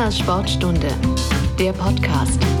Humanas 0.00 0.18
Sportstunde, 0.18 0.88
der 1.58 1.74
Podcast. 1.74 2.59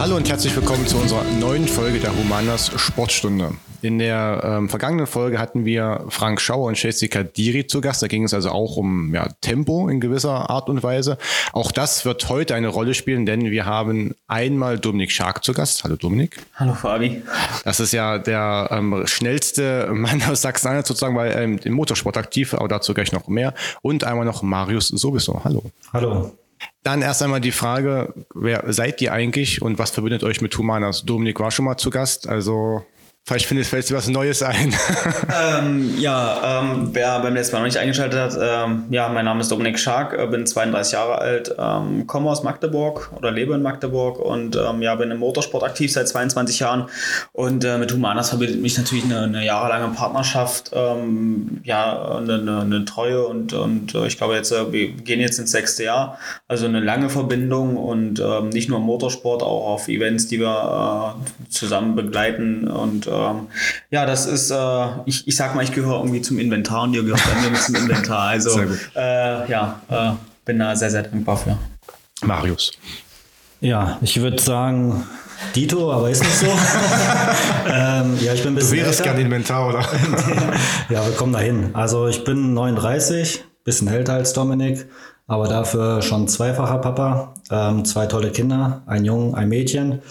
Hallo 0.00 0.16
und 0.16 0.30
herzlich 0.30 0.56
willkommen 0.56 0.86
zu 0.86 0.96
unserer 0.96 1.22
neuen 1.24 1.68
Folge 1.68 1.98
der 1.98 2.16
Humanas 2.16 2.72
Sportstunde. 2.80 3.52
In 3.82 3.98
der 3.98 4.40
ähm, 4.42 4.70
vergangenen 4.70 5.06
Folge 5.06 5.38
hatten 5.38 5.66
wir 5.66 6.06
Frank 6.08 6.40
Schauer 6.40 6.68
und 6.68 6.76
Chelsea 6.76 7.06
Kadiri 7.06 7.66
zu 7.66 7.82
Gast. 7.82 8.02
Da 8.02 8.06
ging 8.06 8.24
es 8.24 8.32
also 8.32 8.48
auch 8.48 8.78
um 8.78 9.14
ja, 9.14 9.28
Tempo 9.42 9.90
in 9.90 10.00
gewisser 10.00 10.48
Art 10.48 10.70
und 10.70 10.82
Weise. 10.82 11.18
Auch 11.52 11.70
das 11.70 12.06
wird 12.06 12.26
heute 12.30 12.54
eine 12.54 12.68
Rolle 12.68 12.94
spielen, 12.94 13.26
denn 13.26 13.50
wir 13.50 13.66
haben 13.66 14.14
einmal 14.26 14.78
Dominik 14.78 15.12
Schark 15.12 15.44
zu 15.44 15.52
Gast. 15.52 15.84
Hallo 15.84 15.96
Dominik. 15.96 16.38
Hallo 16.54 16.72
Fabi. 16.72 17.22
Das 17.64 17.78
ist 17.78 17.92
ja 17.92 18.16
der 18.16 18.68
ähm, 18.70 19.02
schnellste 19.06 19.90
Mann 19.92 20.22
aus 20.22 20.40
Sachsen-Anhalt 20.40 20.86
sozusagen, 20.86 21.14
weil 21.14 21.36
ähm, 21.36 21.60
im 21.62 21.74
Motorsport 21.74 22.16
aktiv, 22.16 22.54
aber 22.54 22.68
dazu 22.68 22.94
gleich 22.94 23.12
noch 23.12 23.28
mehr. 23.28 23.52
Und 23.82 24.04
einmal 24.04 24.24
noch 24.24 24.40
Marius 24.40 24.88
sowieso. 24.88 25.44
Hallo. 25.44 25.62
Hallo. 25.92 26.32
Dann 26.82 27.02
erst 27.02 27.22
einmal 27.22 27.40
die 27.42 27.52
Frage, 27.52 28.14
wer 28.34 28.72
seid 28.72 29.02
ihr 29.02 29.12
eigentlich 29.12 29.60
und 29.60 29.78
was 29.78 29.90
verbindet 29.90 30.24
euch 30.24 30.40
mit 30.40 30.56
Humanas? 30.56 31.04
Dominik 31.04 31.38
war 31.38 31.50
schon 31.50 31.66
mal 31.66 31.76
zu 31.76 31.90
Gast, 31.90 32.26
also 32.26 32.84
Vielleicht 33.26 33.46
findet, 33.46 33.66
fällt 33.66 33.88
dir 33.88 33.96
was 33.96 34.08
Neues 34.08 34.42
ein. 34.42 34.74
ähm, 35.60 35.94
ja, 35.98 36.62
ähm, 36.62 36.88
wer 36.92 37.20
beim 37.20 37.34
letzten 37.34 37.54
Mal 37.54 37.60
noch 37.60 37.66
nicht 37.66 37.76
eingeschaltet 37.76 38.18
hat, 38.18 38.38
ähm, 38.40 38.84
ja, 38.90 39.08
mein 39.08 39.24
Name 39.24 39.42
ist 39.42 39.52
Dominik 39.52 39.78
Schark, 39.78 40.18
äh, 40.18 40.26
bin 40.26 40.46
32 40.46 40.94
Jahre 40.94 41.18
alt, 41.18 41.54
ähm, 41.56 42.08
komme 42.08 42.28
aus 42.28 42.42
Magdeburg 42.42 43.12
oder 43.16 43.30
lebe 43.30 43.54
in 43.54 43.62
Magdeburg 43.62 44.18
und 44.18 44.56
ähm, 44.56 44.82
ja, 44.82 44.96
bin 44.96 45.12
im 45.12 45.18
Motorsport 45.18 45.62
aktiv 45.62 45.92
seit 45.92 46.08
22 46.08 46.58
Jahren 46.58 46.86
und 47.32 47.62
äh, 47.62 47.78
mit 47.78 47.92
Humanas 47.92 48.30
verbindet 48.30 48.60
mich 48.60 48.76
natürlich 48.76 49.04
eine, 49.04 49.20
eine 49.20 49.44
jahrelange 49.44 49.94
Partnerschaft, 49.94 50.72
ähm, 50.74 51.60
ja, 51.62 52.16
eine, 52.16 52.34
eine, 52.34 52.60
eine, 52.62 52.84
Treue 52.84 53.24
und, 53.26 53.52
und 53.52 53.94
äh, 53.94 54.06
ich 54.08 54.16
glaube 54.16 54.34
jetzt, 54.34 54.50
äh, 54.50 54.72
wir 54.72 54.88
gehen 54.88 55.20
jetzt 55.20 55.38
ins 55.38 55.52
sechste 55.52 55.84
Jahr, 55.84 56.18
also 56.48 56.66
eine 56.66 56.80
lange 56.80 57.10
Verbindung 57.10 57.76
und 57.76 58.20
nicht 58.52 58.68
nur 58.68 58.78
im 58.78 58.84
Motorsport, 58.84 59.42
auch 59.42 59.68
auf 59.68 59.88
Events, 59.88 60.26
die 60.26 60.40
wir 60.40 61.14
äh, 61.16 61.48
zusammen 61.50 61.94
begleiten 61.94 62.66
und 62.66 63.09
ähm, 63.10 63.48
ja, 63.90 64.06
das 64.06 64.26
ist, 64.26 64.50
äh, 64.50 64.86
ich, 65.06 65.26
ich 65.26 65.36
sag 65.36 65.54
mal, 65.54 65.64
ich 65.64 65.72
gehöre 65.72 65.98
irgendwie 66.00 66.22
zum 66.22 66.38
Inventar 66.38 66.82
und 66.84 66.94
ihr 66.94 67.02
gehört 67.02 67.22
bei 67.24 67.50
mir 67.50 67.58
zum 67.58 67.74
Inventar. 67.74 68.20
Also 68.30 68.60
äh, 68.94 69.50
ja, 69.50 69.80
äh, 69.88 70.12
bin 70.44 70.58
da 70.58 70.76
sehr, 70.76 70.90
sehr 70.90 71.02
dankbar 71.02 71.36
für. 71.36 71.58
Marius. 72.22 72.72
Ja, 73.60 73.98
ich 74.02 74.20
würde 74.20 74.40
sagen, 74.40 75.04
Dito, 75.54 75.92
aber 75.92 76.10
ist 76.10 76.22
nicht 76.22 76.36
so. 76.36 76.46
ähm, 77.66 78.18
ja, 78.20 78.34
ich 78.34 78.42
bin 78.42 78.52
ein 78.52 78.54
bisschen. 78.54 78.78
Du 78.78 78.84
wärst 78.84 79.02
gerne 79.02 79.20
Inventar, 79.20 79.68
oder? 79.68 79.80
ja, 80.90 81.04
wir 81.04 81.12
kommen 81.16 81.32
dahin. 81.32 81.74
Also 81.74 82.06
ich 82.06 82.24
bin 82.24 82.54
39, 82.54 83.44
bisschen 83.64 83.88
älter 83.88 84.14
als 84.14 84.32
Dominik, 84.32 84.86
aber 85.26 85.48
dafür 85.48 86.02
schon 86.02 86.28
zweifacher 86.28 86.78
Papa, 86.78 87.34
ähm, 87.50 87.84
zwei 87.84 88.06
tolle 88.06 88.30
Kinder, 88.30 88.82
ein 88.86 89.04
Jungen, 89.04 89.34
ein 89.34 89.48
Mädchen. 89.48 90.02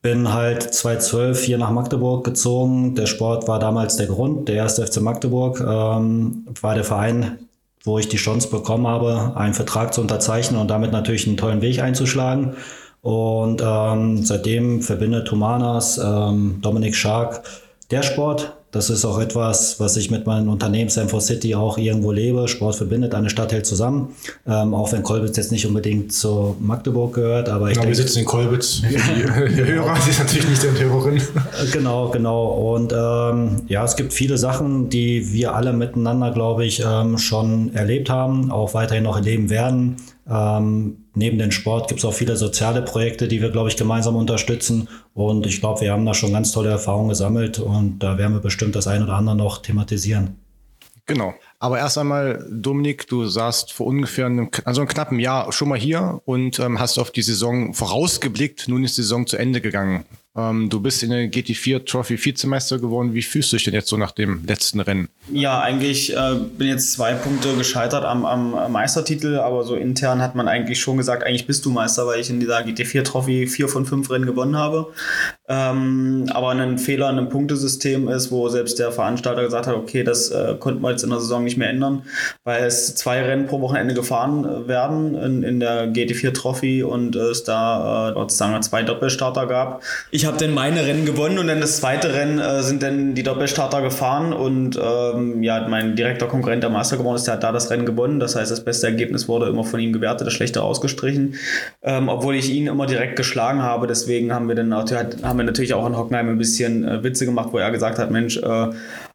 Bin 0.00 0.32
halt 0.32 0.62
2012 0.62 1.42
hier 1.42 1.58
nach 1.58 1.70
Magdeburg 1.70 2.24
gezogen. 2.24 2.94
Der 2.94 3.06
Sport 3.06 3.48
war 3.48 3.58
damals 3.58 3.96
der 3.96 4.06
Grund. 4.06 4.48
Der 4.48 4.54
erste 4.54 4.86
FC 4.86 5.00
Magdeburg 5.00 5.60
ähm, 5.60 6.46
war 6.60 6.74
der 6.74 6.84
Verein, 6.84 7.38
wo 7.82 7.98
ich 7.98 8.08
die 8.08 8.16
Chance 8.16 8.48
bekommen 8.48 8.86
habe, 8.86 9.32
einen 9.34 9.54
Vertrag 9.54 9.92
zu 9.92 10.00
unterzeichnen 10.00 10.60
und 10.60 10.68
damit 10.68 10.92
natürlich 10.92 11.26
einen 11.26 11.36
tollen 11.36 11.62
Weg 11.62 11.82
einzuschlagen. 11.82 12.54
Und 13.02 13.62
ähm, 13.64 14.24
seitdem 14.24 14.82
verbindet 14.82 15.30
Humanas, 15.30 15.98
ähm, 15.98 16.58
Dominik 16.60 16.94
Schark, 16.94 17.42
der 17.90 18.02
Sport 18.02 18.57
das 18.70 18.90
ist 18.90 19.06
auch 19.06 19.18
etwas, 19.18 19.80
was 19.80 19.96
ich 19.96 20.10
mit 20.10 20.26
meinem 20.26 20.50
Unternehmen 20.50 20.90
Sanford 20.90 21.22
City 21.22 21.54
auch 21.54 21.78
irgendwo 21.78 22.12
lebe. 22.12 22.48
Sport 22.48 22.76
verbindet, 22.76 23.14
eine 23.14 23.30
Stadt 23.30 23.50
hält 23.50 23.64
zusammen. 23.64 24.14
Ähm, 24.46 24.74
auch 24.74 24.92
wenn 24.92 25.02
Kolbitz 25.02 25.38
jetzt 25.38 25.52
nicht 25.52 25.66
unbedingt 25.66 26.12
zu 26.12 26.54
Magdeburg 26.60 27.14
gehört. 27.14 27.48
Aber 27.48 27.68
ich 27.68 27.74
genau, 27.74 27.86
denke, 27.86 27.96
wir 27.96 28.04
sitzen 28.04 28.18
in 28.20 28.24
Kolbitz. 28.26 28.82
Die, 28.82 28.88
die 29.54 29.64
Hörer, 29.64 29.96
sie 30.02 30.10
ist 30.10 30.18
natürlich 30.18 30.48
nicht 30.50 30.62
der 30.62 30.78
Hörerin. 30.78 31.22
Genau, 31.72 32.10
genau. 32.10 32.74
Und 32.74 32.92
ähm, 32.92 33.62
ja, 33.68 33.84
es 33.84 33.96
gibt 33.96 34.12
viele 34.12 34.36
Sachen, 34.36 34.90
die 34.90 35.32
wir 35.32 35.54
alle 35.54 35.72
miteinander, 35.72 36.30
glaube 36.30 36.66
ich, 36.66 36.82
ähm, 36.86 37.16
schon 37.16 37.74
erlebt 37.74 38.10
haben, 38.10 38.50
auch 38.50 38.74
weiterhin 38.74 39.04
noch 39.04 39.16
erleben 39.16 39.48
werden. 39.48 39.96
Ähm, 40.30 41.06
neben 41.14 41.38
dem 41.38 41.50
Sport 41.50 41.88
gibt 41.88 42.00
es 42.00 42.04
auch 42.04 42.12
viele 42.12 42.36
soziale 42.36 42.82
Projekte, 42.82 43.28
die 43.28 43.40
wir, 43.40 43.50
glaube 43.50 43.68
ich, 43.70 43.76
gemeinsam 43.76 44.16
unterstützen. 44.16 44.88
Und 45.14 45.46
ich 45.46 45.60
glaube, 45.60 45.80
wir 45.80 45.92
haben 45.92 46.04
da 46.04 46.14
schon 46.14 46.32
ganz 46.32 46.52
tolle 46.52 46.70
Erfahrungen 46.70 47.08
gesammelt 47.08 47.58
und 47.58 48.00
da 48.00 48.18
werden 48.18 48.34
wir 48.34 48.40
bestimmt 48.40 48.76
das 48.76 48.86
ein 48.86 49.02
oder 49.02 49.14
andere 49.14 49.36
noch 49.36 49.58
thematisieren. 49.58 50.36
Genau. 51.06 51.32
Aber 51.58 51.78
erst 51.78 51.96
einmal, 51.96 52.46
Dominik, 52.50 53.08
du 53.08 53.24
saßt 53.24 53.72
vor 53.72 53.86
ungefähr 53.86 54.26
einem, 54.26 54.50
also 54.64 54.82
einem 54.82 54.88
knappen 54.88 55.18
Jahr 55.18 55.50
schon 55.52 55.70
mal 55.70 55.78
hier 55.78 56.20
und 56.26 56.58
ähm, 56.58 56.78
hast 56.78 56.98
auf 56.98 57.10
die 57.10 57.22
Saison 57.22 57.72
vorausgeblickt. 57.72 58.68
Nun 58.68 58.84
ist 58.84 58.98
die 58.98 59.02
Saison 59.02 59.26
zu 59.26 59.38
Ende 59.38 59.62
gegangen. 59.62 60.04
Ähm, 60.38 60.70
du 60.70 60.78
bist 60.80 61.02
in 61.02 61.10
der 61.10 61.28
GT4 61.28 61.84
Trophy 61.84 62.24
Vizemeister 62.24 62.78
geworden. 62.78 63.12
Wie 63.12 63.22
fühlst 63.22 63.52
du 63.52 63.56
dich 63.56 63.64
denn 63.64 63.74
jetzt 63.74 63.88
so 63.88 63.96
nach 63.96 64.12
dem 64.12 64.44
letzten 64.46 64.78
Rennen? 64.78 65.08
Ja, 65.32 65.60
eigentlich 65.60 66.16
äh, 66.16 66.36
bin 66.56 66.68
jetzt 66.68 66.92
zwei 66.92 67.14
Punkte 67.14 67.56
gescheitert 67.56 68.04
am, 68.04 68.24
am 68.24 68.70
Meistertitel, 68.70 69.38
aber 69.38 69.64
so 69.64 69.74
intern 69.74 70.22
hat 70.22 70.36
man 70.36 70.46
eigentlich 70.46 70.80
schon 70.80 70.96
gesagt, 70.96 71.24
eigentlich 71.24 71.48
bist 71.48 71.64
du 71.64 71.70
Meister, 71.70 72.06
weil 72.06 72.20
ich 72.20 72.30
in 72.30 72.38
dieser 72.38 72.60
GT4 72.60 73.02
Trophy 73.02 73.48
vier 73.48 73.68
von 73.68 73.84
fünf 73.84 74.10
Rennen 74.10 74.26
gewonnen 74.26 74.56
habe. 74.56 74.92
Ähm, 75.48 76.26
aber 76.30 76.50
ein 76.50 76.78
Fehler 76.78 77.08
in 77.08 77.18
einem 77.18 77.28
Punktesystem 77.30 78.08
ist, 78.08 78.30
wo 78.30 78.48
selbst 78.48 78.78
der 78.78 78.92
Veranstalter 78.92 79.42
gesagt 79.42 79.66
hat, 79.66 79.74
okay, 79.74 80.04
das 80.04 80.30
äh, 80.30 80.54
konnten 80.58 80.82
wir 80.82 80.90
jetzt 80.90 81.04
in 81.04 81.10
der 81.10 81.20
Saison 81.20 81.42
nicht 81.42 81.56
mehr 81.56 81.70
ändern, 81.70 82.02
weil 82.44 82.64
es 82.64 82.94
zwei 82.94 83.22
Rennen 83.22 83.46
pro 83.46 83.60
Wochenende 83.62 83.94
gefahren 83.94 84.68
werden 84.68 85.14
in, 85.14 85.42
in 85.42 85.60
der 85.60 85.88
GT4 85.88 86.34
Trophy 86.34 86.82
und 86.82 87.16
es 87.16 87.44
da 87.44 88.10
äh, 88.10 88.14
sozusagen 88.14 88.60
zwei 88.62 88.82
Doppelstarter 88.82 89.46
gab. 89.46 89.82
Ich 90.10 90.26
habe 90.26 90.36
dann 90.36 90.52
meine 90.52 90.84
Rennen 90.84 91.06
gewonnen 91.06 91.38
und 91.38 91.46
dann 91.46 91.60
das 91.60 91.78
zweite 91.78 92.12
Rennen 92.12 92.38
äh, 92.38 92.62
sind 92.62 92.82
dann 92.82 93.14
die 93.14 93.22
Doppelstarter 93.22 93.80
gefahren 93.80 94.34
und 94.34 94.78
ähm, 94.82 95.42
ja, 95.42 95.66
mein 95.66 95.96
direkter 95.96 96.26
Konkurrent, 96.26 96.62
der 96.62 96.70
Meister 96.70 96.98
geworden 96.98 97.16
ist, 97.16 97.26
der 97.26 97.34
hat 97.34 97.42
da 97.42 97.52
das 97.52 97.70
Rennen 97.70 97.86
gewonnen. 97.86 98.20
Das 98.20 98.36
heißt, 98.36 98.50
das 98.50 98.64
beste 98.64 98.86
Ergebnis 98.86 99.28
wurde 99.28 99.46
immer 99.46 99.64
von 99.64 99.80
ihm 99.80 99.92
gewertet, 99.92 100.26
das 100.26 100.34
schlechte 100.34 100.62
ausgestrichen, 100.62 101.36
ähm, 101.82 102.08
obwohl 102.08 102.34
ich 102.34 102.50
ihn 102.50 102.66
immer 102.66 102.86
direkt 102.86 103.16
geschlagen 103.16 103.62
habe. 103.62 103.86
Deswegen 103.86 104.34
haben 104.34 104.48
wir 104.48 104.54
dann 104.54 104.72
auch, 104.72 104.84
haben 105.22 105.37
wir 105.38 105.44
natürlich 105.44 105.74
auch 105.74 105.86
in 105.86 105.96
Hockenheim 105.96 106.28
ein 106.28 106.38
bisschen 106.38 106.86
äh, 106.86 107.02
Witze 107.02 107.24
gemacht, 107.24 107.48
wo 107.52 107.58
er 107.58 107.70
gesagt 107.70 107.98
hat, 107.98 108.10
Mensch, 108.10 108.36
äh, 108.36 108.70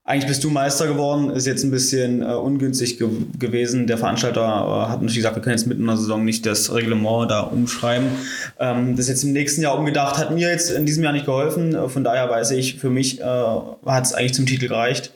eigentlich 0.06 0.28
bist 0.28 0.44
du 0.44 0.50
Meister 0.50 0.88
geworden, 0.88 1.30
ist 1.30 1.48
jetzt 1.48 1.64
ein 1.64 1.72
bisschen 1.72 2.22
äh, 2.22 2.26
ungünstig 2.26 2.98
ge 2.98 3.08
gewesen. 3.40 3.88
Der 3.88 3.98
Veranstalter 3.98 4.42
äh, 4.42 4.92
hat 4.92 5.02
natürlich 5.02 5.18
gesagt, 5.18 5.36
wir 5.38 5.42
können 5.42 5.56
jetzt 5.56 5.66
mitten 5.66 5.82
in 5.82 5.88
der 5.88 5.96
Saison 5.96 6.26
nicht 6.26 6.46
das 6.46 6.74
Reglement 6.74 7.32
da 7.32 7.42
umschreiben. 7.42 8.08
Ähm, 8.60 8.98
das 8.98 9.08
jetzt 9.08 9.24
im 9.24 9.32
nächsten 9.32 9.62
Jahr 9.62 9.78
umgedacht, 9.78 10.18
hat 10.18 10.32
mir 10.32 10.50
jetzt 10.50 10.72
in 10.72 10.86
diesem 10.86 11.04
Jahr 11.04 11.14
nicht 11.14 11.26
geholfen. 11.26 11.74
Äh, 11.74 11.88
von 11.88 12.04
daher 12.04 12.30
weiß 12.30 12.52
ich, 12.52 12.80
für 12.80 12.90
mich 12.90 13.22
äh, 13.22 13.24
hat 13.24 14.06
es 14.06 14.14
eigentlich 14.14 14.34
zum 14.34 14.46
Titel 14.46 14.68
gereicht. 14.68 15.14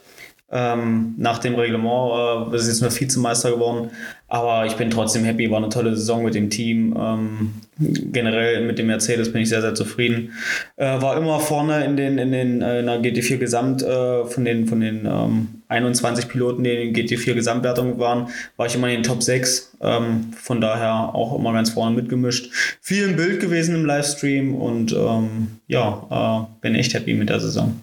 Ähm, 0.50 1.14
nach 1.18 1.40
dem 1.40 1.56
Reglement 1.56 2.54
äh, 2.54 2.56
ist 2.56 2.68
jetzt 2.68 2.82
nur 2.82 2.98
Vizemeister 2.98 3.52
geworden. 3.52 3.92
Aber 4.30 4.66
ich 4.66 4.76
bin 4.76 4.90
trotzdem 4.90 5.26
happy, 5.26 5.52
war 5.52 5.58
eine 5.58 5.70
tolle 5.70 5.96
Saison 5.96 6.24
mit 6.24 6.36
dem 6.36 6.50
Team. 6.50 6.96
Ähm, 6.98 7.54
generell 7.78 8.66
mit 8.66 8.80
dem 8.80 8.88
Mercedes 8.88 9.32
bin 9.32 9.42
ich 9.42 9.50
sehr, 9.50 9.62
sehr 9.62 9.76
zufrieden. 9.76 10.34
Äh, 10.78 11.02
war 11.02 11.18
immer 11.18 11.40
vorne 11.42 11.84
in 11.84 11.98
den, 11.98 12.18
in 12.18 12.32
den 12.32 12.62
äh, 12.62 12.80
in 12.80 12.86
der 12.86 13.02
GT4 13.02 13.38
Gesamt 13.38 13.84
äh, 13.84 14.26
von 14.26 14.46
den, 14.46 14.68
von 14.68 14.80
den 14.80 15.06
ähm, 15.06 15.48
21 15.68 16.30
Piloten, 16.30 16.64
die 16.64 16.72
in 16.72 16.94
den 16.94 17.08
GT4 17.08 17.34
Gesamtwertung 17.34 18.00
waren, 18.00 18.30
war 18.56 18.68
ich 18.68 18.76
immer 18.76 18.88
in 18.88 18.96
den 18.96 19.04
Top 19.04 19.24
6. 19.24 19.78
Ähm, 19.82 20.32
von 20.34 20.62
daher 20.62 21.14
auch 21.14 21.38
immer 21.38 21.52
ganz 21.52 21.72
vorne 21.72 21.96
mitgemischt. 21.96 22.52
Viel 22.82 23.04
im 23.04 23.16
Bild 23.18 23.42
gewesen 23.42 23.76
im 23.76 23.86
Livestream 23.86 24.56
und 24.56 24.94
ähm, 24.94 25.60
ja, 25.68 26.48
äh, 26.50 26.62
bin 26.62 26.76
echt 26.76 26.94
happy 26.94 27.14
mit 27.14 27.30
der 27.30 27.42
Saison. 27.42 27.76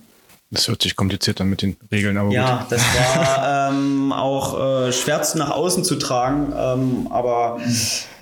Das 0.54 0.68
hört 0.68 0.82
sich 0.82 0.94
kompliziert 0.94 1.40
an 1.40 1.50
mit 1.50 1.62
den 1.62 1.76
Regeln, 1.90 2.16
aber 2.16 2.30
ja, 2.30 2.58
gut. 2.58 2.72
das 2.72 2.80
war 2.80 3.70
ähm, 3.72 4.12
auch 4.12 4.86
äh, 4.86 4.92
schwer 4.92 5.20
nach 5.34 5.50
außen 5.50 5.84
zu 5.84 5.96
tragen, 5.96 6.52
ähm, 6.56 7.08
aber 7.10 7.58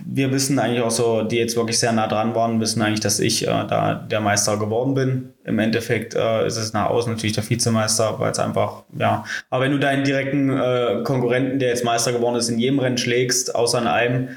wir 0.05 0.33
wissen 0.33 0.59
eigentlich 0.59 0.83
auch 0.83 0.91
so, 0.91 1.23
die 1.23 1.37
jetzt 1.37 1.57
wirklich 1.57 1.79
sehr 1.79 1.93
nah 1.93 2.07
dran 2.07 2.35
waren, 2.35 2.61
wissen 2.61 2.83
eigentlich, 2.83 3.01
dass 3.01 3.21
ich 3.21 3.45
äh, 3.45 3.47
da 3.47 3.95
der 3.95 4.21
Meister 4.21 4.57
geworden 4.57 4.95
bin. 4.95 5.29
Im 5.45 5.59
Endeffekt 5.59 6.15
äh, 6.15 6.47
ist 6.47 6.57
es 6.57 6.73
nach 6.73 6.91
außen 6.91 7.13
natürlich 7.13 7.35
der 7.35 7.49
Vizemeister, 7.49 8.19
weil 8.19 8.33
es 8.33 8.39
einfach, 8.39 8.85
ja, 8.99 9.25
aber 9.51 9.65
wenn 9.65 9.73
du 9.73 9.79
deinen 9.79 10.05
direkten 10.05 10.51
äh, 10.51 11.03
Konkurrenten, 11.05 11.59
der 11.59 11.71
jetzt 11.71 11.85
Meister 11.85 12.13
geworden 12.13 12.37
ist, 12.37 12.49
in 12.49 12.59
jedem 12.59 12.79
Rennen 12.79 12.99
schlägst, 12.99 13.55
außer 13.55 13.79
in 13.79 13.87
einem, 13.87 14.29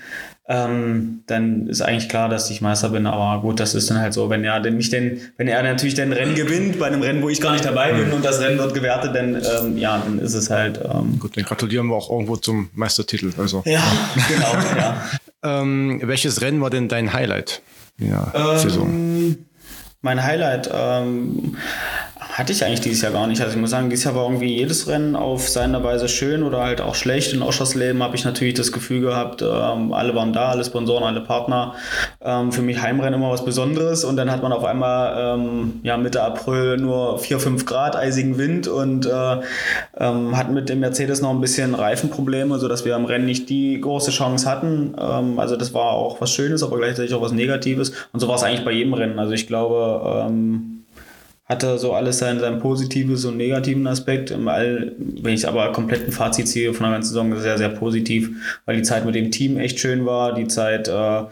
ähm, 0.48 1.24
dann 1.26 1.68
ist 1.68 1.82
eigentlich 1.82 2.08
klar, 2.08 2.30
dass 2.30 2.50
ich 2.52 2.62
Meister 2.62 2.90
bin. 2.90 3.08
Aber 3.08 3.42
gut, 3.42 3.60
das 3.60 3.74
ist 3.74 3.90
dann 3.90 4.00
halt 4.00 4.14
so, 4.14 4.30
wenn 4.30 4.44
er 4.44 4.60
denn 4.60 4.78
mich 4.78 4.92
denn, 4.92 5.20
wenn 5.38 5.48
er 5.48 5.64
natürlich 5.64 5.96
den 5.96 6.14
Rennen 6.14 6.36
gewinnt, 6.36 6.78
bei 6.78 6.86
einem 6.86 7.02
Rennen, 7.02 7.24
wo 7.24 7.30
ich 7.30 7.42
gar 7.42 7.54
nicht 7.54 7.66
dabei 7.66 7.94
bin 7.94 8.12
und 8.12 8.24
das 8.24 8.40
Rennen 8.40 8.60
wird 8.60 8.74
gewertet, 8.74 9.16
dann 9.16 9.36
ähm, 9.36 9.78
ja, 9.78 9.98
dann 9.98 10.20
ist 10.20 10.36
es 10.36 10.50
halt. 10.52 10.80
Ähm, 10.84 11.20
gut, 11.20 11.36
dann 11.36 11.46
gratulieren 11.46 11.88
wir 11.88 11.96
auch 11.96 12.12
irgendwo 12.12 12.38
zum 12.38 12.70
Meistertitel. 12.74 13.32
Also. 13.38 13.64
Ja, 13.66 13.84
genau, 14.28 14.54
ja. 14.78 15.02
ähm, 15.62 16.02
welches 16.04 16.42
Rennen 16.42 16.62
war 16.62 16.70
denn 16.70 16.90
dein 16.90 17.12
Highlight 17.12 17.64
der 18.00 18.32
ähm, 18.36 18.58
Saison? 18.60 19.36
Mein 20.02 20.24
Highlight. 20.24 20.70
Ähm, 20.72 21.58
Hatte 22.36 22.52
ich 22.52 22.66
eigentlich 22.66 22.82
dieses 22.82 23.02
Jahr 23.02 23.14
gar 23.14 23.28
nicht. 23.28 23.40
Also 23.42 23.54
ich 23.56 23.62
muss 23.62 23.70
sagen, 23.70 23.90
dieses 23.90 24.04
Jahr 24.04 24.14
war 24.14 24.24
irgendwie 24.24 24.58
jedes 24.58 24.90
Rennen 24.90 25.16
auf 25.16 25.48
seine 25.48 25.82
Weise 25.86 26.10
schön 26.10 26.44
oder 26.44 26.64
halt 26.64 26.82
auch 26.82 26.94
schlecht. 26.94 27.32
In 27.32 27.42
Oschersleben 27.42 28.04
habe 28.04 28.18
ich 28.18 28.26
natürlich 28.26 28.56
das 28.56 28.74
Gefühl 28.74 29.00
gehabt, 29.00 29.42
ähm, 29.42 29.94
alle 29.94 30.14
waren 30.16 30.34
da, 30.34 30.50
alle 30.50 30.66
Sponsoren, 30.66 31.06
alle 31.06 31.22
Partner. 31.22 31.76
Ähm, 32.20 32.52
für 32.52 32.62
mich 32.62 32.82
Heimrennen 32.82 33.14
immer 33.14 33.32
was 33.32 33.46
Besonderes 33.46 34.04
und 34.04 34.18
dann 34.18 34.30
hat 34.30 34.44
man 34.44 34.52
auf 34.52 34.66
einmal 34.66 35.38
ähm, 35.40 35.80
ja, 35.84 35.96
Mitte 35.96 36.24
April 36.24 36.76
nur 36.76 37.20
4, 37.20 37.40
5 37.40 37.66
Grad, 37.66 37.96
eisigen 37.96 38.38
Wind 38.38 38.68
und 38.68 39.06
äh, 39.06 39.38
ähm, 39.98 40.36
hatten 40.36 40.54
mit 40.54 40.68
dem 40.68 40.82
Mercedes 40.82 41.22
noch 41.22 41.30
ein 41.30 41.40
bisschen 41.40 41.74
Reifenprobleme, 41.74 42.60
sodass 42.60 42.84
wir 42.84 42.98
am 42.98 43.06
Rennen 43.06 43.28
nicht 43.28 43.50
die 43.50 43.80
große 43.80 44.12
Chance 44.12 44.50
hatten. 44.50 44.94
Ähm, 45.00 45.40
also 45.40 45.56
das 45.56 45.74
war 45.74 45.92
auch 45.92 46.20
was 46.20 46.32
Schönes, 46.32 46.64
aber 46.64 46.80
gleichzeitig 46.80 47.14
auch 47.14 47.22
was 47.22 47.32
Negatives. 47.32 47.94
Und 48.12 48.20
so 48.20 48.28
war 48.28 48.36
es 48.36 48.44
eigentlich 48.44 48.66
bei 48.66 48.72
jedem 48.72 48.94
Rennen. 48.94 49.20
Also 49.20 49.32
ich 49.32 49.48
glaube, 49.48 50.26
ähm, 50.28 50.75
hatte 51.46 51.78
so 51.78 51.94
alles 51.94 52.18
sein, 52.18 52.40
sein 52.40 52.60
positives 52.60 53.24
und 53.26 53.38
negativen 53.38 53.86
Aspekt. 53.86 54.32
Im 54.32 54.48
All, 54.48 54.94
wenn 54.98 55.34
ich 55.34 55.48
aber 55.48 55.72
komplett 55.72 56.06
ein 56.06 56.12
Fazit 56.12 56.48
ziehe 56.48 56.74
von 56.74 56.86
der 56.86 56.94
ganzen 56.94 57.10
Saison, 57.10 57.40
sehr, 57.40 57.58
sehr 57.58 57.70
positiv, 57.70 58.32
weil 58.66 58.78
die 58.78 58.82
Zeit 58.82 59.06
mit 59.06 59.14
dem 59.14 59.30
Team 59.30 59.58
echt 59.58 59.80
schön 59.80 60.06
war, 60.06 60.34
die 60.34 60.48
Zeit 60.48 60.88
äh, 60.88 61.24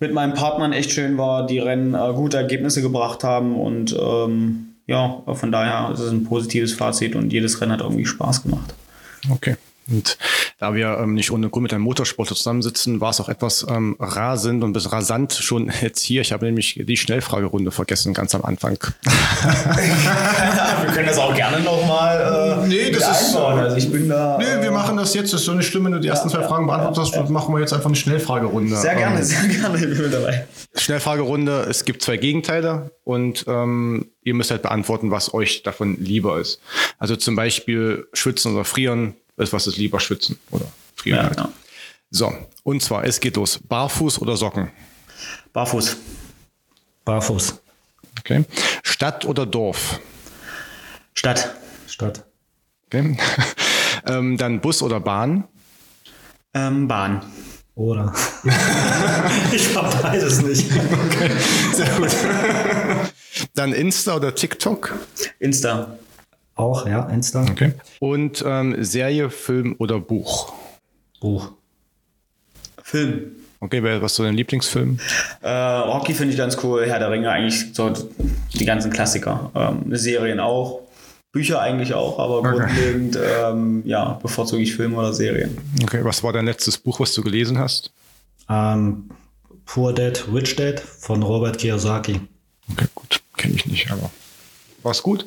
mit 0.00 0.12
meinen 0.12 0.34
Partnern 0.34 0.72
echt 0.72 0.90
schön 0.90 1.16
war, 1.16 1.46
die 1.46 1.60
Rennen 1.60 1.94
äh, 1.94 2.12
gute 2.14 2.38
Ergebnisse 2.38 2.82
gebracht 2.82 3.22
haben 3.22 3.54
und 3.56 3.96
ähm, 3.98 4.74
ja, 4.88 5.22
von 5.32 5.52
daher 5.52 5.92
ist 5.94 6.00
es 6.00 6.10
ein 6.10 6.24
positives 6.24 6.72
Fazit 6.72 7.14
und 7.14 7.32
jedes 7.32 7.60
Rennen 7.60 7.72
hat 7.72 7.80
irgendwie 7.80 8.04
Spaß 8.04 8.42
gemacht. 8.42 8.74
Okay. 9.30 9.56
Und 9.88 10.18
da 10.58 10.74
wir 10.74 10.98
ähm, 10.98 11.14
nicht 11.14 11.30
ohne 11.30 11.48
Grund 11.48 11.64
mit 11.64 11.72
einem 11.72 11.84
Motorsportler 11.84 12.36
zusammensitzen, 12.36 13.00
war 13.00 13.10
es 13.10 13.20
auch 13.20 13.28
etwas 13.28 13.66
ähm, 13.68 13.96
rasend 13.98 14.64
und 14.64 14.72
bis 14.72 14.92
rasant 14.92 15.32
schon 15.32 15.70
jetzt 15.82 16.02
hier. 16.02 16.20
Ich 16.20 16.32
habe 16.32 16.46
nämlich 16.46 16.80
die 16.84 16.96
Schnellfragerunde 16.96 17.70
vergessen, 17.70 18.14
ganz 18.14 18.34
am 18.34 18.44
Anfang. 18.44 18.78
wir 19.42 20.92
können 20.92 21.06
das 21.06 21.18
auch 21.18 21.34
gerne 21.34 21.60
nochmal. 21.60 22.64
Äh, 22.64 22.68
nee, 22.68 22.90
das 22.90 23.22
ist. 23.22 23.36
Also 23.36 23.76
ich 23.76 23.90
bin 23.90 24.08
da. 24.08 24.38
Nee, 24.38 24.60
wir 24.60 24.68
äh, 24.68 24.70
machen 24.70 24.96
das 24.96 25.14
jetzt. 25.14 25.32
Das 25.32 25.40
ist 25.40 25.46
so 25.46 25.54
nicht 25.54 25.66
schlimm, 25.66 25.84
wenn 25.84 25.92
du 25.92 26.00
die 26.00 26.08
ersten 26.08 26.28
ja, 26.28 26.36
zwei 26.36 26.46
Fragen 26.46 26.66
beantwortest. 26.66 27.14
Ja, 27.14 27.24
ja. 27.24 27.30
machen 27.30 27.54
wir 27.54 27.60
jetzt 27.60 27.72
einfach 27.72 27.86
eine 27.86 27.96
Schnellfragerunde. 27.96 28.76
Sehr 28.76 28.94
gerne, 28.94 29.18
ähm, 29.18 29.24
sehr 29.24 29.48
gerne. 29.48 29.78
Ich 29.78 29.98
bin 29.98 30.10
dabei. 30.10 30.46
Schnellfragerunde: 30.74 31.66
Es 31.68 31.84
gibt 31.84 32.02
zwei 32.02 32.16
Gegenteile 32.16 32.92
und 33.04 33.44
ähm, 33.48 34.10
ihr 34.22 34.34
müsst 34.34 34.50
halt 34.50 34.62
beantworten, 34.62 35.10
was 35.10 35.34
euch 35.34 35.62
davon 35.62 35.96
lieber 35.98 36.40
ist. 36.40 36.60
Also 36.98 37.16
zum 37.16 37.36
Beispiel 37.36 38.06
schwitzen 38.12 38.54
oder 38.54 38.64
frieren 38.64 39.14
ist, 39.36 39.52
was 39.52 39.66
ist 39.66 39.76
lieber 39.76 40.00
schwitzen 40.00 40.38
oder 40.50 40.66
frieren 40.96 41.18
ja, 41.18 41.24
halt. 41.24 41.36
Ja. 41.36 41.52
So, 42.10 42.32
und 42.62 42.82
zwar, 42.82 43.04
es 43.04 43.18
geht 43.20 43.36
los. 43.36 43.58
Barfuß 43.58 44.20
oder 44.20 44.36
Socken? 44.36 44.70
Barfuß. 45.52 45.96
Barfuß. 47.04 47.60
Okay. 48.18 48.44
Stadt 48.82 49.24
oder 49.24 49.46
Dorf? 49.46 49.98
Stadt. 51.14 51.54
Stadt. 51.86 52.24
Okay. 52.86 53.16
ähm, 54.06 54.36
dann 54.36 54.60
Bus 54.60 54.82
oder 54.82 55.00
Bahn? 55.00 55.44
Ähm, 56.54 56.86
Bahn. 56.86 57.24
Oder. 57.74 58.12
ich 59.52 59.74
hab 59.74 60.02
beides 60.02 60.42
nicht. 60.42 60.70
Okay, 60.70 61.30
sehr 61.72 61.88
gut. 61.96 62.10
Dann 63.54 63.72
Insta 63.72 64.16
oder 64.16 64.34
TikTok? 64.34 64.94
Insta. 65.38 65.98
Auch, 66.54 66.86
ja, 66.86 67.08
Insta. 67.08 67.42
Okay. 67.50 67.72
Und 67.98 68.44
ähm, 68.46 68.76
Serie, 68.84 69.30
Film 69.30 69.74
oder 69.78 69.98
Buch? 69.98 70.52
Buch. 71.20 71.52
Film. 72.82 73.36
Okay, 73.60 73.82
was 73.82 74.12
ist 74.12 74.16
so 74.16 74.24
dein 74.24 74.34
Lieblingsfilm? 74.34 74.98
Äh, 75.40 75.50
Rocky 75.50 76.14
finde 76.14 76.32
ich 76.32 76.38
ganz 76.38 76.58
cool, 76.64 76.84
Herr 76.84 76.98
der 76.98 77.10
Ringe 77.10 77.30
eigentlich 77.30 77.72
so 77.72 77.92
die 78.54 78.64
ganzen 78.64 78.90
Klassiker. 78.90 79.52
Ähm, 79.54 79.96
Serien 79.96 80.40
auch, 80.40 80.80
Bücher 81.30 81.60
eigentlich 81.60 81.94
auch, 81.94 82.18
aber 82.18 82.38
okay. 82.38 82.56
grundlegend 82.58 83.18
ähm, 83.22 83.82
ja, 83.86 84.18
bevorzuge 84.20 84.62
ich 84.62 84.74
Filme 84.74 84.98
oder 84.98 85.12
Serien. 85.12 85.56
Okay, 85.82 86.00
was 86.02 86.24
war 86.24 86.32
dein 86.32 86.46
letztes 86.46 86.76
Buch, 86.76 86.98
was 86.98 87.14
du 87.14 87.22
gelesen 87.22 87.56
hast? 87.58 87.92
Ähm, 88.50 89.08
Poor 89.64 89.92
Dad, 89.92 90.24
Rich 90.32 90.56
Dad 90.56 90.80
von 90.80 91.22
Robert 91.22 91.58
Kiyosaki. 91.58 92.20
Okay, 92.72 92.86
gut, 92.94 93.22
kenne 93.36 93.54
ich 93.54 93.64
nicht, 93.66 93.90
aber 93.90 94.10
war 94.82 94.92
es 94.92 95.02
gut? 95.02 95.24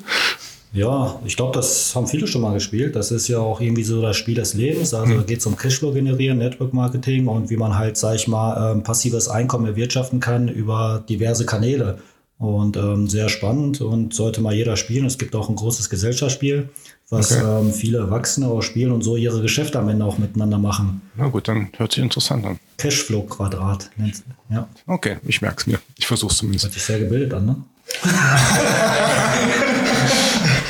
Ja, 0.75 1.21
ich 1.23 1.37
glaube, 1.37 1.53
das 1.53 1.95
haben 1.95 2.05
viele 2.05 2.27
schon 2.27 2.41
mal 2.41 2.53
gespielt. 2.53 2.97
Das 2.97 3.09
ist 3.09 3.29
ja 3.29 3.39
auch 3.39 3.61
irgendwie 3.61 3.85
so 3.85 4.01
das 4.01 4.17
Spiel 4.17 4.35
des 4.35 4.53
Lebens. 4.55 4.93
Also 4.93 5.13
mhm. 5.13 5.25
geht 5.25 5.39
es 5.39 5.45
um 5.45 5.55
Cashflow 5.55 5.93
generieren, 5.93 6.37
Network 6.37 6.73
Marketing 6.73 7.27
und 7.27 7.49
wie 7.49 7.55
man 7.55 7.77
halt, 7.77 7.95
sag 7.95 8.15
ich 8.15 8.27
mal, 8.27 8.73
ähm, 8.73 8.83
passives 8.83 9.29
Einkommen 9.29 9.65
erwirtschaften 9.67 10.19
kann 10.19 10.49
über 10.49 11.03
diverse 11.07 11.45
Kanäle. 11.45 11.99
Und 12.37 12.75
ähm, 12.75 13.07
sehr 13.07 13.29
spannend 13.29 13.79
und 13.79 14.13
sollte 14.13 14.41
mal 14.41 14.53
jeder 14.53 14.75
spielen. 14.75 15.05
Es 15.05 15.17
gibt 15.17 15.33
auch 15.37 15.47
ein 15.47 15.55
großes 15.55 15.89
Gesellschaftsspiel, 15.89 16.67
was 17.09 17.31
okay. 17.31 17.61
ähm, 17.61 17.71
viele 17.71 17.99
Erwachsene 17.99 18.47
auch 18.47 18.61
spielen 18.61 18.91
und 18.91 19.03
so 19.03 19.15
ihre 19.15 19.41
Geschäfte 19.41 19.79
am 19.79 19.87
Ende 19.87 20.03
auch 20.03 20.17
miteinander 20.17 20.57
machen. 20.57 21.01
Na 21.15 21.29
gut, 21.29 21.47
dann 21.47 21.69
hört 21.77 21.93
sich 21.93 22.03
interessant 22.03 22.45
an. 22.45 22.59
Cashflow-Quadrat 22.77 23.89
nennt 23.95 24.21
ja. 24.49 24.67
Okay, 24.85 25.15
ich 25.25 25.41
merke 25.41 25.61
es 25.61 25.67
mir. 25.67 25.79
Ich 25.95 26.07
versuche 26.07 26.33
es 26.33 26.39
zumindest. 26.39 26.65
Hört 26.65 26.73
sich 26.73 26.83
sehr 26.83 26.99
gebildet 26.99 27.33
an, 27.33 27.45
ne? 27.45 27.55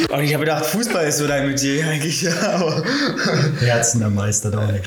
Und 0.09 0.23
ich 0.23 0.33
habe 0.33 0.45
gedacht, 0.45 0.65
Fußball 0.65 1.07
ist 1.07 1.17
so 1.17 1.27
dein 1.27 1.47
Metier 1.47 1.85
eigentlich. 1.89 2.21
Ja, 2.21 2.33
aber 2.53 2.83
Herzen 3.59 3.99
der 3.99 4.09
Meister 4.09 4.51
Dominik. 4.51 4.83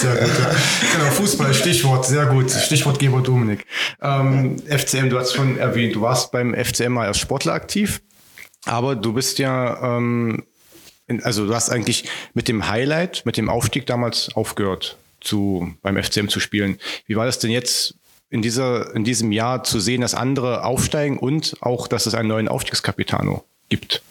Sehr 0.00 0.16
gut, 0.16 0.38
ja. 0.38 0.50
Genau, 0.92 1.10
Fußball, 1.10 1.52
Stichwort, 1.52 2.06
sehr 2.06 2.26
gut. 2.26 2.50
Stichwortgeber 2.50 3.20
Dominik. 3.20 3.66
Ähm, 4.00 4.56
FCM, 4.66 5.10
du 5.10 5.18
hast 5.18 5.34
schon 5.34 5.58
erwähnt, 5.58 5.94
du 5.94 6.00
warst 6.00 6.32
beim 6.32 6.54
FCM 6.54 6.92
mal 6.92 7.06
als 7.06 7.18
Sportler 7.18 7.52
aktiv, 7.52 8.00
aber 8.64 8.96
du 8.96 9.12
bist 9.12 9.38
ja, 9.38 9.96
ähm, 9.96 10.44
in, 11.06 11.22
also 11.22 11.46
du 11.46 11.54
hast 11.54 11.68
eigentlich 11.68 12.04
mit 12.32 12.48
dem 12.48 12.68
Highlight, 12.68 13.26
mit 13.26 13.36
dem 13.36 13.50
Aufstieg 13.50 13.84
damals 13.86 14.34
aufgehört, 14.34 14.96
zu, 15.20 15.74
beim 15.82 16.02
FCM 16.02 16.28
zu 16.28 16.40
spielen. 16.40 16.78
Wie 17.06 17.16
war 17.16 17.26
das 17.26 17.38
denn 17.38 17.50
jetzt 17.50 17.94
in, 18.30 18.42
dieser, 18.42 18.94
in 18.94 19.04
diesem 19.04 19.32
Jahr 19.32 19.64
zu 19.64 19.80
sehen, 19.80 20.00
dass 20.00 20.14
andere 20.14 20.64
aufsteigen 20.64 21.18
und 21.18 21.56
auch, 21.60 21.88
dass 21.88 22.06
es 22.06 22.14
einen 22.14 22.28
neuen 22.28 22.48
Aufstiegskapitano 22.48 23.44
gibt? 23.68 24.02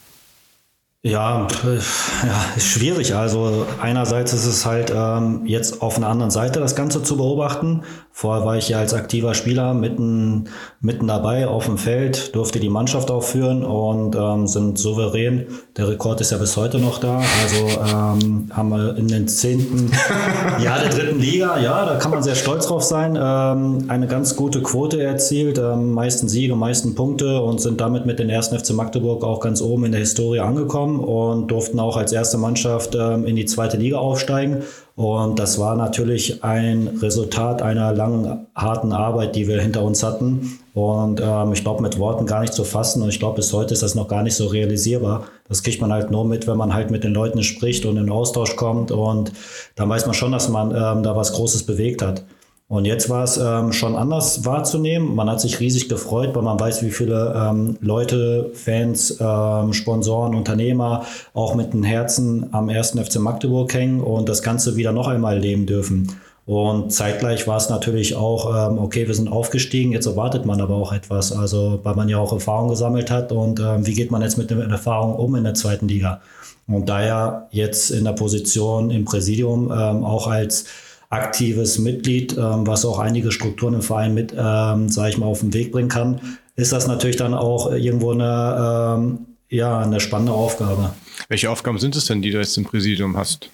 Ja, 1.01 1.47
ja, 1.63 2.45
ist 2.57 2.67
schwierig. 2.67 3.15
Also 3.15 3.65
einerseits 3.81 4.33
ist 4.33 4.45
es 4.45 4.65
halt 4.65 4.91
ähm, 4.93 5.45
jetzt 5.45 5.81
auf 5.81 5.95
einer 5.95 6.09
anderen 6.09 6.29
Seite 6.29 6.59
das 6.59 6.75
Ganze 6.75 7.01
zu 7.03 7.15
beobachten. 7.15 7.83
Vorher 8.19 8.45
war 8.45 8.57
ich 8.57 8.67
ja 8.67 8.79
als 8.79 8.93
aktiver 8.93 9.33
Spieler 9.33 9.73
mitten, 9.73 10.49
mitten 10.81 11.07
dabei 11.07 11.47
auf 11.47 11.67
dem 11.67 11.77
Feld, 11.77 12.35
durfte 12.35 12.59
die 12.59 12.67
Mannschaft 12.67 13.11
auch 13.11 13.23
führen 13.23 13.63
und 13.63 14.13
ähm, 14.13 14.45
sind 14.45 14.77
souverän. 14.77 15.45
Der 15.77 15.87
Rekord 15.87 16.19
ist 16.19 16.33
ja 16.33 16.37
bis 16.37 16.57
heute 16.57 16.79
noch 16.79 16.99
da. 16.99 17.21
Also 17.41 17.79
ähm, 17.79 18.49
haben 18.51 18.69
wir 18.71 18.97
in 18.97 19.07
den 19.07 19.29
zehnten 19.29 19.89
Jahr 20.61 20.79
der 20.79 20.89
dritten 20.89 21.21
Liga, 21.21 21.59
ja, 21.59 21.85
da 21.85 21.95
kann 21.95 22.11
man 22.11 22.21
sehr 22.21 22.35
stolz 22.35 22.67
drauf 22.67 22.83
sein, 22.83 23.17
ähm, 23.17 23.85
eine 23.87 24.07
ganz 24.07 24.35
gute 24.35 24.61
Quote 24.63 25.01
erzielt, 25.01 25.57
ähm, 25.57 25.93
meisten 25.93 26.27
Siege, 26.27 26.57
meisten 26.57 26.95
Punkte 26.95 27.39
und 27.41 27.61
sind 27.61 27.79
damit 27.79 28.05
mit 28.05 28.19
den 28.19 28.29
ersten 28.29 28.59
FC 28.59 28.71
Magdeburg 28.71 29.23
auch 29.23 29.39
ganz 29.39 29.61
oben 29.61 29.85
in 29.85 29.93
der 29.93 30.01
Historie 30.01 30.41
angekommen 30.41 30.99
und 30.99 31.47
durften 31.47 31.79
auch 31.79 31.95
als 31.95 32.11
erste 32.11 32.37
Mannschaft 32.37 32.95
ähm, 32.99 33.25
in 33.25 33.37
die 33.37 33.45
zweite 33.45 33.77
Liga 33.77 33.97
aufsteigen. 33.97 34.63
Und 34.99 35.39
das 35.39 35.57
war 35.57 35.77
natürlich 35.77 36.43
ein 36.43 36.99
Resultat 37.01 37.61
einer 37.61 37.93
langen, 37.93 38.47
harten 38.53 38.91
Arbeit, 38.91 39.33
die 39.33 39.47
wir 39.47 39.61
hinter 39.61 39.81
uns 39.81 40.03
hatten. 40.03 40.59
Und 40.73 41.21
ähm, 41.23 41.53
ich 41.53 41.61
glaube, 41.61 41.81
mit 41.81 41.97
Worten 41.99 42.25
gar 42.25 42.41
nicht 42.41 42.51
zu 42.51 42.65
fassen. 42.65 43.01
Und 43.01 43.07
ich 43.07 43.17
glaube, 43.17 43.37
bis 43.37 43.53
heute 43.53 43.73
ist 43.73 43.81
das 43.81 43.95
noch 43.95 44.09
gar 44.09 44.23
nicht 44.23 44.35
so 44.35 44.47
realisierbar. 44.47 45.23
Das 45.47 45.63
kriegt 45.63 45.79
man 45.79 45.93
halt 45.93 46.11
nur 46.11 46.25
mit, 46.25 46.47
wenn 46.47 46.57
man 46.57 46.73
halt 46.73 46.91
mit 46.91 47.05
den 47.05 47.13
Leuten 47.13 47.43
spricht 47.43 47.85
und 47.85 47.95
in 47.95 48.09
Austausch 48.09 48.57
kommt. 48.57 48.91
Und 48.91 49.31
dann 49.77 49.87
weiß 49.87 50.05
man 50.05 50.13
schon, 50.13 50.33
dass 50.33 50.49
man 50.49 50.71
ähm, 50.71 51.01
da 51.01 51.15
was 51.15 51.31
Großes 51.31 51.63
bewegt 51.63 52.01
hat. 52.01 52.25
Und 52.69 52.85
jetzt 52.85 53.09
war 53.09 53.23
es 53.23 53.37
ähm, 53.37 53.73
schon 53.73 53.95
anders 53.95 54.45
wahrzunehmen. 54.45 55.15
Man 55.15 55.27
hat 55.27 55.41
sich 55.41 55.59
riesig 55.59 55.89
gefreut, 55.89 56.35
weil 56.35 56.43
man 56.43 56.59
weiß, 56.59 56.83
wie 56.83 56.91
viele 56.91 57.33
ähm, 57.35 57.77
Leute, 57.81 58.51
Fans, 58.53 59.17
ähm, 59.19 59.73
Sponsoren, 59.73 60.35
Unternehmer 60.35 61.03
auch 61.33 61.55
mit 61.55 61.73
den 61.73 61.81
Herzen 61.81 62.45
am 62.53 62.69
1. 62.69 62.91
FC 62.91 63.15
Magdeburg 63.19 63.73
hängen 63.73 64.01
und 64.01 64.29
das 64.29 64.43
Ganze 64.43 64.75
wieder 64.75 64.91
noch 64.91 65.07
einmal 65.07 65.39
leben 65.39 65.65
dürfen. 65.65 66.15
Und 66.45 66.93
zeitgleich 66.93 67.47
war 67.47 67.57
es 67.57 67.69
natürlich 67.69 68.15
auch, 68.15 68.71
ähm, 68.71 68.77
okay, 68.77 69.07
wir 69.07 69.15
sind 69.15 69.29
aufgestiegen, 69.31 69.91
jetzt 69.91 70.05
erwartet 70.05 70.45
man 70.45 70.61
aber 70.61 70.75
auch 70.75 70.93
etwas, 70.93 71.31
also 71.31 71.79
weil 71.81 71.95
man 71.95 72.07
ja 72.07 72.19
auch 72.19 72.33
Erfahrung 72.33 72.69
gesammelt 72.69 73.09
hat 73.09 73.31
und 73.31 73.59
ähm, 73.59 73.87
wie 73.87 73.93
geht 73.95 74.11
man 74.11 74.21
jetzt 74.21 74.37
mit 74.37 74.51
den 74.51 74.61
Erfahrungen 74.61 75.15
um 75.15 75.35
in 75.35 75.43
der 75.43 75.55
zweiten 75.55 75.87
Liga. 75.87 76.21
Und 76.67 76.87
daher 76.87 77.47
jetzt 77.49 77.89
in 77.89 78.03
der 78.03 78.13
Position 78.13 78.91
im 78.91 79.05
Präsidium 79.05 79.71
ähm, 79.71 80.03
auch 80.03 80.27
als 80.27 80.65
aktives 81.09 81.79
Mitglied, 81.79 82.37
ähm, 82.37 82.67
was 82.67 82.85
auch 82.85 82.99
einige 82.99 83.31
Strukturen 83.31 83.73
im 83.73 83.81
Verein 83.81 84.13
mit, 84.13 84.33
ähm, 84.37 84.89
sage 84.89 85.09
ich 85.09 85.17
mal, 85.17 85.25
auf 85.25 85.39
den 85.39 85.53
Weg 85.53 85.71
bringen 85.71 85.89
kann, 85.89 86.21
ist 86.55 86.71
das 86.71 86.87
natürlich 86.87 87.15
dann 87.15 87.33
auch 87.33 87.71
irgendwo 87.71 88.11
eine, 88.11 88.95
ähm, 88.97 89.19
ja, 89.49 89.79
eine 89.79 89.99
spannende 89.99 90.33
Aufgabe. 90.33 90.93
Welche 91.27 91.49
Aufgaben 91.49 91.79
sind 91.79 91.95
es 91.95 92.05
denn, 92.05 92.21
die 92.21 92.31
du 92.31 92.37
jetzt 92.37 92.57
im 92.57 92.65
Präsidium 92.65 93.17
hast? 93.17 93.49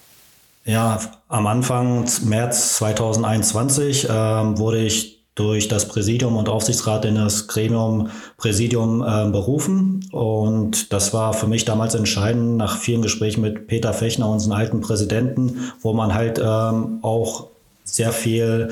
Ja, 0.65 0.99
am 1.27 1.47
Anfang 1.47 2.09
März 2.25 2.77
2021 2.77 4.07
ähm, 4.09 4.57
wurde 4.57 4.79
ich 4.83 5.14
durch 5.35 5.67
das 5.67 5.87
Präsidium 5.87 6.37
und 6.37 6.47
Aufsichtsrat 6.47 7.03
in 7.05 7.15
das 7.15 7.47
Gremium 7.47 8.09
Präsidium 8.37 9.01
äh, 9.01 9.29
berufen. 9.29 10.07
Und 10.11 10.93
das 10.93 11.13
war 11.13 11.33
für 11.33 11.47
mich 11.47 11.65
damals 11.65 11.93
entscheidend, 11.93 12.55
nach 12.57 12.77
vielen 12.77 13.01
Gesprächen 13.01 13.41
mit 13.41 13.67
Peter 13.67 13.93
Fechner, 13.93 14.29
unseren 14.29 14.53
alten 14.53 14.79
Präsidenten, 14.79 15.71
wo 15.81 15.93
man 15.93 16.13
halt 16.13 16.39
ähm, 16.39 16.99
auch 17.01 17.47
sehr 17.83 18.13
viel 18.13 18.69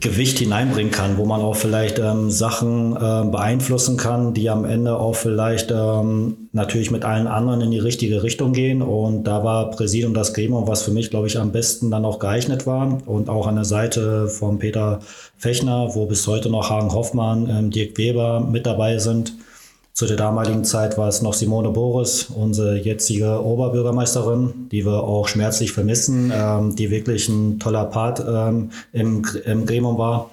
Gewicht 0.00 0.38
hineinbringen 0.38 0.92
kann, 0.92 1.16
wo 1.16 1.24
man 1.24 1.40
auch 1.40 1.56
vielleicht 1.56 1.98
ähm, 1.98 2.30
Sachen 2.30 2.94
äh, 2.94 3.30
beeinflussen 3.30 3.96
kann, 3.96 4.34
die 4.34 4.50
am 4.50 4.64
Ende 4.64 4.98
auch 4.98 5.14
vielleicht 5.14 5.70
ähm, 5.70 6.47
natürlich 6.58 6.90
mit 6.90 7.04
allen 7.04 7.26
anderen 7.26 7.62
in 7.62 7.70
die 7.70 7.78
richtige 7.78 8.22
Richtung 8.22 8.52
gehen. 8.52 8.82
Und 8.82 9.24
da 9.24 9.42
war 9.42 9.70
Präsidium 9.70 10.12
das 10.12 10.34
Gremium, 10.34 10.68
was 10.68 10.82
für 10.82 10.90
mich, 10.90 11.08
glaube 11.08 11.28
ich, 11.28 11.38
am 11.38 11.52
besten 11.52 11.90
dann 11.90 12.04
auch 12.04 12.18
geeignet 12.18 12.66
war. 12.66 12.98
Und 13.06 13.30
auch 13.30 13.46
an 13.46 13.54
der 13.54 13.64
Seite 13.64 14.28
von 14.28 14.58
Peter 14.58 15.00
Fechner, 15.38 15.94
wo 15.94 16.04
bis 16.04 16.26
heute 16.26 16.50
noch 16.50 16.68
Hagen 16.68 16.92
Hoffmann, 16.92 17.48
ähm, 17.48 17.70
Dirk 17.70 17.96
Weber 17.96 18.40
mit 18.40 18.66
dabei 18.66 18.98
sind. 18.98 19.32
Zu 19.98 20.06
der 20.06 20.16
damaligen 20.16 20.62
Zeit 20.62 20.96
war 20.96 21.08
es 21.08 21.22
noch 21.22 21.34
Simone 21.34 21.70
Boris, 21.70 22.28
unsere 22.32 22.76
jetzige 22.76 23.42
Oberbürgermeisterin, 23.42 24.68
die 24.70 24.86
wir 24.86 25.02
auch 25.02 25.26
schmerzlich 25.26 25.72
vermissen, 25.72 26.32
ähm, 26.32 26.76
die 26.76 26.90
wirklich 26.92 27.28
ein 27.28 27.58
toller 27.58 27.84
Part 27.86 28.22
ähm, 28.24 28.70
im, 28.92 29.24
im 29.44 29.66
Gremium 29.66 29.98
war. 29.98 30.30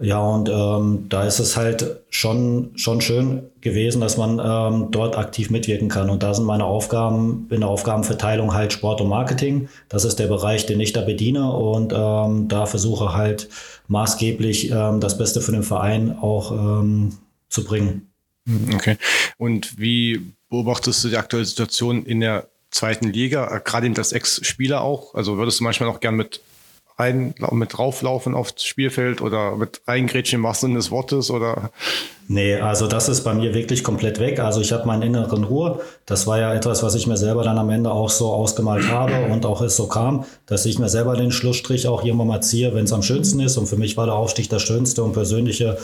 Ja, 0.00 0.20
und 0.20 0.48
ähm, 0.48 1.06
da 1.08 1.24
ist 1.24 1.40
es 1.40 1.56
halt 1.56 2.00
schon, 2.10 2.70
schon 2.76 3.00
schön 3.00 3.44
gewesen, 3.68 4.00
dass 4.00 4.16
man 4.16 4.40
ähm, 4.42 4.90
dort 4.90 5.16
aktiv 5.16 5.50
mitwirken 5.50 5.88
kann. 5.88 6.10
Und 6.10 6.22
da 6.22 6.34
sind 6.34 6.44
meine 6.44 6.64
Aufgaben 6.64 7.46
in 7.50 7.60
der 7.60 7.68
Aufgabenverteilung 7.68 8.54
halt 8.54 8.72
Sport 8.72 9.00
und 9.00 9.08
Marketing. 9.08 9.68
Das 9.88 10.04
ist 10.04 10.18
der 10.18 10.26
Bereich, 10.26 10.66
den 10.66 10.80
ich 10.80 10.92
da 10.92 11.02
bediene. 11.02 11.52
Und 11.52 11.92
ähm, 11.94 12.48
da 12.48 12.66
versuche 12.66 13.14
halt 13.14 13.48
maßgeblich 13.88 14.70
ähm, 14.70 15.00
das 15.00 15.18
Beste 15.18 15.40
für 15.40 15.52
den 15.52 15.62
Verein 15.62 16.18
auch 16.18 16.52
ähm, 16.52 17.12
zu 17.48 17.64
bringen. 17.64 18.10
Mhm, 18.44 18.74
okay. 18.74 18.96
Und 19.36 19.78
wie 19.78 20.32
beobachtest 20.48 21.04
du 21.04 21.08
die 21.08 21.16
aktuelle 21.16 21.44
Situation 21.44 22.04
in 22.04 22.20
der 22.20 22.48
zweiten 22.70 23.12
Liga, 23.12 23.54
äh, 23.54 23.60
gerade 23.62 23.92
als 23.96 24.12
Ex-Spieler 24.12 24.82
auch? 24.82 25.14
Also 25.14 25.36
würdest 25.36 25.60
du 25.60 25.64
manchmal 25.64 25.88
noch 25.88 26.00
gern 26.00 26.16
mit 26.16 26.40
rein, 26.98 27.34
mit 27.52 27.76
drauflaufen 27.76 28.34
aufs 28.34 28.64
Spielfeld 28.64 29.20
oder 29.22 29.56
mit 29.56 29.80
reingrätschen 29.86 30.40
im 30.40 30.42
wahrsten 30.44 30.74
des 30.74 30.90
Wortes 30.90 31.30
oder? 31.30 31.70
Nee, 32.26 32.56
also 32.56 32.86
das 32.86 33.08
ist 33.08 33.22
bei 33.22 33.32
mir 33.32 33.54
wirklich 33.54 33.82
komplett 33.82 34.18
weg. 34.18 34.40
Also 34.40 34.60
ich 34.60 34.72
habe 34.72 34.86
meinen 34.86 35.02
inneren 35.02 35.44
Ruhe. 35.44 35.80
Das 36.04 36.26
war 36.26 36.38
ja 36.38 36.52
etwas, 36.52 36.82
was 36.82 36.94
ich 36.94 37.06
mir 37.06 37.16
selber 37.16 37.42
dann 37.42 37.56
am 37.56 37.70
Ende 37.70 37.90
auch 37.90 38.10
so 38.10 38.32
ausgemalt 38.32 38.90
habe 38.90 39.32
und 39.32 39.46
auch 39.46 39.62
es 39.62 39.76
so 39.76 39.86
kam, 39.86 40.24
dass 40.46 40.66
ich 40.66 40.78
mir 40.78 40.90
selber 40.90 41.16
den 41.16 41.32
Schlussstrich 41.32 41.86
auch 41.86 42.04
irgendwann 42.04 42.26
mal 42.26 42.42
ziehe, 42.42 42.74
wenn 42.74 42.84
es 42.84 42.92
am 42.92 43.02
schönsten 43.02 43.40
ist. 43.40 43.56
Und 43.56 43.66
für 43.66 43.76
mich 43.76 43.96
war 43.96 44.06
der 44.06 44.14
Aufstieg 44.14 44.50
das 44.50 44.62
schönste 44.62 45.02
und 45.04 45.12
persönliche 45.12 45.78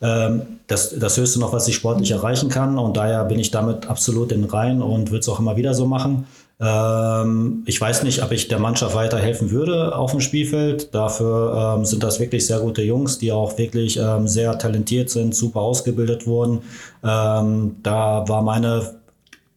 ähm, 0.00 0.42
das, 0.66 0.98
das 0.98 1.16
Höchste 1.16 1.38
noch, 1.38 1.52
was 1.52 1.68
ich 1.68 1.76
sportlich 1.76 2.10
erreichen 2.10 2.48
kann. 2.48 2.78
Und 2.78 2.96
daher 2.96 3.24
bin 3.24 3.38
ich 3.38 3.50
damit 3.50 3.88
absolut 3.88 4.32
in 4.32 4.44
Reihen 4.44 4.82
und 4.82 5.10
würde 5.10 5.20
es 5.20 5.28
auch 5.28 5.38
immer 5.38 5.56
wieder 5.56 5.74
so 5.74 5.86
machen. 5.86 6.26
Ähm, 6.62 7.64
ich 7.66 7.80
weiß 7.80 8.04
nicht, 8.04 8.22
ob 8.22 8.30
ich 8.30 8.46
der 8.46 8.60
Mannschaft 8.60 8.94
weiterhelfen 8.94 9.50
würde 9.50 9.96
auf 9.96 10.12
dem 10.12 10.20
Spielfeld. 10.20 10.94
Dafür 10.94 11.76
ähm, 11.76 11.84
sind 11.84 12.04
das 12.04 12.20
wirklich 12.20 12.46
sehr 12.46 12.60
gute 12.60 12.82
Jungs, 12.82 13.18
die 13.18 13.32
auch 13.32 13.58
wirklich 13.58 13.98
ähm, 13.98 14.28
sehr 14.28 14.56
talentiert 14.58 15.10
sind, 15.10 15.34
super 15.34 15.60
ausgebildet 15.60 16.26
wurden. 16.26 16.60
Ähm, 17.02 17.76
da 17.82 18.28
war 18.28 18.42
meine 18.42 18.94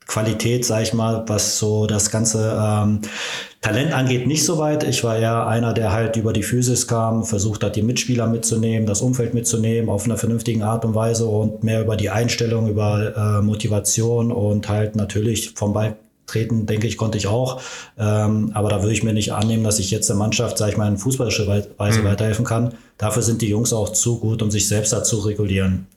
Qualität, 0.08 0.66
sag 0.66 0.84
ich 0.84 0.94
mal, 0.94 1.24
was 1.28 1.60
so 1.60 1.86
das 1.86 2.10
ganze 2.10 2.60
ähm, 2.60 3.02
Talent 3.62 3.94
angeht, 3.94 4.28
nicht 4.28 4.44
so 4.44 4.58
weit. 4.58 4.84
Ich 4.84 5.04
war 5.04 5.18
eher 5.18 5.48
einer, 5.48 5.74
der 5.74 5.92
halt 5.92 6.16
über 6.16 6.34
die 6.34 6.44
Physis 6.44 6.88
kam, 6.88 7.24
versucht 7.24 7.64
hat, 7.64 7.76
die 7.76 7.82
Mitspieler 7.82 8.28
mitzunehmen, 8.28 8.88
das 8.88 9.02
Umfeld 9.02 9.34
mitzunehmen 9.34 9.90
auf 9.90 10.06
einer 10.06 10.18
vernünftigen 10.18 10.64
Art 10.64 10.86
und 10.86 10.96
Weise 10.96 11.26
und 11.26 11.64
mehr 11.64 11.82
über 11.82 11.98
die 11.98 12.10
Einstellung, 12.10 12.68
über 12.68 13.16
äh, 13.16 13.42
Motivation 13.44 14.32
und 14.32 14.70
halt 14.70 14.96
natürlich 14.96 15.52
vom 15.56 15.74
Ball 15.74 15.96
treten, 16.25 16.65
denke 16.65 16.88
ich, 16.88 16.98
konnte 16.98 17.17
ich 17.17 17.27
auch. 17.27 17.62
Ähm, 17.98 18.51
aber 18.53 18.70
da 18.70 18.82
würde 18.82 18.94
ich 18.94 19.03
mir 19.03 19.13
nicht 19.13 19.34
annehmen, 19.34 19.63
dass 19.63 19.79
ich 19.79 19.91
jetzt 19.91 20.10
der 20.10 20.15
Mannschaft, 20.15 20.58
sage 20.58 20.72
ich 20.72 20.77
mal, 20.77 20.88
in 20.88 20.98
fußballischer 20.98 21.48
Weise 21.77 22.01
mhm. 22.01 22.05
weiterhelfen 22.05 22.46
kann. 22.46 22.74
Dafür 22.98 23.22
sind 23.22 23.41
die 23.41 23.50
Jungs 23.50 23.74
auch 23.74 23.89
zu 23.89 24.20
gut, 24.20 24.41
um 24.41 24.51
sich 24.51 24.67
selbst 24.67 24.94
dazu 24.94 25.20
regulieren. 25.20 25.88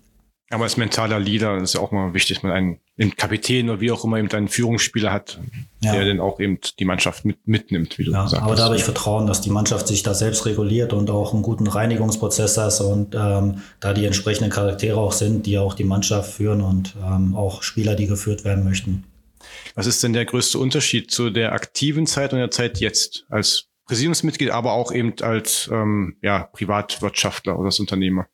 Aber 0.51 0.65
als 0.65 0.79
mentaler 0.79 1.21
Leader 1.21 1.59
ist 1.59 1.75
ja 1.75 1.81
auch 1.81 1.93
mal 1.93 2.15
wichtig, 2.15 2.37
dass 2.37 2.43
man 2.43 2.53
einen, 2.53 2.79
einen 2.99 3.15
Kapitän 3.15 3.69
oder 3.69 3.81
wie 3.81 3.91
auch 3.91 4.03
immer 4.05 4.17
eben 4.17 4.31
einen 4.31 4.49
Führungsspieler 4.49 5.13
hat, 5.13 5.39
ja. 5.83 5.93
der 5.93 6.07
dann 6.07 6.21
auch 6.21 6.41
eben 6.41 6.59
die 6.79 6.87
Mannschaft 6.87 7.27
mit, 7.27 7.47
mitnimmt, 7.47 7.99
wie 7.99 8.05
du 8.05 8.13
ja, 8.13 8.25
gesagt 8.25 8.43
aber 8.43 8.53
hast. 8.53 8.53
Aber 8.53 8.57
da 8.57 8.65
habe 8.65 8.77
ich 8.77 8.85
Vertrauen, 8.85 9.27
dass 9.27 9.43
die 9.43 9.51
Mannschaft 9.51 9.87
sich 9.87 10.03
da 10.03 10.15
selbst 10.15 10.47
reguliert 10.47 10.95
und 10.95 11.11
auch 11.11 11.35
einen 11.35 11.43
guten 11.43 11.67
Reinigungsprozess 11.67 12.57
hat 12.57 12.81
und 12.81 13.15
ähm, 13.15 13.61
da 13.81 13.93
die 13.93 14.07
entsprechenden 14.07 14.51
Charaktere 14.51 14.97
auch 14.97 15.13
sind, 15.13 15.45
die 15.45 15.59
auch 15.59 15.75
die 15.75 15.85
Mannschaft 15.85 16.33
führen 16.33 16.63
und 16.63 16.97
ähm, 17.05 17.37
auch 17.37 17.63
Spieler, 17.63 17.95
die 17.95 18.07
geführt 18.07 18.45
werden 18.45 18.65
möchten. 18.65 19.05
Was 19.79 19.87
ist 19.87 20.03
denn 20.03 20.13
der 20.13 20.25
größte 20.25 20.59
Unterschied 20.59 21.13
zu 21.13 21.31
der 21.31 21.53
aktiven 21.53 22.09
Zeit 22.09 22.33
und 22.33 22.41
der 22.41 22.51
Zeit 22.51 22.81
jetzt 22.81 23.27
als 23.29 23.67
Präsidiumsmitglied, 23.87 24.51
aber 24.51 24.73
auch 24.73 24.91
eben 24.91 25.15
als 25.21 25.71
ähm, 25.73 26.17
ja, 26.21 26.49
Privatwirtschaftler 26.53 27.57
oder 27.57 27.67
als 27.67 27.79
Unternehmer? 27.79 28.27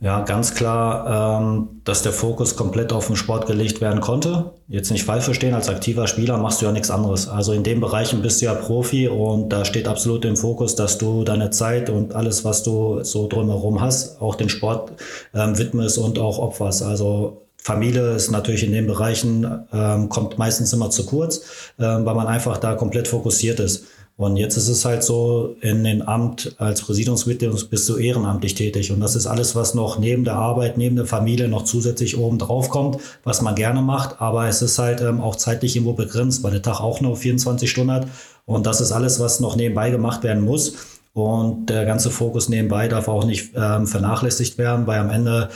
Ja, 0.00 0.22
ganz 0.22 0.54
klar, 0.54 1.42
ähm, 1.42 1.82
dass 1.84 2.00
der 2.02 2.12
Fokus 2.12 2.56
komplett 2.56 2.94
auf 2.94 3.06
den 3.06 3.16
Sport 3.16 3.46
gelegt 3.46 3.82
werden 3.82 4.00
konnte. 4.00 4.54
Jetzt 4.66 4.90
nicht 4.90 5.04
falsch 5.04 5.24
verstehen, 5.24 5.52
als 5.52 5.68
aktiver 5.68 6.06
Spieler 6.06 6.38
machst 6.38 6.62
du 6.62 6.64
ja 6.64 6.72
nichts 6.72 6.90
anderes. 6.90 7.28
Also 7.28 7.52
in 7.52 7.64
den 7.64 7.80
Bereichen 7.80 8.22
bist 8.22 8.40
du 8.40 8.46
ja 8.46 8.54
Profi 8.54 9.08
und 9.08 9.50
da 9.50 9.66
steht 9.66 9.86
absolut 9.86 10.24
im 10.24 10.38
Fokus, 10.38 10.74
dass 10.74 10.96
du 10.96 11.22
deine 11.22 11.50
Zeit 11.50 11.90
und 11.90 12.14
alles, 12.14 12.46
was 12.46 12.62
du 12.62 13.04
so 13.04 13.28
drumherum 13.28 13.82
hast, 13.82 14.22
auch 14.22 14.36
den 14.36 14.48
Sport 14.48 14.92
ähm, 15.34 15.58
widmest 15.58 15.98
und 15.98 16.18
auch 16.18 16.38
opferst. 16.38 16.82
Also 16.82 17.42
Familie 17.62 18.14
ist 18.14 18.30
natürlich 18.30 18.64
in 18.64 18.72
den 18.72 18.86
Bereichen, 18.86 19.46
ähm, 19.72 20.08
kommt 20.08 20.36
meistens 20.36 20.72
immer 20.72 20.90
zu 20.90 21.06
kurz, 21.06 21.42
ähm, 21.78 22.04
weil 22.04 22.14
man 22.14 22.26
einfach 22.26 22.58
da 22.58 22.74
komplett 22.74 23.06
fokussiert 23.06 23.60
ist. 23.60 23.84
Und 24.16 24.36
jetzt 24.36 24.56
ist 24.56 24.68
es 24.68 24.84
halt 24.84 25.02
so, 25.02 25.56
in 25.62 25.84
dem 25.84 26.02
Amt 26.02 26.54
als 26.58 26.82
Präsidiumsmitglied 26.82 27.70
bist 27.70 27.88
du 27.88 27.96
ehrenamtlich 27.96 28.54
tätig. 28.54 28.92
Und 28.92 29.00
das 29.00 29.16
ist 29.16 29.26
alles, 29.26 29.56
was 29.56 29.74
noch 29.74 29.98
neben 29.98 30.24
der 30.24 30.34
Arbeit, 30.34 30.76
neben 30.76 30.96
der 30.96 31.06
Familie 31.06 31.48
noch 31.48 31.64
zusätzlich 31.64 32.18
oben 32.18 32.38
drauf 32.38 32.68
kommt, 32.68 32.98
was 33.24 33.42
man 33.42 33.54
gerne 33.54 33.80
macht. 33.80 34.20
Aber 34.20 34.46
es 34.48 34.60
ist 34.60 34.78
halt 34.78 35.00
ähm, 35.00 35.20
auch 35.20 35.36
zeitlich 35.36 35.76
irgendwo 35.76 35.94
begrenzt, 35.94 36.42
weil 36.42 36.52
der 36.52 36.62
Tag 36.62 36.80
auch 36.80 37.00
nur 37.00 37.16
24 37.16 37.70
Stunden 37.70 37.92
hat. 37.92 38.06
Und 38.44 38.66
das 38.66 38.80
ist 38.80 38.92
alles, 38.92 39.18
was 39.18 39.40
noch 39.40 39.56
nebenbei 39.56 39.90
gemacht 39.90 40.22
werden 40.24 40.44
muss. 40.44 40.74
Und 41.14 41.66
der 41.66 41.84
ganze 41.84 42.10
Fokus 42.10 42.48
nebenbei 42.48 42.88
darf 42.88 43.08
auch 43.08 43.24
nicht 43.24 43.52
ähm, 43.54 43.86
vernachlässigt 43.86 44.58
werden, 44.58 44.86
weil 44.86 45.00
am 45.00 45.10
Ende 45.10 45.48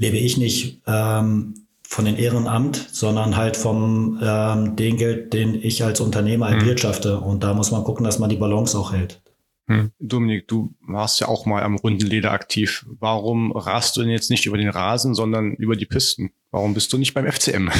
lebe 0.00 0.16
ich 0.16 0.38
nicht 0.38 0.80
ähm, 0.86 1.54
von 1.86 2.06
den 2.06 2.16
Ehrenamt, 2.16 2.88
sondern 2.90 3.36
halt 3.36 3.56
vom 3.56 4.18
ähm, 4.22 4.74
dem 4.74 4.96
Geld, 4.96 5.34
den 5.34 5.54
ich 5.54 5.84
als 5.84 6.00
Unternehmer 6.00 6.48
mhm. 6.48 6.60
erwirtschafte. 6.60 7.20
Und 7.20 7.44
da 7.44 7.52
muss 7.52 7.70
man 7.70 7.84
gucken, 7.84 8.04
dass 8.04 8.18
man 8.18 8.30
die 8.30 8.36
Balance 8.36 8.76
auch 8.78 8.92
hält. 8.92 9.20
Hm. 9.66 9.92
Dominik, 10.00 10.48
du 10.48 10.74
warst 10.80 11.20
ja 11.20 11.28
auch 11.28 11.46
mal 11.46 11.62
am 11.62 11.76
Rundenleder 11.76 12.32
aktiv. 12.32 12.86
Warum 12.98 13.52
rast 13.52 13.96
du 13.96 14.00
denn 14.00 14.10
jetzt 14.10 14.30
nicht 14.30 14.46
über 14.46 14.56
den 14.56 14.70
Rasen, 14.70 15.14
sondern 15.14 15.52
über 15.52 15.76
die 15.76 15.86
Pisten? 15.86 16.32
Warum 16.52 16.74
bist 16.74 16.92
du 16.92 16.98
nicht 16.98 17.14
beim 17.14 17.30
FCM? 17.30 17.70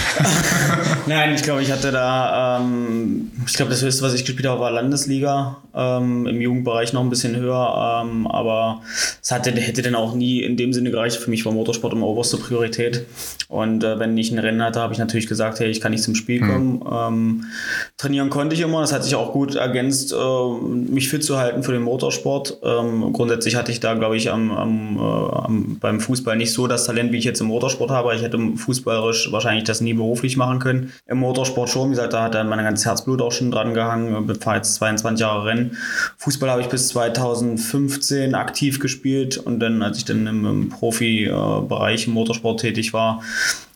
Nein, 1.06 1.34
ich 1.34 1.42
glaube, 1.42 1.60
ich 1.60 1.72
hatte 1.72 1.90
da, 1.90 2.60
ähm, 2.60 3.32
ich 3.44 3.54
glaube, 3.54 3.72
das 3.72 3.82
höchste, 3.82 4.02
was 4.02 4.14
ich 4.14 4.24
gespielt 4.24 4.46
habe, 4.46 4.60
war 4.60 4.70
Landesliga. 4.70 5.56
Ähm, 5.74 6.24
Im 6.28 6.40
Jugendbereich 6.40 6.92
noch 6.92 7.00
ein 7.00 7.10
bisschen 7.10 7.34
höher, 7.34 8.02
ähm, 8.04 8.28
aber 8.28 8.82
es 9.20 9.32
hatte, 9.32 9.50
hätte 9.50 9.82
dann 9.82 9.96
auch 9.96 10.14
nie 10.14 10.42
in 10.42 10.56
dem 10.56 10.72
Sinne 10.72 10.92
gereicht. 10.92 11.16
Für 11.16 11.30
mich 11.30 11.44
war 11.44 11.52
Motorsport 11.52 11.94
immer 11.94 12.06
oberste 12.06 12.36
Priorität. 12.36 13.06
Und 13.48 13.82
äh, 13.82 13.98
wenn 13.98 14.16
ich 14.16 14.30
ein 14.30 14.38
Rennen 14.38 14.62
hatte, 14.62 14.78
habe 14.78 14.92
ich 14.92 15.00
natürlich 15.00 15.26
gesagt, 15.26 15.58
hey, 15.58 15.68
ich 15.68 15.80
kann 15.80 15.90
nicht 15.90 16.04
zum 16.04 16.14
Spiel 16.14 16.38
kommen. 16.38 16.78
Mhm. 16.78 17.46
trainieren 17.96 18.30
konnte 18.30 18.54
ich 18.54 18.60
immer. 18.60 18.82
Das 18.82 18.92
hat 18.92 19.02
sich 19.02 19.16
auch 19.16 19.32
gut 19.32 19.56
ergänzt, 19.56 20.12
äh, 20.12 20.62
mich 20.70 21.08
fit 21.08 21.24
zu 21.24 21.38
halten 21.38 21.64
für 21.64 21.72
den 21.72 21.82
Motorsport. 21.82 22.58
Ähm, 22.62 23.12
grundsätzlich 23.12 23.56
hatte 23.56 23.72
ich 23.72 23.80
da, 23.80 23.94
glaube 23.94 24.16
ich, 24.16 24.30
am, 24.30 24.52
am, 24.52 24.96
äh, 24.96 25.00
am, 25.00 25.78
beim 25.80 25.98
Fußball 25.98 26.36
nicht 26.36 26.52
so 26.52 26.68
das 26.68 26.84
Talent, 26.84 27.10
wie 27.10 27.18
ich 27.18 27.24
jetzt 27.24 27.40
im 27.40 27.48
Motorsport 27.48 27.90
habe. 27.90 28.14
Ich 28.14 28.22
hätte 28.22 28.38
fußballerisch 28.60 29.32
wahrscheinlich 29.32 29.64
das 29.64 29.80
nie 29.80 29.94
beruflich 29.94 30.36
machen 30.36 30.58
können. 30.58 30.92
Im 31.06 31.18
Motorsport 31.18 31.68
schon, 31.68 31.88
wie 31.88 31.94
gesagt, 31.94 32.12
da 32.12 32.24
hat 32.24 32.34
dann 32.34 32.48
mein 32.48 32.64
ganzes 32.64 32.86
Herzblut 32.86 33.20
auch 33.22 33.32
schon 33.32 33.50
dran 33.50 33.74
gehangen. 33.74 34.30
Ich 34.30 34.38
fahre 34.38 34.56
jetzt 34.56 34.74
22 34.74 35.20
Jahre 35.20 35.46
Rennen. 35.46 35.76
Fußball 36.18 36.50
habe 36.50 36.62
ich 36.62 36.68
bis 36.68 36.88
2015 36.88 38.34
aktiv 38.34 38.78
gespielt 38.78 39.38
und 39.38 39.60
dann, 39.60 39.82
als 39.82 39.98
ich 39.98 40.04
dann 40.04 40.26
im, 40.26 40.44
im 40.46 40.68
Profibereich 40.68 42.06
im 42.06 42.14
Motorsport 42.14 42.60
tätig 42.60 42.92
war, 42.92 43.22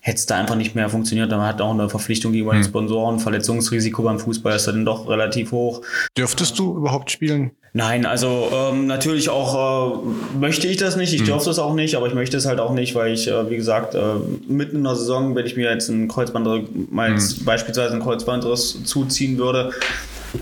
hätte 0.00 0.18
es 0.18 0.26
da 0.26 0.36
einfach 0.36 0.56
nicht 0.56 0.74
mehr 0.74 0.90
funktioniert. 0.90 1.30
Man 1.30 1.40
hat 1.40 1.62
auch 1.62 1.72
eine 1.72 1.88
Verpflichtung 1.88 2.32
gegenüber 2.32 2.52
den 2.52 2.62
hm. 2.62 2.68
Sponsoren. 2.68 3.18
Verletzungsrisiko 3.18 4.02
beim 4.02 4.18
Fußball 4.18 4.56
ist 4.56 4.66
dann 4.66 4.84
doch 4.84 5.08
relativ 5.08 5.52
hoch. 5.52 5.80
Dürftest 6.16 6.58
du 6.58 6.76
überhaupt 6.76 7.10
spielen? 7.10 7.52
Nein, 7.76 8.06
also 8.06 8.52
ähm, 8.54 8.86
natürlich 8.86 9.30
auch 9.30 10.04
äh, 10.04 10.38
möchte 10.38 10.68
ich 10.68 10.76
das 10.76 10.94
nicht. 10.94 11.12
Ich 11.12 11.22
mhm. 11.22 11.26
dürfte 11.26 11.50
es 11.50 11.58
auch 11.58 11.74
nicht, 11.74 11.96
aber 11.96 12.06
ich 12.06 12.14
möchte 12.14 12.36
es 12.36 12.46
halt 12.46 12.60
auch 12.60 12.72
nicht, 12.72 12.94
weil 12.94 13.12
ich, 13.12 13.26
äh, 13.26 13.50
wie 13.50 13.56
gesagt, 13.56 13.96
äh, 13.96 13.98
mitten 14.46 14.76
in 14.76 14.84
der 14.84 14.94
Saison, 14.94 15.34
wenn 15.34 15.44
ich 15.44 15.56
mir 15.56 15.72
jetzt 15.72 15.88
ein 15.88 16.06
Kreuzband, 16.06 16.92
mal 16.92 17.10
mhm. 17.10 17.44
beispielsweise 17.44 17.94
ein 17.94 18.00
Kreuzbandriss 18.00 18.84
zuziehen 18.84 19.38
würde, 19.38 19.72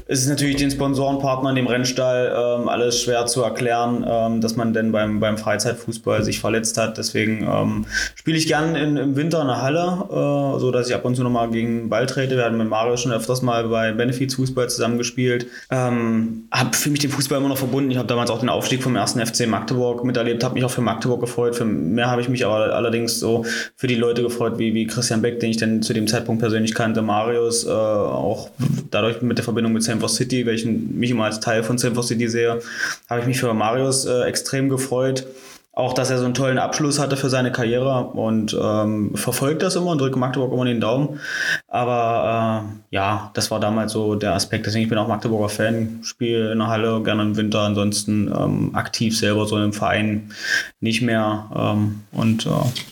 es 0.06 0.20
ist 0.20 0.28
natürlich 0.28 0.56
den 0.56 0.70
Sponsorenpartnern, 0.70 1.54
dem 1.54 1.66
Rennstall, 1.66 2.32
ähm, 2.37 2.68
alles 2.68 3.00
schwer 3.00 3.26
zu 3.26 3.42
erklären, 3.42 4.04
ähm, 4.08 4.40
dass 4.40 4.56
man 4.56 4.72
denn 4.72 4.92
beim, 4.92 5.20
beim 5.20 5.38
Freizeitfußball 5.38 6.22
sich 6.22 6.40
verletzt 6.40 6.78
hat. 6.78 6.99
Deswegen 6.99 7.46
ähm, 7.50 7.87
spiele 8.14 8.37
ich 8.37 8.46
gern 8.46 8.75
in, 8.75 8.96
im 8.96 9.16
Winter 9.16 9.40
in 9.42 9.49
der 9.49 9.62
Halle, 9.62 10.04
äh, 10.11 10.61
so 10.61 10.70
dass 10.70 10.88
ich 10.88 10.94
ab 10.94 11.04
und 11.04 11.16
zu 11.16 11.22
nochmal 11.22 11.50
gegen 11.50 11.82
den 11.82 11.88
Ball 11.88 12.06
trete. 12.06 12.37
Wir 12.37 12.44
hatten 12.44 12.56
mit 12.56 12.68
Mario 12.68 12.96
schon 12.96 13.12
öfters 13.12 13.42
mal 13.42 13.68
bei 13.68 13.92
Benefits 13.92 14.34
Fußball 14.34 14.68
zusammengespielt. 14.68 15.46
Ähm, 15.70 16.44
habe 16.50 16.76
für 16.76 16.90
mich 16.90 17.00
den 17.00 17.11
Fußball 17.11 17.38
immer 17.38 17.49
noch 17.49 17.58
verbunden. 17.58 17.90
Ich 17.90 17.99
habe 17.99 18.08
damals 18.08 18.30
auch 18.30 18.40
den 18.40 18.49
Aufstieg 18.49 18.82
vom 18.82 18.96
ersten 18.96 19.25
FC 19.25 19.46
Magdeburg 19.46 20.04
miterlebt, 20.04 20.44
habe 20.44 20.54
mich 20.54 20.64
auch 20.64 20.70
für 20.70 20.80
Magdeburg 20.80 21.20
gefreut. 21.20 21.54
Für 21.54 21.64
mehr 21.64 22.11
habe 22.11 22.20
ich 22.20 22.28
mich 22.28 22.44
aber 22.44 22.75
allerdings 22.75 23.18
so 23.18 23.44
für 23.76 23.87
die 23.87 23.94
Leute 23.96 24.22
gefreut, 24.22 24.58
wie, 24.58 24.75
wie 24.75 24.87
Christian 24.87 25.22
Beck, 25.22 25.40
den 25.40 25.50
ich 25.50 25.56
dann 25.56 25.82
zu 25.82 25.92
dem 25.92 26.06
Zeitpunkt 26.06 26.40
persönlich 26.40 26.75
kannte, 26.75 27.02
Marius, 27.02 27.66
äh, 27.66 27.70
auch 27.70 28.50
dadurch 28.90 29.22
mit 29.22 29.38
der 29.38 29.44
Verbindung 29.44 29.72
mit 29.72 29.81
Sanford 29.82 30.10
City, 30.10 30.46
welchen 30.46 30.98
mich 30.98 31.10
immer 31.10 31.24
als 31.24 31.40
Teil 31.40 31.62
von 31.62 31.78
Sanford 31.78 32.06
City 32.06 32.28
sehe, 32.28 32.60
habe 33.08 33.20
ich 33.20 33.26
mich 33.26 33.38
für 33.38 33.52
Marius 33.54 34.04
äh, 34.04 34.22
extrem 34.22 34.68
gefreut. 34.68 35.26
Auch, 35.74 35.94
dass 35.94 36.10
er 36.10 36.18
so 36.18 36.26
einen 36.26 36.34
tollen 36.34 36.58
Abschluss 36.58 36.98
hatte 36.98 37.16
für 37.16 37.30
seine 37.30 37.50
Karriere 37.50 38.04
und 38.08 38.54
ähm, 38.62 39.16
verfolgt 39.16 39.62
das 39.62 39.74
immer 39.74 39.92
und 39.92 40.02
drückt 40.02 40.16
Magdeburg 40.16 40.52
immer 40.52 40.66
den 40.66 40.82
Daumen. 40.82 41.18
Aber 41.66 42.62
äh, 42.62 42.94
ja, 42.94 43.30
das 43.32 43.50
war 43.50 43.58
damals 43.58 43.92
so 43.92 44.14
der 44.14 44.34
Aspekt. 44.34 44.66
Deswegen 44.66 44.82
ich 44.82 44.90
bin 44.90 44.98
auch 44.98 45.08
Magdeburger 45.08 45.48
Fan, 45.48 46.00
spiele 46.02 46.52
in 46.52 46.58
der 46.58 46.68
Halle 46.68 47.02
gerne 47.02 47.22
im 47.22 47.36
Winter, 47.38 47.60
ansonsten 47.60 48.30
ähm, 48.38 48.74
aktiv 48.74 49.16
selber 49.16 49.46
so 49.46 49.56
im 49.56 49.72
Verein 49.72 50.32
nicht 50.80 51.00
mehr. 51.00 51.46
Ähm, 51.56 52.02
und 52.12 52.44
äh, 52.44 52.50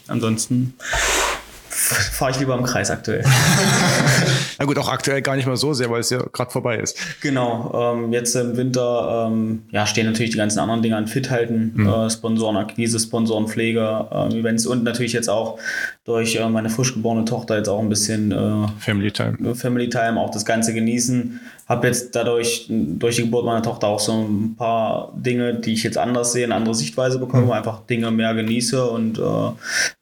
ansonsten 0.08 0.72
fahre 1.90 2.30
ich 2.30 2.38
lieber 2.38 2.56
im 2.56 2.64
Kreis 2.64 2.90
aktuell. 2.90 3.24
Na 4.58 4.64
gut, 4.64 4.78
auch 4.78 4.88
aktuell 4.88 5.22
gar 5.22 5.36
nicht 5.36 5.46
mal 5.46 5.56
so 5.56 5.72
sehr, 5.72 5.90
weil 5.90 6.00
es 6.00 6.10
ja 6.10 6.22
gerade 6.32 6.50
vorbei 6.50 6.76
ist. 6.76 6.96
Genau, 7.22 7.94
ähm, 7.94 8.12
jetzt 8.12 8.34
im 8.36 8.56
Winter 8.56 9.28
ähm, 9.28 9.62
ja, 9.70 9.86
stehen 9.86 10.06
natürlich 10.06 10.32
die 10.32 10.36
ganzen 10.36 10.58
anderen 10.58 10.82
Dinge 10.82 10.96
an 10.96 11.06
Fit 11.06 11.30
halten, 11.30 11.72
mhm. 11.74 11.88
äh, 11.88 12.10
Sponsorenakquise, 12.10 12.98
Sponsorenpflege, 12.98 14.06
äh, 14.10 14.38
Events 14.38 14.66
und 14.66 14.84
natürlich 14.84 15.12
jetzt 15.12 15.28
auch 15.28 15.58
durch 16.04 16.36
äh, 16.36 16.48
meine 16.48 16.70
frisch 16.70 16.94
geborene 16.94 17.24
Tochter 17.24 17.56
jetzt 17.56 17.68
auch 17.68 17.80
ein 17.80 17.88
bisschen 17.88 18.32
äh, 18.32 18.68
Family 18.78 19.10
Time. 19.10 19.54
Family 19.54 19.88
Time, 19.88 20.20
auch 20.20 20.30
das 20.30 20.44
Ganze 20.44 20.74
genießen 20.74 21.40
habe 21.70 21.86
jetzt 21.86 22.16
dadurch, 22.16 22.66
durch 22.68 23.14
die 23.14 23.22
Geburt 23.22 23.44
meiner 23.44 23.62
Tochter 23.62 23.86
auch 23.86 24.00
so 24.00 24.12
ein 24.12 24.56
paar 24.56 25.12
Dinge, 25.14 25.54
die 25.54 25.72
ich 25.74 25.84
jetzt 25.84 25.96
anders 25.96 26.32
sehe, 26.32 26.44
eine 26.44 26.56
andere 26.56 26.74
Sichtweise 26.74 27.20
bekomme, 27.20 27.44
mhm. 27.44 27.52
einfach 27.52 27.86
Dinge 27.86 28.10
mehr 28.10 28.34
genieße 28.34 28.84
und 28.90 29.20
äh, 29.20 29.52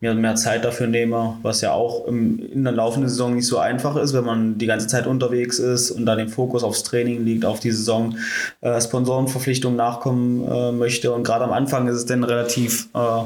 mir 0.00 0.14
mehr 0.14 0.34
Zeit 0.36 0.64
dafür 0.64 0.86
nehme, 0.86 1.36
was 1.42 1.60
ja 1.60 1.72
auch 1.72 2.06
im, 2.06 2.38
in 2.38 2.64
der 2.64 2.72
laufenden 2.72 3.10
Saison 3.10 3.34
nicht 3.34 3.46
so 3.46 3.58
einfach 3.58 3.96
ist, 3.96 4.14
wenn 4.14 4.24
man 4.24 4.56
die 4.56 4.64
ganze 4.64 4.86
Zeit 4.86 5.06
unterwegs 5.06 5.58
ist 5.58 5.90
und 5.90 6.06
da 6.06 6.16
den 6.16 6.30
Fokus 6.30 6.64
aufs 6.64 6.84
Training 6.84 7.26
liegt, 7.26 7.44
auf 7.44 7.60
die 7.60 7.70
Saison, 7.70 8.16
äh, 8.62 8.80
Sponsorenverpflichtungen 8.80 9.76
nachkommen 9.76 10.50
äh, 10.50 10.72
möchte. 10.72 11.12
Und 11.12 11.22
gerade 11.22 11.44
am 11.44 11.52
Anfang 11.52 11.86
ist 11.88 11.96
es 11.96 12.06
dann 12.06 12.24
relativ 12.24 12.88
äh, 12.94 13.24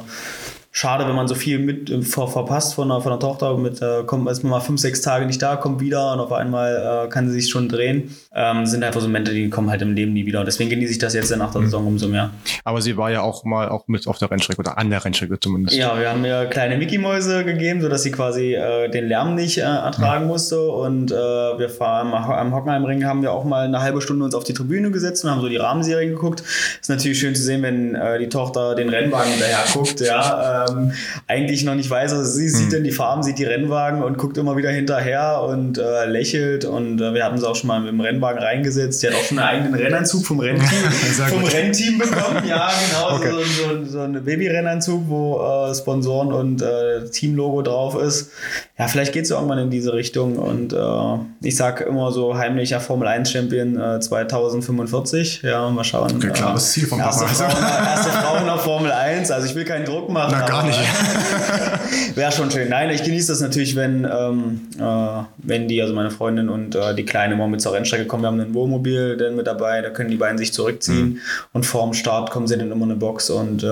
schade, 0.74 1.06
wenn 1.06 1.14
man 1.14 1.28
so 1.28 1.34
viel 1.34 1.58
mit 1.58 1.90
äh, 1.90 2.00
ver, 2.02 2.26
verpasst 2.26 2.74
von 2.74 2.88
der, 2.88 3.00
von 3.00 3.12
der 3.12 3.20
Tochter. 3.20 3.56
Mit, 3.58 3.80
äh, 3.82 4.02
kommt 4.04 4.26
erstmal 4.26 4.52
mal 4.52 4.60
fünf, 4.60 4.80
sechs 4.80 5.02
Tage 5.02 5.26
nicht 5.26 5.40
da, 5.40 5.56
kommt 5.56 5.80
wieder 5.80 6.12
und 6.14 6.20
auf 6.20 6.32
einmal 6.32 7.04
äh, 7.06 7.08
kann 7.10 7.28
sie 7.28 7.40
sich 7.40 7.50
schon 7.50 7.68
drehen. 7.68 8.16
Ähm, 8.34 8.64
sind 8.64 8.82
einfach 8.82 9.00
so 9.00 9.06
Momente, 9.06 9.32
die 9.32 9.50
kommen 9.50 9.70
halt 9.70 9.82
im 9.82 9.94
Leben 9.94 10.14
nie 10.14 10.24
wieder. 10.24 10.40
Und 10.40 10.46
deswegen 10.46 10.70
genieße 10.70 10.92
ich 10.92 10.98
das 10.98 11.12
jetzt 11.12 11.34
nach 11.36 11.52
der 11.52 11.60
mhm. 11.60 11.66
Saison 11.66 11.86
umso 11.86 12.08
mehr. 12.08 12.30
Aber 12.64 12.80
sie 12.80 12.96
war 12.96 13.10
ja 13.10 13.20
auch 13.20 13.44
mal 13.44 13.68
auch 13.68 13.86
mit 13.86 14.08
auf 14.08 14.18
der 14.18 14.30
Rennstrecke 14.30 14.60
oder 14.60 14.78
an 14.78 14.88
der 14.88 15.04
Rennstrecke 15.04 15.38
zumindest. 15.38 15.76
Ja, 15.76 15.98
wir 16.00 16.10
haben 16.10 16.24
ihr 16.24 16.46
kleine 16.46 16.78
Mickey-Mäuse 16.78 17.44
gegeben, 17.44 17.82
sodass 17.82 18.02
sie 18.02 18.10
quasi 18.10 18.54
äh, 18.54 18.88
den 18.88 19.06
Lärm 19.08 19.34
nicht 19.34 19.58
äh, 19.58 19.62
ertragen 19.62 20.24
mhm. 20.24 20.30
musste. 20.30 20.60
Und 20.62 21.12
äh, 21.12 21.14
wir 21.14 21.68
fahren 21.68 22.14
am, 22.14 22.54
Hockenheimring 22.54 23.04
haben 23.04 23.20
wir 23.20 23.32
auch 23.32 23.44
mal 23.44 23.66
eine 23.66 23.82
halbe 23.82 24.00
Stunde 24.00 24.24
uns 24.24 24.34
auf 24.34 24.44
die 24.44 24.54
Tribüne 24.54 24.90
gesetzt 24.90 25.22
und 25.24 25.30
haben 25.30 25.42
so 25.42 25.48
die 25.48 25.56
Rahmenserie 25.56 26.08
geguckt. 26.08 26.42
Ist 26.80 26.88
natürlich 26.88 27.18
schön 27.18 27.34
zu 27.34 27.42
sehen, 27.42 27.62
wenn 27.62 27.98
die 28.20 28.28
Tochter 28.28 28.74
den 28.74 28.88
Rennwagen 28.88 29.30
hinterher 29.30 29.64
guckt, 29.72 30.00
ja 30.00 30.61
ähm, 30.70 30.92
eigentlich 31.26 31.64
noch 31.64 31.74
nicht 31.74 31.90
weiß. 31.90 32.12
Also 32.12 32.30
sie 32.30 32.48
sieht 32.48 32.66
hm. 32.66 32.72
dann 32.72 32.84
die 32.84 32.92
Farben, 32.92 33.22
sieht 33.22 33.38
die 33.38 33.44
Rennwagen 33.44 34.02
und 34.02 34.18
guckt 34.18 34.36
immer 34.38 34.56
wieder 34.56 34.70
hinterher 34.70 35.42
und 35.42 35.78
äh, 35.78 36.06
lächelt. 36.06 36.64
Und 36.64 37.00
äh, 37.00 37.14
wir 37.14 37.24
hatten 37.24 37.38
sie 37.38 37.48
auch 37.48 37.56
schon 37.56 37.68
mal 37.68 37.80
mit 37.80 37.90
dem 37.90 38.00
Rennwagen 38.00 38.42
reingesetzt. 38.42 39.02
Die 39.02 39.08
hat 39.08 39.14
auch 39.14 39.24
schon 39.24 39.38
einen 39.38 39.62
eigenen 39.62 39.74
Rennanzug 39.74 40.26
vom 40.26 40.40
Rennteam, 40.40 40.68
vom 41.28 41.44
Rennteam 41.44 41.98
bekommen. 41.98 42.42
Ja, 42.46 42.70
genau. 42.88 43.16
Okay. 43.16 43.30
So, 43.30 43.84
so, 43.84 43.90
so 43.90 44.00
ein 44.00 44.24
Babyrennanzug, 44.24 45.08
wo 45.08 45.40
äh, 45.40 45.74
Sponsoren 45.74 46.32
und 46.32 46.62
äh, 46.62 47.04
Teamlogo 47.10 47.62
drauf 47.62 48.00
ist. 48.00 48.30
Ja, 48.82 48.88
vielleicht 48.88 49.12
geht 49.12 49.24
es 49.24 49.30
irgendwann 49.30 49.58
in 49.58 49.70
diese 49.70 49.92
Richtung. 49.92 50.36
Und 50.36 50.72
äh, 50.72 51.46
ich 51.46 51.56
sage 51.56 51.84
immer 51.84 52.12
so 52.12 52.36
heimlicher 52.36 52.80
Formel 52.80 53.08
1 53.08 53.30
Champion 53.30 54.00
2045. 54.00 55.42
Ja, 55.42 55.68
mal 55.70 55.84
schauen. 55.84 56.16
Okay, 56.16 56.30
klares 56.30 56.68
äh, 56.68 56.72
Ziel 56.72 56.88
vom 56.88 57.00
erste 57.00 57.24
Papa. 57.24 57.50
Frau, 57.50 57.84
erste 57.94 58.10
Frau 58.10 58.44
der 58.44 58.58
Formel 58.58 58.92
1. 58.92 59.30
Also 59.30 59.46
ich 59.46 59.54
will 59.54 59.64
keinen 59.64 59.84
Druck 59.84 60.08
machen. 60.10 60.36
Na, 60.38 60.46
gar 60.46 60.64
nicht. 60.64 60.78
Wäre 62.14 62.32
schon 62.32 62.50
schön. 62.50 62.68
Nein, 62.68 62.90
ich 62.90 63.02
genieße 63.02 63.32
das 63.32 63.40
natürlich, 63.40 63.76
wenn, 63.76 64.04
ähm, 64.04 64.68
äh, 64.78 65.22
wenn 65.38 65.68
die, 65.68 65.80
also 65.80 65.94
meine 65.94 66.10
Freundin 66.10 66.48
und 66.48 66.74
äh, 66.74 66.94
die 66.94 67.04
Kleine 67.04 67.36
mal 67.36 67.48
mit 67.48 67.60
zur 67.60 67.72
Rennstrecke 67.72 68.06
kommen. 68.06 68.22
Wir 68.22 68.28
haben 68.28 68.40
ein 68.40 68.54
Wohnmobil 68.54 69.16
dann 69.16 69.36
mit 69.36 69.46
dabei, 69.46 69.80
da 69.82 69.90
können 69.90 70.10
die 70.10 70.16
beiden 70.16 70.38
sich 70.38 70.52
zurückziehen 70.52 71.14
mhm. 71.14 71.20
und 71.52 71.66
vorm 71.66 71.94
Start 71.94 72.30
kommen 72.30 72.46
sie 72.46 72.56
dann 72.56 72.70
immer 72.70 72.84
in 72.84 72.92
eine 72.92 73.00
Box 73.00 73.30
und 73.30 73.62
äh, 73.62 73.66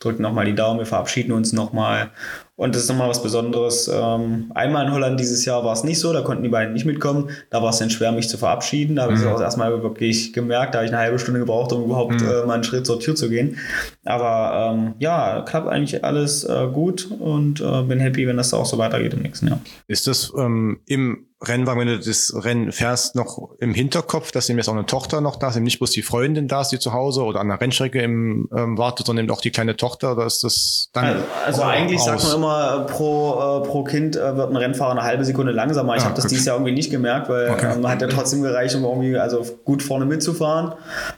drücken 0.00 0.22
nochmal 0.22 0.44
die 0.44 0.54
Daumen, 0.54 0.78
wir 0.78 0.86
verabschieden 0.86 1.32
uns 1.32 1.52
nochmal 1.52 2.10
und 2.56 2.74
das 2.74 2.84
ist 2.84 2.88
nochmal 2.88 3.10
was 3.10 3.22
Besonderes. 3.22 3.88
Ähm, 3.92 4.50
einmal 4.54 4.86
in 4.86 4.92
Holland 4.92 5.20
dieses 5.20 5.44
Jahr 5.44 5.62
war 5.62 5.74
es 5.74 5.84
nicht 5.84 5.98
so, 6.00 6.14
da 6.14 6.22
konnten 6.22 6.42
die 6.42 6.48
beiden 6.48 6.72
nicht 6.72 6.86
mitkommen. 6.86 7.28
Da 7.50 7.62
war 7.62 7.68
es 7.68 7.78
dann 7.78 7.90
schwer, 7.90 8.12
mich 8.12 8.30
zu 8.30 8.38
verabschieden. 8.38 8.96
Da 8.96 9.02
habe 9.02 9.12
ich 9.12 9.18
es 9.18 9.26
mhm. 9.26 9.32
auch 9.32 9.40
erstmal 9.42 9.82
wirklich 9.82 10.32
gemerkt. 10.32 10.74
Da 10.74 10.78
habe 10.78 10.86
ich 10.86 10.92
eine 10.92 11.02
halbe 11.02 11.18
Stunde 11.18 11.40
gebraucht, 11.40 11.72
um 11.72 11.84
überhaupt 11.84 12.18
mhm. 12.18 12.26
äh, 12.26 12.46
mal 12.46 12.54
einen 12.54 12.64
Schritt 12.64 12.86
zur 12.86 12.98
Tür 12.98 13.14
zu 13.14 13.28
gehen. 13.28 13.58
Aber 14.06 14.72
ähm, 14.72 14.94
ja, 15.00 15.42
klappt 15.42 15.68
eigentlich 15.68 16.02
alles 16.02 16.44
äh, 16.44 16.66
gut 16.72 17.10
und 17.10 17.60
äh, 17.60 17.82
bin 17.82 18.00
happy, 18.00 18.26
wenn 18.26 18.38
das 18.38 18.54
auch 18.54 18.64
so 18.64 18.78
weitergeht 18.78 19.12
im 19.12 19.20
nächsten 19.20 19.48
Jahr. 19.48 19.60
Ist 19.86 20.06
das 20.06 20.32
ähm, 20.38 20.80
im 20.86 21.26
Rennwagen, 21.42 21.80
wenn 21.80 21.88
du 21.88 21.98
das 21.98 22.32
Rennen 22.34 22.72
fährst, 22.72 23.14
noch 23.14 23.50
im 23.58 23.74
Hinterkopf, 23.74 24.32
dass 24.32 24.48
eben 24.48 24.58
jetzt 24.58 24.68
auch 24.68 24.72
eine 24.72 24.86
Tochter 24.86 25.20
noch 25.20 25.36
da 25.36 25.50
ist, 25.50 25.56
eben 25.56 25.64
nicht 25.64 25.78
bloß 25.78 25.90
die 25.90 26.02
Freundin 26.02 26.48
da 26.48 26.62
ist, 26.62 26.70
die 26.70 26.78
zu 26.78 26.94
Hause 26.94 27.24
oder 27.24 27.40
an 27.40 27.48
der 27.48 27.60
Rennstrecke 27.60 28.00
im, 28.00 28.48
ähm, 28.56 28.78
wartet, 28.78 29.06
sondern 29.06 29.26
eben 29.26 29.34
auch 29.34 29.42
die 29.42 29.50
kleine 29.50 29.76
Tochter, 29.76 30.12
oder 30.12 30.24
ist 30.24 30.44
das 30.44 30.88
dann? 30.94 31.04
Also, 31.04 31.24
also 31.44 31.62
eigentlich 31.62 32.00
aus? 32.00 32.06
sagt 32.06 32.24
man 32.24 32.36
immer, 32.36 32.86
pro, 32.86 33.32
äh, 33.32 33.66
pro 33.68 33.84
Kind 33.84 34.16
äh, 34.16 34.36
wird 34.36 34.50
ein 34.50 34.56
Rennfahrer 34.56 34.92
eine 34.92 35.02
halbe 35.02 35.26
Sekunde 35.26 35.52
langsamer. 35.52 35.96
Ich 35.96 36.02
ja, 36.02 36.06
habe 36.06 36.16
das 36.16 36.26
dieses 36.26 36.46
Jahr 36.46 36.56
irgendwie 36.56 36.72
nicht 36.72 36.90
gemerkt, 36.90 37.28
weil 37.28 37.50
okay. 37.50 37.74
ähm, 37.76 37.86
hat 37.86 38.00
ja 38.00 38.08
trotzdem 38.08 38.40
gereicht, 38.40 38.74
um 38.74 38.84
irgendwie 38.84 39.18
also 39.18 39.44
gut 39.64 39.82
vorne 39.82 40.06
mitzufahren. 40.06 40.72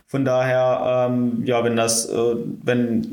Von 0.08 0.24
daher, 0.24 1.08
ähm, 1.10 1.42
ja, 1.44 1.62
wenn 1.62 1.76
das, 1.76 2.08
äh, 2.08 2.34
wenn 2.64 3.12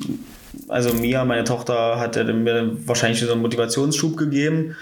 also 0.68 0.94
Mia, 0.94 1.26
meine 1.26 1.44
Tochter, 1.44 2.00
hat 2.00 2.16
mir 2.16 2.72
wahrscheinlich 2.88 3.20
so 3.20 3.32
einen 3.32 3.42
Motivationsschub 3.42 4.18
gegeben. 4.18 4.76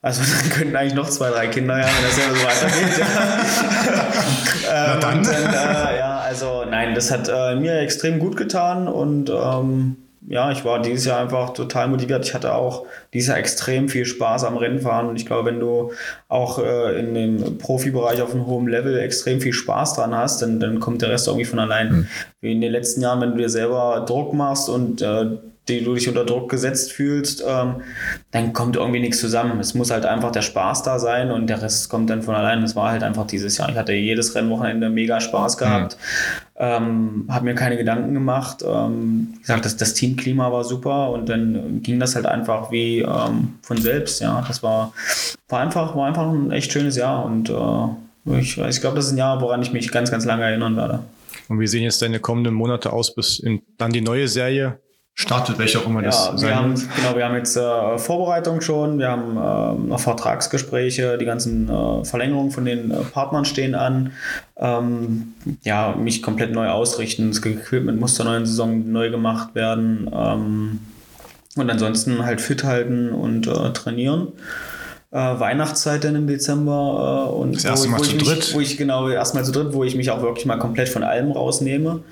Also 0.00 0.22
dann 0.22 0.50
könnten 0.50 0.76
eigentlich 0.76 0.94
noch 0.94 1.08
zwei, 1.10 1.30
drei 1.30 1.48
Kinder 1.48 1.78
ja, 1.78 1.86
wenn 1.86 2.04
das 2.04 2.18
ja 2.18 2.32
so 2.32 2.44
weitergeht. 2.46 2.98
Ja. 4.64 4.94
ähm, 4.94 5.00
dann. 5.00 5.22
dann 5.24 5.54
äh, 5.54 5.98
ja, 5.98 6.18
also 6.20 6.64
nein, 6.64 6.94
das 6.94 7.10
hat 7.10 7.28
äh, 7.28 7.56
mir 7.56 7.80
extrem 7.80 8.20
gut 8.20 8.36
getan 8.36 8.86
und 8.86 9.28
ähm, 9.30 9.96
ja, 10.28 10.52
ich 10.52 10.64
war 10.64 10.82
dieses 10.82 11.06
Jahr 11.06 11.20
einfach 11.20 11.54
total 11.54 11.88
motiviert. 11.88 12.24
Ich 12.26 12.34
hatte 12.34 12.54
auch 12.54 12.86
dieses 13.14 13.28
Jahr 13.28 13.38
extrem 13.38 13.88
viel 13.88 14.04
Spaß 14.04 14.44
am 14.44 14.58
Rennfahren 14.58 15.08
und 15.08 15.16
ich 15.16 15.26
glaube, 15.26 15.50
wenn 15.50 15.58
du 15.58 15.92
auch 16.28 16.58
äh, 16.58 16.98
in 16.98 17.14
dem 17.14 17.58
Profibereich 17.58 18.20
auf 18.20 18.34
einem 18.34 18.46
hohen 18.46 18.68
Level 18.68 18.98
extrem 18.98 19.40
viel 19.40 19.54
Spaß 19.54 19.94
dran 19.94 20.14
hast, 20.14 20.42
dann, 20.42 20.60
dann 20.60 20.80
kommt 20.80 21.00
der 21.02 21.10
Rest 21.10 21.28
irgendwie 21.28 21.46
von 21.46 21.58
allein. 21.58 21.90
Mhm. 21.90 22.08
Wie 22.40 22.52
in 22.52 22.60
den 22.60 22.72
letzten 22.72 23.00
Jahren, 23.00 23.20
wenn 23.20 23.30
du 23.32 23.38
dir 23.38 23.48
selber 23.48 24.04
Druck 24.06 24.34
machst 24.34 24.68
und 24.68 25.00
äh, 25.00 25.38
die 25.68 25.84
du 25.84 25.94
dich 25.94 26.08
unter 26.08 26.24
Druck 26.24 26.50
gesetzt 26.50 26.92
fühlst, 26.92 27.44
ähm, 27.46 27.76
dann 28.30 28.52
kommt 28.52 28.76
irgendwie 28.76 29.00
nichts 29.00 29.20
zusammen. 29.20 29.60
Es 29.60 29.74
muss 29.74 29.90
halt 29.90 30.06
einfach 30.06 30.32
der 30.32 30.42
Spaß 30.42 30.82
da 30.82 30.98
sein 30.98 31.30
und 31.30 31.48
der 31.48 31.62
Rest 31.62 31.88
kommt 31.88 32.10
dann 32.10 32.22
von 32.22 32.34
allein. 32.34 32.62
Das 32.62 32.74
war 32.74 32.90
halt 32.90 33.02
einfach 33.02 33.26
dieses 33.26 33.58
Jahr. 33.58 33.68
Ich 33.68 33.76
hatte 33.76 33.92
jedes 33.92 34.34
Rennwochenende 34.34 34.88
mega 34.90 35.20
Spaß 35.20 35.56
mhm. 35.56 35.58
gehabt, 35.58 35.96
mhm. 35.96 36.60
ähm, 36.60 37.24
habe 37.28 37.44
mir 37.44 37.54
keine 37.54 37.76
Gedanken 37.76 38.14
gemacht. 38.14 38.64
Ähm, 38.66 39.28
wie 39.34 39.40
gesagt, 39.40 39.64
das, 39.64 39.76
das 39.76 39.94
Teamklima 39.94 40.50
war 40.52 40.64
super 40.64 41.10
und 41.10 41.28
dann 41.28 41.82
ging 41.82 42.00
das 42.00 42.14
halt 42.14 42.26
einfach 42.26 42.70
wie 42.70 43.00
ähm, 43.00 43.58
von 43.62 43.76
selbst. 43.76 44.20
Ja, 44.20 44.44
das 44.46 44.62
war, 44.62 44.92
war 45.48 45.60
einfach, 45.60 45.94
war 45.94 46.06
einfach 46.06 46.30
ein 46.30 46.50
echt 46.50 46.72
schönes 46.72 46.96
Jahr 46.96 47.24
und 47.24 47.50
äh, 47.50 48.38
ich, 48.38 48.58
ich 48.58 48.80
glaube, 48.80 48.96
das 48.96 49.06
ist 49.06 49.12
ein 49.12 49.18
Jahr, 49.18 49.40
woran 49.40 49.62
ich 49.62 49.72
mich 49.72 49.90
ganz, 49.90 50.10
ganz 50.10 50.24
lange 50.24 50.44
erinnern 50.44 50.76
werde. 50.76 51.00
Und 51.48 51.60
wie 51.60 51.66
sehen 51.66 51.82
jetzt 51.82 52.02
deine 52.02 52.20
kommenden 52.20 52.54
Monate 52.54 52.92
aus, 52.92 53.14
bis 53.14 53.38
in, 53.38 53.62
dann 53.78 53.90
die 53.90 54.02
neue 54.02 54.28
Serie 54.28 54.78
startet, 55.18 55.58
welche 55.58 55.80
auch 55.80 55.86
immer 55.86 56.00
das 56.00 56.26
ja, 56.26 56.38
sein 56.38 56.48
wir 56.48 56.56
haben, 56.56 56.74
Genau, 56.96 57.16
wir 57.16 57.24
haben 57.24 57.34
jetzt 57.34 57.56
äh, 57.56 57.98
Vorbereitung 57.98 58.60
schon, 58.60 59.00
wir 59.00 59.08
haben 59.10 59.36
äh, 59.36 59.88
noch 59.88 59.98
Vertragsgespräche, 59.98 61.18
die 61.18 61.24
ganzen 61.24 61.68
äh, 61.68 62.04
Verlängerungen 62.04 62.52
von 62.52 62.64
den 62.64 62.92
äh, 62.92 62.94
Partnern 63.12 63.44
stehen 63.44 63.74
an. 63.74 64.12
Ähm, 64.56 65.34
ja, 65.64 65.96
mich 65.98 66.22
komplett 66.22 66.52
neu 66.52 66.68
ausrichten. 66.68 67.30
Das 67.30 67.44
Equipment 67.44 67.98
muss 67.98 68.14
zur 68.14 68.26
neuen 68.26 68.46
Saison 68.46 68.90
neu 68.92 69.10
gemacht 69.10 69.56
werden. 69.56 70.08
Ähm, 70.14 70.78
und 71.56 71.68
ansonsten 71.68 72.24
halt 72.24 72.40
fit 72.40 72.62
halten 72.62 73.10
und 73.10 73.48
äh, 73.48 73.72
trainieren. 73.72 74.28
äh, 75.10 75.16
Weihnachtszeit 75.16 76.04
dann 76.04 76.14
im 76.14 76.28
Dezember 76.28 77.32
und 77.34 77.56
das 77.56 77.64
erste 77.64 77.88
wo, 77.88 77.92
Mal 77.92 77.98
wo, 77.98 78.04
zu 78.04 78.10
ich 78.10 78.20
mich, 78.20 78.28
dritt. 78.28 78.54
wo 78.54 78.60
ich 78.60 78.76
genau 78.76 79.08
erstmal 79.08 79.44
zu 79.44 79.50
dritt, 79.50 79.72
wo 79.72 79.82
ich 79.82 79.96
mich 79.96 80.12
auch 80.12 80.22
wirklich 80.22 80.46
mal 80.46 80.58
komplett 80.58 80.88
von 80.88 81.02
allem 81.02 81.32
rausnehme. 81.32 82.04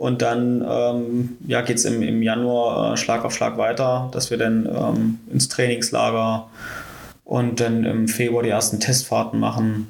Und 0.00 0.22
dann 0.22 0.66
ähm, 0.66 1.36
ja, 1.46 1.60
geht 1.60 1.76
es 1.76 1.84
im, 1.84 2.00
im 2.00 2.22
Januar 2.22 2.94
äh, 2.94 2.96
Schlag 2.96 3.22
auf 3.22 3.34
Schlag 3.34 3.58
weiter, 3.58 4.08
dass 4.12 4.30
wir 4.30 4.38
dann 4.38 4.64
ähm, 4.64 5.18
ins 5.30 5.48
Trainingslager 5.48 6.48
und 7.22 7.60
dann 7.60 7.84
im 7.84 8.08
Februar 8.08 8.42
die 8.42 8.48
ersten 8.48 8.80
Testfahrten 8.80 9.38
machen. 9.38 9.88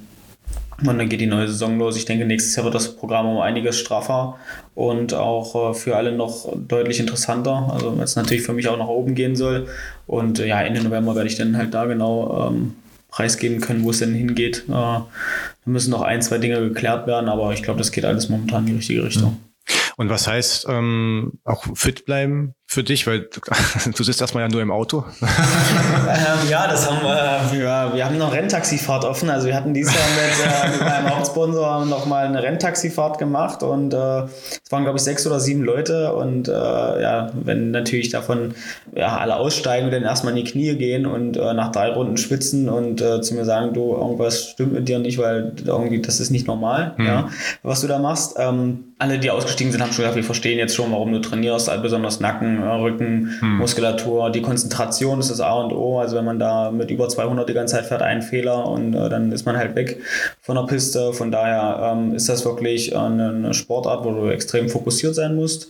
Und 0.81 0.99
dann 0.99 1.09
geht 1.09 1.21
die 1.21 1.29
neue 1.29 1.47
Saison 1.47 1.79
los. 1.79 1.97
Ich 1.97 2.07
denke, 2.07 2.25
nächstes 2.25 2.57
Jahr 2.57 2.65
wird 2.65 2.75
das 2.75 2.97
Programm 2.97 3.29
um 3.29 3.39
einiges 3.39 3.79
straffer 3.79 4.37
und 4.75 5.15
auch 5.15 5.71
äh, 5.71 5.75
für 5.75 5.95
alle 5.95 6.11
noch 6.11 6.57
deutlich 6.57 6.99
interessanter. 6.99 7.71
Also, 7.73 7.97
weil 7.97 8.03
es 8.03 8.17
natürlich 8.17 8.43
für 8.43 8.53
mich 8.53 8.67
auch 8.67 8.79
nach 8.79 8.89
oben 8.89 9.15
gehen 9.15 9.37
soll. 9.37 9.69
Und 10.09 10.41
äh, 10.41 10.49
ja, 10.49 10.61
Ende 10.61 10.83
November 10.83 11.15
werde 11.15 11.29
ich 11.29 11.37
dann 11.37 11.57
halt 11.57 11.73
da 11.73 11.85
genau 11.85 12.49
ähm, 12.49 12.75
preisgeben 13.11 13.61
können, 13.61 13.85
wo 13.85 13.91
es 13.91 14.01
denn 14.01 14.13
hingeht. 14.13 14.65
Äh, 14.67 14.73
da 14.73 15.07
müssen 15.67 15.93
noch 15.93 16.03
ein, 16.03 16.21
zwei 16.21 16.39
Dinge 16.39 16.59
geklärt 16.59 17.07
werden, 17.07 17.29
aber 17.29 17.53
ich 17.53 17.63
glaube, 17.63 17.79
das 17.79 17.93
geht 17.93 18.05
alles 18.05 18.29
momentan 18.29 18.63
in 18.63 18.67
die 18.67 18.77
richtige 18.79 19.05
Richtung. 19.05 19.39
Und 20.01 20.09
was 20.09 20.27
heißt 20.27 20.65
ähm, 20.67 21.41
auch 21.45 21.77
fit 21.77 22.07
bleiben 22.07 22.55
für 22.71 22.85
dich? 22.85 23.07
Weil 23.07 23.29
du, 23.97 24.03
sitzt 24.05 24.21
erstmal 24.21 24.45
ja 24.45 24.49
nur 24.49 24.63
im 24.63 24.71
Auto. 24.71 25.05
ähm, 25.21 26.49
ja, 26.49 26.69
das 26.69 26.89
haben 26.89 27.03
wir. 27.03 27.41
Wir, 27.51 27.91
wir 27.95 28.05
haben 28.05 28.17
noch 28.17 28.33
Renntaxifahrt 28.33 29.05
offen. 29.05 29.29
Also 29.29 29.49
wir 29.49 29.57
hatten 29.57 29.75
dieses 29.75 29.93
Jahr 29.93 30.05
mit, 30.15 30.53
äh, 30.53 30.79
mit 30.79 30.89
meinem 30.89 31.11
Hauptsponsor 31.17 31.85
noch 31.87 32.07
mal 32.07 32.27
eine 32.27 32.43
Renntaxifahrt 32.43 33.19
gemacht 33.19 33.63
und 33.65 33.93
äh, 33.93 34.23
es 34.23 34.71
waren 34.71 34.85
glaube 34.85 34.99
ich 34.99 35.03
sechs 35.03 35.27
oder 35.27 35.41
sieben 35.41 35.65
Leute 35.65 36.15
und 36.15 36.47
äh, 36.49 36.53
ja, 36.53 37.31
wenn 37.35 37.73
natürlich 37.73 38.11
davon 38.11 38.55
ja, 38.95 39.17
alle 39.17 39.37
aussteigen 39.37 39.87
und 39.87 39.93
dann 39.93 40.05
erstmal 40.05 40.37
in 40.37 40.45
die 40.45 40.51
Knie 40.51 40.77
gehen 40.77 41.07
und 41.07 41.37
äh, 41.37 41.53
nach 41.55 41.73
drei 41.73 41.91
Runden 41.91 42.17
schwitzen 42.17 42.69
und 42.69 43.01
äh, 43.01 43.21
zu 43.21 43.35
mir 43.35 43.45
sagen, 43.45 43.75
du 43.75 43.95
irgendwas 43.95 44.51
stimmt 44.51 44.75
mit 44.75 44.89
dir 44.89 45.01
nicht, 45.01 45.19
weil 45.19 45.55
irgendwie 45.65 46.01
das 46.01 46.21
ist 46.21 46.31
nicht 46.31 46.47
normal, 46.47 46.95
Mhm. 46.97 47.07
ja, 47.07 47.29
was 47.63 47.81
du 47.81 47.89
da 47.89 47.99
machst. 47.99 48.35
Ähm, 48.39 48.85
alle, 48.99 49.19
die 49.19 49.31
ausgestiegen 49.31 49.73
sind, 49.73 49.81
haben 49.81 49.93
schon 49.93 50.03
gesagt, 50.03 50.17
wir 50.17 50.25
verstehen 50.25 50.59
jetzt 50.59 50.75
schon, 50.77 50.93
warum 50.93 51.11
du 51.13 51.21
trainierst, 51.21 51.71
besonders 51.81 52.21
Nacken, 52.21 52.60
Rücken, 52.63 53.39
Muskulatur, 53.41 54.31
die 54.31 54.43
Konzentration 54.43 55.21
ist 55.21 55.31
das 55.31 55.41
A 55.41 55.53
und 55.55 55.73
O. 55.73 55.99
Also 55.99 56.17
wenn 56.17 56.25
man 56.25 56.39
da 56.39 56.71
mit 56.71 56.91
über 56.91 57.09
200 57.09 57.49
die 57.49 57.55
ganze 57.55 57.77
Zeit 57.77 57.87
fährt, 57.87 58.03
ein 58.03 58.23
Fehler 58.23 58.67
und 58.67 58.95
äh, 58.95 59.09
dann 59.09 59.33
ist 59.33 59.47
man 59.47 59.57
halt 59.57 59.75
weg 59.75 60.01
von 60.41 60.57
der 60.57 60.63
Piste. 60.65 61.13
Von 61.13 61.31
daher 61.31 61.93
ähm, 61.93 62.15
ist 62.15 62.29
das 62.29 62.45
wirklich 62.45 62.93
äh, 62.93 62.97
eine, 62.97 63.55
Sportart, 63.55 64.05
wo 64.05 64.13
du 64.13 64.29
extrem 64.29 64.69
fokussiert 64.69 65.15
sein 65.15 65.35
musst. 65.35 65.69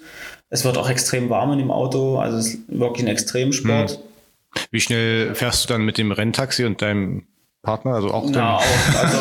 Es 0.49 0.65
wird 0.65 0.79
auch 0.79 0.91
extrem 0.91 1.31
warm 1.31 1.53
in 1.53 1.59
dem 1.59 1.71
Auto, 1.71 2.19
also 2.19 2.37
es 2.37 2.55
ist 2.55 2.61
wirklich 2.69 3.07
ein 3.07 3.11
Extremsport. 3.11 4.01
Wie 4.71 4.81
schnell 4.81 5.35
fährst 5.35 5.65
du 5.65 5.73
dann 5.73 5.83
mit 5.83 5.97
dem 5.97 6.11
Renntaxi 6.11 6.65
und 6.65 6.83
deinem 6.83 7.25
Partner? 7.63 7.95
Also 7.95 8.11
auch? 8.11 8.29
Ja, 8.31 8.57
auch. 8.57 8.63
Also, 9.01 9.19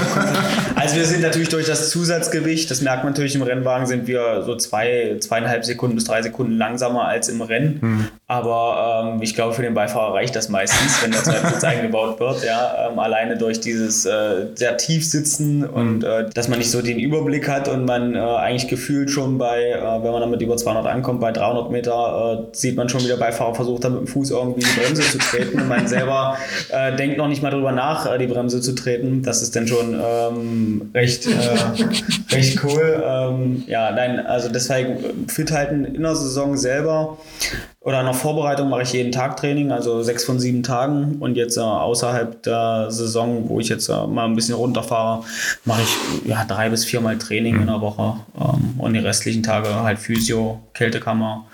also 0.79 0.95
wir 0.95 1.05
sind 1.05 1.21
natürlich 1.21 1.49
durch 1.49 1.65
das 1.65 1.89
Zusatzgewicht, 1.89 2.71
das 2.71 2.81
merkt 2.81 3.03
man 3.03 3.11
natürlich 3.13 3.35
im 3.35 3.41
Rennwagen, 3.41 3.85
sind 3.85 4.07
wir 4.07 4.43
so 4.45 4.55
zwei, 4.55 5.17
zweieinhalb 5.19 5.65
Sekunden 5.65 5.95
bis 5.95 6.05
drei 6.05 6.21
Sekunden 6.21 6.57
langsamer 6.57 7.05
als 7.05 7.27
im 7.27 7.41
Rennen. 7.41 8.09
Aber 8.27 9.11
ähm, 9.15 9.21
ich 9.21 9.35
glaube, 9.35 9.53
für 9.53 9.61
den 9.61 9.73
Beifahrer 9.73 10.13
reicht 10.13 10.35
das 10.35 10.49
meistens, 10.49 11.03
wenn 11.03 11.11
der 11.11 11.23
Zweitplatz 11.23 11.63
eingebaut 11.65 12.19
wird. 12.19 12.45
Ja, 12.45 12.89
ähm, 12.89 12.99
alleine 12.99 13.37
durch 13.37 13.59
dieses 13.59 14.05
äh, 14.05 14.45
sehr 14.55 14.77
tief 14.77 15.05
sitzen 15.05 15.65
und 15.65 16.03
äh, 16.03 16.29
dass 16.29 16.47
man 16.47 16.59
nicht 16.59 16.71
so 16.71 16.81
den 16.81 16.99
Überblick 16.99 17.49
hat 17.49 17.67
und 17.67 17.85
man 17.85 18.15
äh, 18.15 18.19
eigentlich 18.19 18.67
gefühlt 18.67 19.09
schon 19.09 19.37
bei, 19.37 19.71
äh, 19.71 20.03
wenn 20.03 20.11
man 20.11 20.21
dann 20.21 20.29
mit 20.29 20.41
über 20.41 20.55
200 20.55 20.85
ankommt, 20.85 21.19
bei 21.19 21.31
300 21.31 21.71
Meter 21.71 22.47
äh, 22.51 22.55
sieht 22.55 22.77
man 22.77 22.87
schon, 22.87 23.01
wie 23.03 23.07
der 23.07 23.17
Beifahrer 23.17 23.55
versucht 23.55 23.83
hat, 23.83 23.91
mit 23.91 24.01
dem 24.01 24.07
Fuß 24.07 24.31
irgendwie 24.31 24.61
die 24.61 24.79
Bremse 24.79 25.01
zu 25.01 25.17
treten 25.17 25.59
und 25.59 25.67
man 25.67 25.87
selber 25.87 26.37
äh, 26.69 26.95
denkt 26.95 27.17
noch 27.17 27.27
nicht 27.27 27.41
mal 27.41 27.49
drüber 27.49 27.71
nach, 27.71 28.17
die 28.17 28.27
Bremse 28.27 28.61
zu 28.61 28.75
treten. 28.75 29.23
Das 29.23 29.41
ist 29.41 29.55
dann 29.55 29.67
schon 29.67 29.99
ähm, 29.99 30.68
recht, 30.93 31.27
äh, 31.27 31.31
recht 32.35 32.63
cool. 32.63 33.03
Ähm, 33.05 33.63
ja, 33.67 33.91
nein, 33.91 34.25
also 34.25 34.49
deswegen 34.49 35.27
fit 35.27 35.51
halten 35.51 35.85
in 35.85 36.01
der 36.01 36.15
Saison 36.15 36.57
selber 36.57 37.17
oder 37.81 38.01
in 38.01 38.05
der 38.05 38.13
Vorbereitung 38.13 38.69
mache 38.69 38.81
ich 38.83 38.93
jeden 38.93 39.11
Tag 39.11 39.37
Training, 39.37 39.71
also 39.71 40.03
sechs 40.03 40.25
von 40.25 40.39
sieben 40.39 40.63
Tagen. 40.63 41.17
Und 41.19 41.35
jetzt 41.35 41.57
äh, 41.57 41.61
außerhalb 41.61 42.43
der 42.43 42.91
Saison, 42.91 43.47
wo 43.47 43.59
ich 43.59 43.69
jetzt 43.69 43.87
äh, 43.87 44.05
mal 44.05 44.25
ein 44.25 44.35
bisschen 44.35 44.55
runterfahre, 44.55 45.23
mache 45.63 45.81
ich 45.81 46.27
ja, 46.27 46.43
drei 46.45 46.69
bis 46.69 46.83
viermal 46.83 47.17
Training 47.17 47.55
in 47.61 47.67
der 47.67 47.79
Woche. 47.79 48.19
Ähm, 48.39 48.79
und 48.79 48.93
die 48.93 48.99
restlichen 48.99 49.43
Tage 49.43 49.73
halt 49.73 49.97
Physio, 49.97 50.59
Kältekammer. 50.73 51.45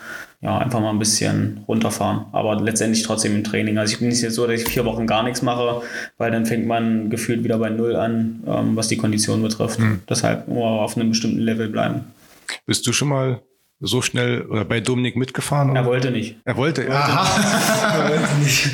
Ja, 0.45 0.59
einfach 0.59 0.79
mal 0.79 0.91
ein 0.91 0.99
bisschen 0.99 1.63
runterfahren. 1.67 2.25
Aber 2.31 2.61
letztendlich 2.61 3.01
trotzdem 3.01 3.35
im 3.35 3.43
Training. 3.43 3.79
Also 3.79 3.93
ich 3.93 3.99
bin 3.99 4.09
nicht 4.09 4.21
jetzt 4.21 4.35
so, 4.35 4.45
dass 4.45 4.61
ich 4.61 4.67
vier 4.67 4.85
Wochen 4.85 5.07
gar 5.07 5.23
nichts 5.23 5.41
mache, 5.41 5.81
weil 6.19 6.29
dann 6.29 6.45
fängt 6.45 6.67
man 6.67 7.09
gefühlt 7.09 7.43
wieder 7.43 7.57
bei 7.57 7.69
Null 7.71 7.95
an, 7.95 8.43
ähm, 8.45 8.75
was 8.75 8.87
die 8.87 8.97
Kondition 8.97 9.41
betrifft. 9.41 9.79
Deshalb 10.07 10.47
nur 10.47 10.67
auf 10.67 10.95
einem 10.95 11.09
bestimmten 11.09 11.39
Level 11.39 11.67
bleiben. 11.69 12.01
Bist 12.67 12.85
du 12.85 12.93
schon 12.93 13.07
mal 13.07 13.41
so 13.79 14.03
schnell 14.03 14.43
oder 14.43 14.65
bei 14.65 14.81
Dominik 14.81 15.15
mitgefahren? 15.15 15.71
Oder? 15.71 15.79
Er 15.79 15.85
wollte 15.87 16.11
nicht. 16.11 16.37
Er 16.45 16.55
wollte. 16.57 16.91
Aha. 16.91 18.03
Er 18.03 18.09
wollte 18.11 18.35
nicht. 18.43 18.69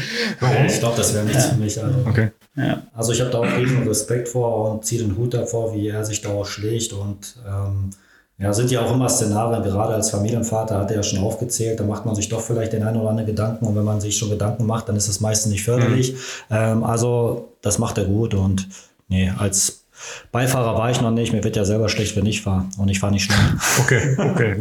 Ich 0.68 0.80
glaube, 0.80 0.98
das 0.98 1.14
wäre 1.14 1.24
nichts 1.24 1.46
für 1.46 1.56
mich. 1.56 1.82
Also. 1.82 2.00
Okay. 2.06 2.32
Ja. 2.58 2.84
Also 2.94 3.14
ich 3.14 3.22
habe 3.22 3.32
da 3.32 3.38
auch 3.38 3.58
riesen 3.58 3.88
Respekt 3.88 4.28
vor 4.28 4.74
und 4.74 4.84
ziehe 4.84 5.02
den 5.02 5.16
Hut 5.16 5.34
davor, 5.34 5.74
wie 5.74 5.88
er 5.88 6.04
sich 6.04 6.20
da 6.20 6.30
auch 6.30 6.46
schlägt. 6.46 6.92
Und 6.92 7.38
ähm, 7.48 7.92
ja, 8.42 8.52
sind 8.54 8.72
ja 8.72 8.82
auch 8.82 8.92
immer 8.92 9.08
Szenarien, 9.08 9.62
gerade 9.62 9.94
als 9.94 10.10
Familienvater 10.10 10.80
hat 10.80 10.90
er 10.90 10.98
ja 10.98 11.04
schon 11.04 11.20
aufgezählt, 11.20 11.80
da 11.80 11.84
macht 11.84 12.08
man 12.08 12.16
sich 12.16 12.28
doch 12.28 12.42
vielleicht 12.42 12.74
den 12.74 12.82
einen 12.82 13.00
oder 13.00 13.12
anderen 13.12 13.28
Gedanken. 13.28 13.68
Und 13.68 13.76
wenn 13.76 13.84
man 13.84 14.02
sich 14.02 14.18
schon 14.18 14.32
Gedanken 14.32 14.66
macht, 14.66 14.90
dann 14.90 14.96
ist 14.96 15.08
es 15.08 15.20
meistens 15.20 15.52
nicht 15.52 15.64
förderlich. 15.64 16.16
Ähm, 16.50 16.84
also 16.84 17.50
das 17.62 17.78
macht 17.78 18.00
er 18.00 18.06
gut 18.06 18.34
und 18.34 18.68
nee, 19.08 19.32
als 19.38 19.81
Beifahrer 20.32 20.78
war 20.78 20.90
ich 20.92 21.02
noch 21.02 21.12
nicht. 21.12 21.34
Mir 21.34 21.44
wird 21.44 21.56
ja 21.56 21.66
selber 21.66 21.90
schlecht, 21.90 22.16
wenn 22.16 22.26
ich 22.26 22.42
fahre. 22.42 22.66
Und 22.78 22.90
ich 22.90 23.00
fahre 23.00 23.12
nicht 23.12 23.26
schnell. 23.26 23.38
Okay, 23.82 24.16
okay. 24.18 24.56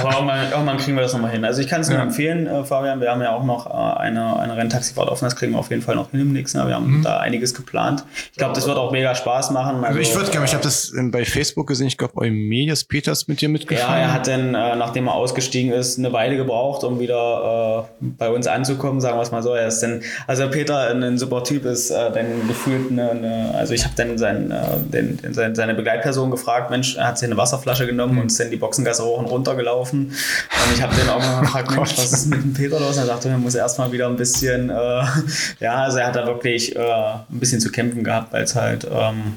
Aber 0.00 0.12
irgendwann, 0.14 0.50
irgendwann 0.50 0.76
kriegen 0.78 0.96
wir 0.96 1.02
das 1.02 1.12
nochmal 1.12 1.30
hin. 1.30 1.44
Also 1.44 1.60
ich 1.60 1.68
kann 1.68 1.80
es 1.82 1.88
nur 1.88 1.98
empfehlen, 1.98 2.46
äh, 2.46 2.64
Fabian. 2.64 3.00
Wir 3.00 3.10
haben 3.10 3.20
ja 3.22 3.32
auch 3.34 3.44
noch 3.44 3.66
äh, 3.66 3.98
eine, 4.00 4.38
eine 4.38 4.56
Renntaxifahrt 4.56 5.08
offen. 5.08 5.24
Das 5.24 5.36
kriegen 5.36 5.52
wir 5.52 5.58
auf 5.58 5.70
jeden 5.70 5.82
Fall 5.82 5.94
noch 5.94 6.10
hin 6.10 6.20
im 6.20 6.32
nächsten 6.32 6.58
Jahr. 6.58 6.68
Wir 6.68 6.74
haben 6.74 7.02
da 7.02 7.18
einiges 7.18 7.54
geplant. 7.54 8.04
Ich 8.32 8.38
glaube, 8.38 8.54
das 8.54 8.66
wird 8.66 8.76
auch 8.76 8.92
mega 8.92 9.14
Spaß 9.14 9.50
machen. 9.50 9.84
Also 9.84 9.98
ich 9.98 10.14
würde 10.14 10.30
gerne, 10.30 10.46
ich 10.46 10.52
habe 10.54 10.64
das 10.64 10.92
bei 11.10 11.24
Facebook 11.24 11.66
gesehen, 11.68 11.86
ich 11.86 11.96
glaube, 11.98 12.16
Eumedias 12.16 12.84
Peters 12.84 13.28
mit 13.28 13.40
dir 13.40 13.48
Ja, 13.48 13.52
mitgefahren. 13.52 14.00
er 14.00 14.12
hat 14.12 14.26
dann, 14.26 14.54
äh, 14.54 14.76
nachdem 14.76 15.06
er 15.06 15.14
ausgestiegen 15.14 15.72
ist, 15.72 15.98
eine 15.98 16.12
Weile 16.12 16.36
gebraucht, 16.36 16.82
um 16.84 16.98
wieder 16.98 17.86
äh, 18.00 18.04
bei 18.18 18.30
uns 18.30 18.46
anzukommen, 18.46 19.00
sagen 19.00 19.16
wir 19.18 19.22
es 19.22 19.30
mal 19.30 19.42
so. 19.42 19.54
Er 19.54 19.68
ist 19.68 19.80
dann, 19.80 20.02
also 20.26 20.48
Peter 20.50 20.88
ein, 20.90 21.02
ein 21.02 21.18
super 21.18 21.44
Typ 21.44 21.64
ist, 21.64 21.90
äh, 21.90 22.10
dann 22.12 22.26
gefühlt 22.48 22.90
eine, 22.90 23.10
eine 23.10 23.54
also 23.56 23.74
ich 23.74 23.84
habe 23.84 23.94
dann 23.96 24.18
sein, 24.18 24.50
äh, 24.50 24.59
den, 24.92 25.16
den, 25.18 25.54
seine, 25.54 25.74
Begleitperson 25.74 26.30
gefragt, 26.30 26.70
Mensch, 26.70 26.96
hat 26.98 27.18
sich 27.18 27.28
eine 27.28 27.36
Wasserflasche 27.36 27.86
genommen 27.86 28.18
und 28.18 28.26
ist 28.26 28.40
dann 28.40 28.50
die 28.50 28.56
Boxengasse 28.56 29.04
hoch 29.04 29.18
und 29.18 29.26
runter 29.26 29.54
gelaufen. 29.54 30.06
Und 30.06 30.74
ich 30.74 30.82
habe 30.82 30.94
den 30.94 31.08
auch 31.08 31.18
mal 31.18 31.40
gefragt, 31.42 31.70
Mensch, 31.70 31.96
was 31.96 32.12
ist 32.12 32.26
mit 32.26 32.42
dem 32.42 32.54
Peter 32.54 32.78
los? 32.80 32.96
Und 32.96 33.02
er 33.02 33.06
sagte, 33.06 33.28
er 33.28 33.38
muss 33.38 33.54
erstmal 33.54 33.90
wieder 33.92 34.08
ein 34.08 34.16
bisschen, 34.16 34.70
äh, 34.70 34.74
ja, 35.60 35.84
also 35.84 35.98
er 35.98 36.08
hat 36.08 36.16
da 36.16 36.26
wirklich 36.26 36.74
äh, 36.76 36.80
ein 36.80 37.40
bisschen 37.40 37.60
zu 37.60 37.70
kämpfen 37.70 38.04
gehabt, 38.04 38.32
weil 38.32 38.44
es 38.44 38.54
halt, 38.54 38.84
ähm, 38.84 39.34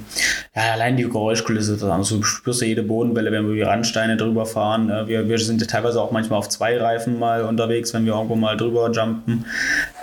ja, 0.55 0.73
allein 0.73 0.97
die 0.97 1.03
Geräuschkulisse, 1.03 1.77
also 1.91 2.17
du 2.17 2.23
spürst 2.23 2.61
ja 2.61 2.67
jede 2.67 2.83
Bodenwelle, 2.83 3.31
wenn 3.31 3.47
wir 3.47 3.55
die 3.55 3.61
Randsteine 3.61 4.17
drüber 4.17 4.45
fahren. 4.45 4.89
Äh, 4.89 5.07
Wir, 5.07 5.27
wir 5.29 5.39
sind 5.39 5.61
ja 5.61 5.67
teilweise 5.67 6.01
auch 6.01 6.11
manchmal 6.11 6.39
auf 6.39 6.49
zwei 6.49 6.77
Reifen 6.77 7.19
mal 7.19 7.43
unterwegs, 7.43 7.93
wenn 7.93 8.05
wir 8.05 8.13
irgendwo 8.13 8.35
mal 8.35 8.57
drüber 8.57 8.91
jumpen. 8.91 9.45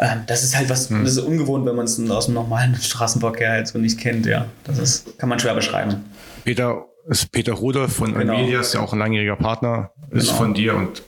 Ähm, 0.00 0.22
Das 0.26 0.42
ist 0.42 0.56
halt 0.56 0.68
was, 0.70 0.88
das 0.88 1.12
ist 1.12 1.18
ungewohnt, 1.18 1.66
wenn 1.66 1.76
man 1.76 1.84
es 1.84 2.00
aus 2.10 2.26
dem 2.26 2.34
normalen 2.34 2.74
Straßenverkehr 2.76 3.50
halt 3.50 3.68
so 3.68 3.78
nicht 3.78 3.98
kennt, 3.98 4.26
ja. 4.26 4.46
Das 4.64 4.78
ist, 4.78 5.09
kann 5.18 5.28
man 5.28 5.38
schwer 5.38 5.54
beschreiben. 5.54 6.04
Peter 6.44 6.86
ist 7.08 7.32
Peter 7.32 7.52
Rudolf 7.54 7.94
von 7.96 8.14
Genau. 8.14 8.34
Eumedias, 8.34 8.72
der 8.72 8.82
auch 8.82 8.92
ein 8.92 8.98
langjähriger 8.98 9.36
Partner 9.36 9.90
ist 10.10 10.26
Genau. 10.28 10.38
von 10.38 10.54
dir 10.54 10.74
und 10.74 11.02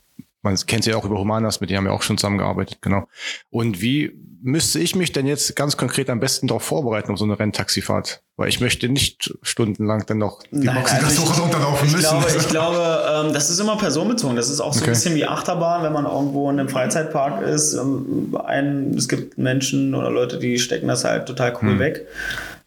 man 0.45 0.57
kennt 0.67 0.83
sie 0.85 0.91
ja 0.91 0.97
auch 0.97 1.05
über 1.05 1.19
Humanas, 1.21 1.61
mit 1.61 1.71
denen 1.71 1.79
haben 1.79 1.85
wir 1.85 1.93
auch 1.93 2.03
schon 2.03 2.19
zusammengearbeitet, 2.19 2.79
genau. 2.83 3.05
Und 3.51 3.81
wie 3.81 4.11
müsste 4.45 4.81
ich 4.81 4.97
mich 4.97 5.13
denn 5.13 5.29
jetzt 5.29 5.55
ganz 5.55 5.77
konkret 5.77 6.11
am 6.11 6.19
besten 6.19 6.49
darauf 6.49 6.65
vorbereiten, 6.65 7.13
auf 7.13 7.19
so 7.19 7.25
eine 7.25 7.39
Renntaxifahrt? 7.39 8.23
Weil 8.37 8.49
ich 8.49 8.59
möchte 8.61 8.89
nicht 8.89 9.33
stundenlang 9.43 10.05
dann 10.07 10.19
noch 10.19 10.43
die 10.51 10.65
Nein, 10.67 10.75
Boxen 10.79 10.97
also 11.05 11.23
ich- 11.23 11.39
runterlaufen 11.41 11.87
Ich 11.87 11.95
müssen. 11.95 12.09
glaube, 12.09 12.27
ich 12.37 12.49
glaube 12.49 13.03
ähm, 13.29 13.33
das 13.33 13.51
ist 13.51 13.61
immer 13.61 13.77
personenbezogen. 13.77 14.35
Das 14.35 14.51
ist 14.51 14.59
auch 14.61 14.73
so 14.73 14.81
Okay. 14.81 14.91
ein 14.91 14.95
bisschen 14.95 15.15
wie 15.15 15.27
Achterbahn, 15.27 15.85
wenn 15.85 15.93
man 15.93 16.07
irgendwo 16.07 16.51
in 16.51 16.59
einem 16.59 16.69
Freizeitpark 16.69 17.43
ist. 17.43 17.75
Ähm, 17.75 18.37
ein, 18.45 18.95
es 18.99 19.07
gibt 19.09 19.39
Menschen 19.39 19.95
oder 19.95 20.11
Leute, 20.11 20.41
die 20.41 20.59
stecken 20.59 20.89
das 20.89 21.05
halt 21.05 21.27
total 21.27 21.57
cool 21.63 21.79
weg. 21.79 22.09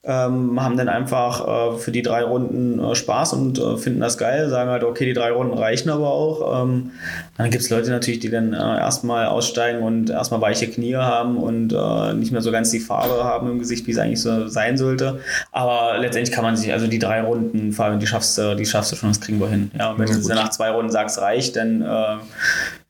Ähm, 0.08 0.62
haben 0.62 0.78
dann 0.78 0.88
einfach 0.88 1.76
äh, 1.76 1.78
für 1.80 1.92
die 1.92 2.04
drei 2.04 2.24
Runden 2.24 2.80
äh, 2.80 2.94
Spaß 2.94 3.34
und 3.34 3.58
äh, 3.58 3.76
finden 3.78 4.02
das 4.02 4.18
geil, 4.20 4.50
sagen 4.50 4.70
halt, 4.70 4.84
okay, 4.84 5.06
die 5.06 5.14
drei 5.14 5.32
Runden 5.32 5.58
reichen 5.58 5.90
aber 5.90 6.10
auch. 6.12 6.64
Ähm, 6.64 6.92
dann 7.38 7.50
gibt 7.50 7.64
es 7.64 7.70
Leute 7.72 7.90
natürlich, 7.90 8.20
die 8.20 8.30
dann 8.30 8.54
äh, 8.54 8.58
erstmal 8.58 9.26
aussteigen 9.26 9.82
und 9.82 10.12
erstmal 10.12 10.42
weiche 10.42 10.68
Knie 10.68 10.96
haben 10.96 11.38
und 11.38 11.74
äh, 11.74 12.14
nicht 12.14 12.32
mehr 12.32 12.42
so 12.42 12.52
ganz 12.52 12.70
die 12.70 12.80
Farbe 12.80 13.24
haben 13.24 13.50
im 13.50 13.60
Gesicht, 13.60 13.88
wie 13.88 13.92
es 13.92 13.98
eigentlich 13.98 14.22
so 14.22 14.48
sein 14.48 14.78
sollte. 14.78 15.20
Aber 15.52 15.98
letztendlich 15.98 16.34
kann 16.36 16.44
man 16.44 16.56
sich, 16.56 16.72
also 16.72 16.86
die 16.88 17.00
drei 17.00 17.22
Runden, 17.22 17.72
Fabian, 17.72 18.00
die 18.00 18.08
schaffst 18.08 18.38
du, 18.38 18.56
die 18.56 18.66
schaffst 18.66 18.92
du 18.92 18.96
schon, 18.96 19.10
das 19.10 19.20
kriegen 19.22 19.40
wir 19.40 19.50
hin. 19.50 19.72
Ja, 19.78 19.92
und 19.92 20.00
wenn 20.00 20.08
Ja, 20.08 20.16
du 20.20 20.28
nach 20.36 20.50
zwei 20.50 20.70
Runden 20.70 20.92
sagst, 20.92 21.20
reicht, 21.20 21.56
dann 21.56 21.82
äh, 21.82 22.18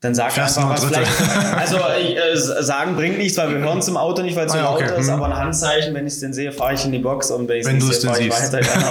Dann 0.01 0.13
sag 0.13 0.31
Fährst 0.33 0.57
einfach 0.57 0.69
nur 0.69 0.77
was 0.77 0.91
Dritte. 0.91 1.05
vielleicht. 1.09 1.57
Also 1.57 1.77
ich, 1.99 2.15
äh, 2.17 2.35
sagen 2.63 2.95
bringt 2.95 3.17
nichts, 3.17 3.37
weil 3.37 3.49
wir 3.49 3.57
hören 3.57 3.79
es 3.79 3.87
im 3.87 3.97
Auto 3.97 4.21
nicht, 4.21 4.35
weil 4.35 4.45
es 4.45 4.51
Ah, 4.53 4.57
ja, 4.57 4.63
laut 4.65 4.81
okay. 4.83 4.99
ist, 4.99 5.07
Mhm. 5.07 5.13
aber 5.13 5.25
ein 5.27 5.35
Handzeichen, 5.37 5.93
wenn 5.95 6.05
ich 6.05 6.13
es 6.13 6.19
denn 6.19 6.33
sehe, 6.33 6.51
fahre 6.51 6.73
ich 6.75 6.85
in 6.85 6.91
die 6.91 6.99
Box 6.99 7.31
und 7.31 7.47
wenn 7.47 7.55
ich 7.57 7.61
es 7.61 7.67
Wenn 7.67 7.77
nicht 7.77 7.87
du 7.87 7.91
es 7.91 8.01
sehe, 8.01 8.11
denn 8.11 8.31
fahre 8.31 8.51
ich 8.51 8.51
siehst. 8.51 8.53
weiter. 8.53 8.65
Ja, 8.65 8.87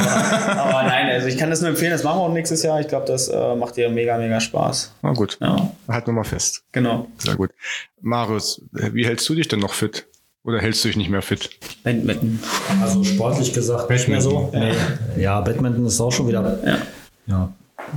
aber, 0.55 0.61
aber 0.63 0.83
nein, 0.89 1.11
also 1.11 1.27
ich 1.29 1.39
kann 1.39 1.51
das 1.51 1.61
nur 1.61 1.71
empfehlen, 1.71 1.93
das 1.93 2.03
machen 2.03 2.19
wir 2.19 2.23
auch 2.23 2.33
nächstes 2.33 2.63
Jahr. 2.65 2.81
Ich 2.81 2.89
glaube, 2.89 3.07
das 3.07 3.29
äh, 3.29 3.55
macht 3.55 3.77
dir 3.77 3.91
mega, 3.91 4.17
mega 4.19 4.41
Spaß. 4.41 4.93
Na 5.03 5.13
gut, 5.13 5.37
Ja, 5.41 5.71
halten 5.89 6.07
wir 6.09 6.13
mal 6.15 6.25
fest. 6.25 6.63
genau. 6.73 7.07
Sehr 7.19 7.37
gut. 7.37 7.51
Marius, 8.01 8.63
wie 8.73 9.07
hältst 9.07 9.29
du 9.29 9.35
dich 9.35 9.47
denn 9.47 9.61
noch 9.61 9.75
fit? 9.75 10.07
Oder 10.43 10.59
hältst 10.61 10.83
du 10.85 10.89
dich 10.89 10.97
nicht 10.97 11.11
mehr 11.11 11.23
fit? 11.23 11.49
Badminton. 11.85 12.39
Also 12.83 13.03
sportlich 13.05 13.53
gesagt 13.55 13.89
nicht 13.89 14.09
mehr 14.09 14.21
so. 14.21 14.51
Nee. 14.53 14.73
Ja, 15.17 15.41
Badminton 15.41 15.87
ist 15.87 16.01
auch 16.01 16.11
schon 16.13 16.29
wieder 16.29 16.59
Ja, 16.67 16.77
ja, 17.27 17.49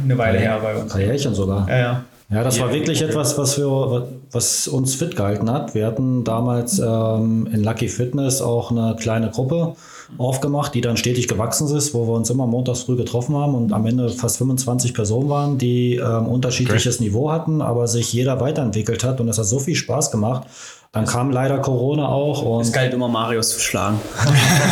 eine 0.03 0.17
Weile 0.17 0.39
her 0.39 0.59
bei 0.61 0.75
uns. 0.75 0.91
Karrierchen 0.93 1.33
sogar. 1.35 1.67
Ja, 1.67 1.77
ja. 1.77 2.03
Ja, 2.29 2.43
das 2.43 2.59
war 2.59 2.73
wirklich 2.73 3.01
etwas, 3.01 3.37
was, 3.37 3.57
wir, 3.57 4.09
was 4.31 4.67
uns 4.67 4.95
fit 4.95 5.15
gehalten 5.15 5.49
hat. 5.49 5.73
Wir 5.73 5.87
hatten 5.87 6.25
damals 6.25 6.77
ähm, 6.77 7.47
in 7.53 7.63
Lucky 7.63 7.87
Fitness 7.87 8.41
auch 8.41 8.69
eine 8.69 8.97
kleine 8.99 9.29
Gruppe 9.29 9.75
aufgemacht, 10.17 10.73
die 10.73 10.81
dann 10.81 10.97
stetig 10.97 11.29
gewachsen 11.29 11.73
ist, 11.75 11.93
wo 11.93 12.05
wir 12.05 12.13
uns 12.13 12.29
immer 12.29 12.45
montags 12.45 12.81
früh 12.81 12.97
getroffen 12.97 13.35
haben 13.35 13.55
und 13.55 13.71
am 13.71 13.85
Ende 13.85 14.09
fast 14.09 14.37
25 14.37 14.93
Personen 14.93 15.29
waren, 15.29 15.57
die 15.57 15.95
ähm, 15.95 16.27
unterschiedliches 16.27 16.99
Niveau 16.99 17.31
hatten, 17.31 17.61
aber 17.61 17.87
sich 17.87 18.11
jeder 18.11 18.41
weiterentwickelt 18.41 19.05
hat 19.05 19.21
und 19.21 19.29
es 19.29 19.37
hat 19.37 19.45
so 19.45 19.59
viel 19.59 19.75
Spaß 19.75 20.11
gemacht. 20.11 20.47
Dann 20.97 21.05
kam 21.05 21.29
leider 21.29 21.59
Corona 21.59 22.07
auch 22.09 22.41
und 22.41 22.61
Es 22.61 22.71
galt 22.73 22.91
immer 22.91 23.07
Marius 23.07 23.49
zu 23.49 23.59
schlagen. 23.59 23.99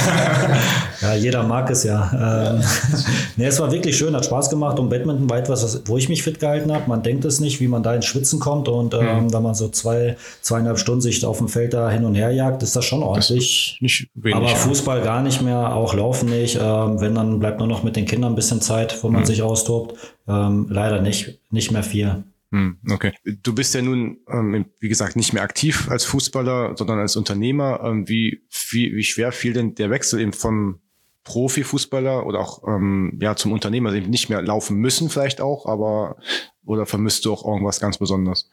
Ja, 1.02 1.14
jeder 1.14 1.44
mag 1.44 1.70
es 1.70 1.84
ja. 1.84 2.10
Ähm, 2.56 2.64
nee, 3.36 3.46
es 3.46 3.60
war 3.60 3.70
wirklich 3.72 3.98
schön, 3.98 4.16
hat 4.16 4.26
Spaß 4.26 4.50
gemacht 4.50 4.80
und 4.80 4.90
Badminton 4.90 5.30
war 5.30 5.38
etwas, 5.38 5.62
was- 5.64 5.82
wo 5.86 5.98
ich 5.98 6.08
mich 6.10 6.24
fit 6.24 6.40
gehalten 6.40 6.74
habe. 6.74 6.86
Man 6.88 7.04
denkt 7.04 7.26
es 7.26 7.40
nicht, 7.40 7.60
wie 7.60 7.68
man 7.68 7.84
da 7.84 7.94
ins 7.94 8.06
Schwitzen 8.06 8.40
kommt 8.40 8.68
und 8.70 8.94
ähm, 8.94 9.32
wenn 9.32 9.44
man 9.44 9.54
so 9.54 9.68
zwei, 9.68 10.16
zweieinhalb 10.42 10.80
Stunden 10.80 11.02
sich 11.02 11.24
auf 11.26 11.38
dem 11.38 11.50
Feld 11.50 11.74
da 11.74 11.90
hin 11.90 12.06
und 12.06 12.16
her 12.16 12.32
jagt, 12.32 12.64
ist 12.64 12.76
das 12.76 12.86
schon 12.86 13.04
ordentlich. 13.04 13.78
Nicht 13.82 14.08
wenig. 14.16 14.36
Aber 14.36 14.48
ja. 14.48 14.56
Fußball 14.56 15.02
gar 15.02 15.22
nicht 15.22 15.42
mehr, 15.42 15.76
auch 15.76 15.94
Laufen 15.94 16.30
nicht. 16.30 16.58
Ähm, 16.62 17.00
wenn, 17.02 17.14
dann 17.14 17.40
bleibt 17.40 17.60
nur 17.60 17.68
noch 17.68 17.84
mit 17.84 17.98
den 17.98 18.06
Kindern 18.06 18.32
ein 18.32 18.36
bisschen 18.36 18.62
Zeit, 18.62 18.98
wo 19.04 19.10
man 19.10 19.26
sich 19.26 19.42
austobt. 19.44 19.96
Ähm, 20.28 20.68
leider 20.70 21.02
nicht, 21.02 21.40
nicht 21.52 21.72
mehr 21.72 21.84
viel. 21.84 22.24
Hm, 22.56 22.80
Okay. 22.90 23.12
Du 23.44 23.54
bist 23.54 23.76
ja 23.76 23.82
nun, 23.82 24.20
ähm, 24.30 24.66
wie 24.80 24.88
gesagt, 24.88 25.18
nicht 25.18 25.34
mehr 25.34 25.44
aktiv 25.44 25.90
als 25.92 26.06
Fußballer, 26.06 26.78
sondern 26.78 27.00
als 27.00 27.18
Unternehmer. 27.18 27.82
Ähm, 27.84 28.08
wie, 28.08 28.48
wie, 28.70 28.96
wie 28.96 29.04
schwer 29.04 29.34
fiel 29.34 29.52
denn 29.52 29.76
der 29.76 29.90
Wechsel 29.90 30.22
eben 30.22 30.32
vom 30.32 30.80
Profifußballer 31.26 32.26
oder 32.26 32.40
auch 32.40 32.64
ähm, 32.68 33.18
ja 33.22 33.36
zum 33.36 33.52
Unternehmer, 33.52 33.90
also 33.90 34.08
nicht 34.08 34.30
mehr 34.30 34.42
laufen 34.42 34.78
müssen 34.78 35.10
vielleicht 35.10 35.42
auch, 35.42 35.66
aber 35.66 36.18
oder 36.66 36.86
vermisst 36.86 37.26
du 37.26 37.34
auch 37.34 37.46
irgendwas 37.46 37.80
ganz 37.80 37.98
Besonderes? 37.98 38.50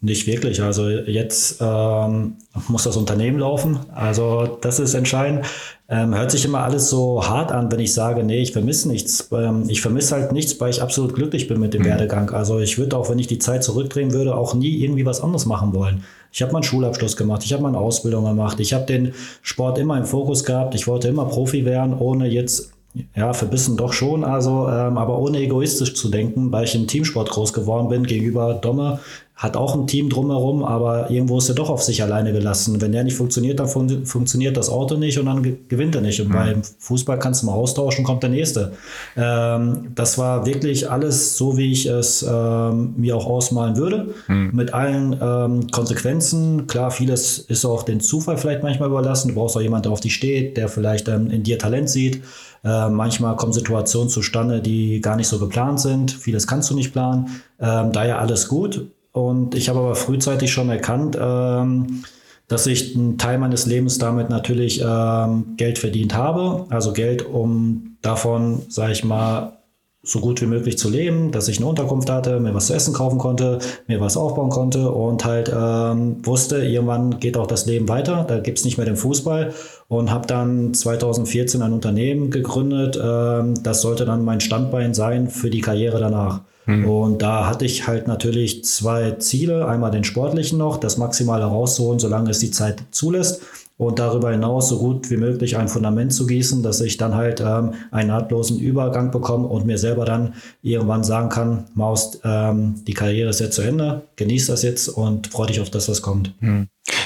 Nicht 0.00 0.26
wirklich. 0.28 0.62
Also 0.62 0.88
jetzt 0.88 1.58
ähm, 1.60 2.36
muss 2.68 2.84
das 2.84 2.96
Unternehmen 2.96 3.38
laufen. 3.38 3.80
Also 3.92 4.58
das 4.60 4.78
ist 4.78 4.94
entscheidend. 4.94 5.44
Ähm, 5.88 6.14
hört 6.14 6.30
sich 6.30 6.44
immer 6.44 6.60
alles 6.60 6.88
so 6.88 7.26
hart 7.26 7.50
an, 7.50 7.70
wenn 7.72 7.80
ich 7.80 7.92
sage, 7.92 8.22
nee, 8.22 8.42
ich 8.42 8.52
vermisse 8.52 8.88
nichts. 8.88 9.28
Ähm, 9.32 9.64
ich 9.68 9.80
vermisse 9.80 10.14
halt 10.14 10.32
nichts, 10.32 10.60
weil 10.60 10.70
ich 10.70 10.82
absolut 10.82 11.14
glücklich 11.14 11.48
bin 11.48 11.58
mit 11.58 11.74
dem 11.74 11.84
Werdegang. 11.84 12.30
Also 12.30 12.60
ich 12.60 12.78
würde 12.78 12.96
auch, 12.96 13.10
wenn 13.10 13.18
ich 13.18 13.26
die 13.26 13.40
Zeit 13.40 13.64
zurückdrehen 13.64 14.12
würde, 14.12 14.36
auch 14.36 14.54
nie 14.54 14.82
irgendwie 14.82 15.06
was 15.06 15.20
anderes 15.20 15.46
machen 15.46 15.74
wollen. 15.74 16.04
Ich 16.36 16.42
habe 16.42 16.52
meinen 16.52 16.64
Schulabschluss 16.64 17.16
gemacht, 17.16 17.44
ich 17.46 17.54
habe 17.54 17.62
meine 17.62 17.78
Ausbildung 17.78 18.26
gemacht, 18.26 18.60
ich 18.60 18.74
habe 18.74 18.84
den 18.84 19.14
Sport 19.40 19.78
immer 19.78 19.96
im 19.96 20.04
Fokus 20.04 20.44
gehabt, 20.44 20.74
ich 20.74 20.86
wollte 20.86 21.08
immer 21.08 21.24
Profi 21.24 21.64
werden, 21.64 21.98
ohne 21.98 22.26
jetzt 22.26 22.75
ja, 23.14 23.32
verbissen 23.32 23.76
doch 23.76 23.92
schon, 23.92 24.24
also, 24.24 24.68
ähm, 24.68 24.98
aber 24.98 25.18
ohne 25.18 25.38
egoistisch 25.38 25.94
zu 25.94 26.08
denken, 26.08 26.52
weil 26.52 26.64
ich 26.64 26.74
im 26.74 26.86
Teamsport 26.86 27.30
groß 27.30 27.52
geworden 27.52 27.88
bin, 27.88 28.04
gegenüber 28.04 28.54
Domme, 28.54 29.00
hat 29.36 29.54
auch 29.54 29.74
ein 29.74 29.86
Team 29.86 30.08
drumherum, 30.08 30.64
aber 30.64 31.10
irgendwo 31.10 31.36
ist 31.36 31.50
er 31.50 31.54
doch 31.54 31.68
auf 31.68 31.82
sich 31.82 32.02
alleine 32.02 32.32
gelassen. 32.32 32.80
Wenn 32.80 32.92
der 32.92 33.04
nicht 33.04 33.16
funktioniert, 33.16 33.60
dann 33.60 33.68
fun 33.68 34.06
funktioniert 34.06 34.56
das 34.56 34.70
Auto 34.70 34.96
nicht 34.96 35.18
und 35.18 35.26
dann 35.26 35.42
ge 35.42 35.56
gewinnt 35.68 35.94
er 35.94 36.00
nicht. 36.00 36.18
Und 36.22 36.32
beim 36.32 36.62
Fußball 36.78 37.18
kannst 37.18 37.42
du 37.42 37.46
mal 37.46 37.52
austauschen, 37.52 38.02
kommt 38.02 38.22
der 38.22 38.30
Nächste. 38.30 38.72
Ähm, 39.14 39.92
das 39.94 40.16
war 40.16 40.46
wirklich 40.46 40.90
alles 40.90 41.36
so, 41.36 41.58
wie 41.58 41.70
ich 41.70 41.84
es 41.84 42.22
ähm, 42.26 42.94
mir 42.96 43.14
auch 43.14 43.26
ausmalen 43.26 43.76
würde, 43.76 44.14
mit 44.52 44.72
allen 44.72 45.14
ähm, 45.20 45.70
Konsequenzen. 45.70 46.66
Klar, 46.66 46.90
vieles 46.90 47.38
ist 47.38 47.66
auch 47.66 47.82
den 47.82 48.00
Zufall 48.00 48.38
vielleicht 48.38 48.62
manchmal 48.62 48.88
überlassen. 48.88 49.28
Du 49.28 49.34
brauchst 49.34 49.54
auch 49.54 49.60
jemanden, 49.60 49.82
der 49.82 49.92
auf 49.92 50.00
dich 50.00 50.14
steht, 50.14 50.56
der 50.56 50.68
vielleicht 50.68 51.08
ähm, 51.08 51.30
in 51.30 51.42
dir 51.42 51.58
Talent 51.58 51.90
sieht. 51.90 52.22
Äh, 52.66 52.90
manchmal 52.90 53.36
kommen 53.36 53.52
Situationen 53.52 54.08
zustande, 54.08 54.60
die 54.60 55.00
gar 55.00 55.14
nicht 55.14 55.28
so 55.28 55.38
geplant 55.38 55.78
sind. 55.78 56.10
Vieles 56.10 56.48
kannst 56.48 56.68
du 56.68 56.74
nicht 56.74 56.92
planen. 56.92 57.40
Ähm, 57.60 57.92
daher 57.92 58.18
alles 58.18 58.48
gut. 58.48 58.90
Und 59.12 59.54
ich 59.54 59.68
habe 59.68 59.78
aber 59.78 59.94
frühzeitig 59.94 60.52
schon 60.52 60.68
erkannt, 60.68 61.16
ähm, 61.20 62.02
dass 62.48 62.66
ich 62.66 62.96
einen 62.96 63.18
Teil 63.18 63.38
meines 63.38 63.66
Lebens 63.66 63.98
damit 63.98 64.30
natürlich 64.30 64.82
ähm, 64.84 65.54
Geld 65.56 65.78
verdient 65.78 66.14
habe. 66.14 66.66
Also 66.68 66.92
Geld, 66.92 67.24
um 67.24 67.96
davon, 68.02 68.62
sage 68.68 68.92
ich 68.92 69.04
mal, 69.04 69.58
so 70.06 70.20
gut 70.20 70.40
wie 70.40 70.46
möglich 70.46 70.78
zu 70.78 70.88
leben, 70.88 71.32
dass 71.32 71.48
ich 71.48 71.58
eine 71.58 71.66
Unterkunft 71.66 72.08
hatte, 72.08 72.40
mir 72.40 72.54
was 72.54 72.68
zu 72.68 72.74
essen 72.74 72.94
kaufen 72.94 73.18
konnte, 73.18 73.58
mir 73.88 74.00
was 74.00 74.16
aufbauen 74.16 74.50
konnte 74.50 74.90
und 74.90 75.24
halt 75.24 75.52
ähm, 75.54 76.24
wusste, 76.24 76.64
irgendwann 76.64 77.18
geht 77.18 77.36
auch 77.36 77.46
das 77.46 77.66
Leben 77.66 77.88
weiter, 77.88 78.24
da 78.26 78.38
gibt 78.38 78.58
es 78.58 78.64
nicht 78.64 78.78
mehr 78.78 78.86
den 78.86 78.96
Fußball 78.96 79.52
und 79.88 80.10
habe 80.10 80.26
dann 80.26 80.72
2014 80.72 81.60
ein 81.60 81.72
Unternehmen 81.72 82.30
gegründet, 82.30 82.98
ähm, 83.02 83.54
das 83.62 83.82
sollte 83.82 84.04
dann 84.04 84.24
mein 84.24 84.40
Standbein 84.40 84.94
sein 84.94 85.28
für 85.28 85.50
die 85.50 85.60
Karriere 85.60 85.98
danach. 85.98 86.40
Und 86.68 87.22
da 87.22 87.46
hatte 87.46 87.64
ich 87.64 87.86
halt 87.86 88.08
natürlich 88.08 88.64
zwei 88.64 89.12
Ziele. 89.12 89.68
Einmal 89.68 89.92
den 89.92 90.02
sportlichen 90.02 90.58
noch, 90.58 90.78
das 90.78 90.96
Maximale 90.96 91.44
rauszuholen, 91.44 92.00
solange 92.00 92.30
es 92.30 92.40
die 92.40 92.50
Zeit 92.50 92.82
zulässt. 92.90 93.40
Und 93.78 93.98
darüber 93.98 94.30
hinaus 94.30 94.70
so 94.70 94.78
gut 94.78 95.10
wie 95.10 95.18
möglich 95.18 95.58
ein 95.58 95.68
Fundament 95.68 96.12
zu 96.12 96.26
gießen, 96.26 96.62
dass 96.62 96.80
ich 96.80 96.96
dann 96.96 97.14
halt 97.14 97.40
ähm, 97.40 97.74
einen 97.90 98.08
nahtlosen 98.08 98.58
Übergang 98.58 99.10
bekomme 99.10 99.46
und 99.48 99.66
mir 99.66 99.76
selber 99.76 100.06
dann 100.06 100.32
irgendwann 100.62 101.04
sagen 101.04 101.28
kann, 101.28 101.66
Maus, 101.74 102.18
ähm, 102.24 102.82
die 102.86 102.94
Karriere 102.94 103.28
ist 103.28 103.40
jetzt 103.40 103.56
zu 103.56 103.62
Ende, 103.62 104.02
genieß 104.16 104.46
das 104.46 104.62
jetzt 104.62 104.88
und 104.88 105.26
freu 105.26 105.44
dich 105.44 105.60
auf 105.60 105.68
das, 105.68 105.90
was 105.90 106.00
kommt. 106.00 106.34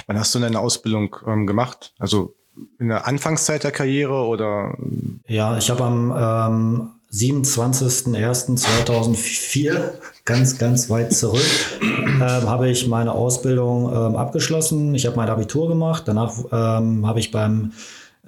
Wann 0.06 0.18
hast 0.18 0.33
du 0.35 0.38
deine 0.38 0.61
Ausbildung 0.61 1.16
ähm, 1.26 1.46
gemacht? 1.46 1.92
Also 1.98 2.35
in 2.78 2.88
der 2.88 3.06
Anfangszeit 3.06 3.64
der 3.64 3.72
Karriere 3.72 4.26
oder 4.26 4.76
Ja, 5.26 5.56
ich 5.56 5.70
habe 5.70 5.85
am 5.85 6.14
ähm, 6.16 6.90
27.01.2004, 7.12 9.81
ganz, 10.25 10.59
ganz 10.59 10.90
weit 10.90 11.12
zurück, 11.12 11.40
ähm, 11.83 12.23
habe 12.23 12.70
ich 12.70 12.87
meine 12.87 13.12
Ausbildung 13.12 13.92
ähm, 13.92 14.16
abgeschlossen. 14.16 14.94
Ich 14.94 15.07
habe 15.07 15.16
mein 15.16 15.29
Abitur 15.29 15.68
gemacht. 15.68 16.05
Danach 16.07 16.33
ähm, 16.53 17.07
habe 17.07 17.18
ich 17.18 17.31
beim 17.31 17.73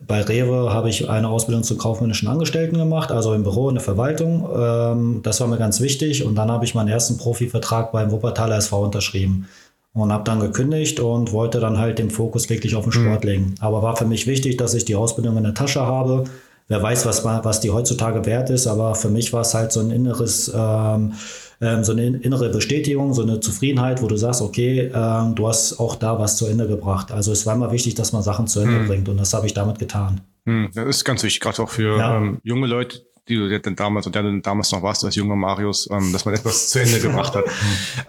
bei 0.06 0.20
Rewe 0.20 0.72
habe 0.72 0.88
ich 0.88 1.08
eine 1.08 1.28
Ausbildung 1.28 1.62
zum 1.62 1.78
kaufmännischen 1.78 2.28
Angestellten 2.28 2.76
gemacht, 2.76 3.12
also 3.12 3.34
im 3.34 3.44
Büro, 3.44 3.68
in 3.68 3.76
der 3.76 3.84
Verwaltung. 3.84 4.48
Ähm, 4.54 5.20
das 5.22 5.40
war 5.40 5.46
mir 5.46 5.58
ganz 5.58 5.80
wichtig. 5.80 6.24
Und 6.24 6.34
dann 6.34 6.50
habe 6.50 6.64
ich 6.64 6.74
meinen 6.74 6.88
ersten 6.88 7.18
Profivertrag 7.18 7.92
beim 7.92 8.10
Wuppertaler 8.10 8.56
SV 8.56 8.82
unterschrieben 8.82 9.48
und 9.94 10.12
habe 10.12 10.24
dann 10.24 10.40
gekündigt 10.40 11.00
und 11.00 11.32
wollte 11.32 11.60
dann 11.60 11.78
halt 11.78 11.98
den 11.98 12.10
Fokus 12.10 12.48
wirklich 12.48 12.74
auf 12.74 12.84
den 12.84 12.92
Sport 12.92 13.24
legen. 13.24 13.54
Aber 13.60 13.82
war 13.82 13.96
für 13.96 14.06
mich 14.06 14.26
wichtig, 14.26 14.56
dass 14.56 14.74
ich 14.74 14.84
die 14.84 14.96
Ausbildung 14.96 15.36
in 15.36 15.44
der 15.44 15.54
Tasche 15.54 15.82
habe. 15.82 16.24
Wer 16.68 16.82
weiß, 16.82 17.04
was, 17.06 17.24
was 17.24 17.60
die 17.60 17.70
heutzutage 17.70 18.24
wert 18.24 18.50
ist, 18.50 18.66
aber 18.66 18.94
für 18.94 19.08
mich 19.08 19.32
war 19.32 19.42
es 19.42 19.52
halt 19.54 19.72
so 19.72 19.80
ein 19.80 19.90
inneres, 19.90 20.50
ähm, 20.54 21.12
ähm, 21.60 21.84
so 21.84 21.92
eine 21.92 22.06
innere 22.06 22.48
Bestätigung, 22.48 23.12
so 23.14 23.22
eine 23.22 23.40
Zufriedenheit, 23.40 24.00
wo 24.02 24.06
du 24.06 24.16
sagst, 24.16 24.40
okay, 24.42 24.90
ähm, 24.94 25.34
du 25.34 25.48
hast 25.48 25.78
auch 25.78 25.96
da 25.96 26.18
was 26.18 26.36
zu 26.36 26.46
Ende 26.46 26.66
gebracht. 26.66 27.12
Also 27.12 27.30
es 27.32 27.44
war 27.46 27.54
immer 27.54 27.72
wichtig, 27.72 27.94
dass 27.94 28.12
man 28.12 28.22
Sachen 28.22 28.46
zu 28.46 28.60
Ende 28.60 28.84
bringt 28.86 29.08
und 29.08 29.16
das 29.18 29.34
habe 29.34 29.46
ich 29.46 29.54
damit 29.54 29.78
getan. 29.78 30.20
Hm, 30.46 30.70
das 30.74 30.86
ist 30.88 31.04
ganz 31.04 31.22
wichtig, 31.22 31.40
gerade 31.40 31.62
auch 31.62 31.68
für 31.68 31.98
Ja. 31.98 32.16
ähm, 32.16 32.38
junge 32.42 32.66
Leute, 32.66 33.02
die 33.28 33.36
du 33.36 33.60
denn 33.60 33.76
damals 33.76 34.06
und 34.06 34.14
der 34.14 34.22
du 34.22 34.40
damals 34.40 34.72
noch 34.72 34.82
warst 34.82 35.04
als 35.04 35.14
junger 35.14 35.36
Marius, 35.36 35.88
ähm, 35.92 36.12
dass 36.12 36.24
man 36.24 36.34
etwas 36.34 36.70
zu 36.70 36.80
Ende 36.80 36.98
gebracht 37.00 37.34
hat. 37.36 37.44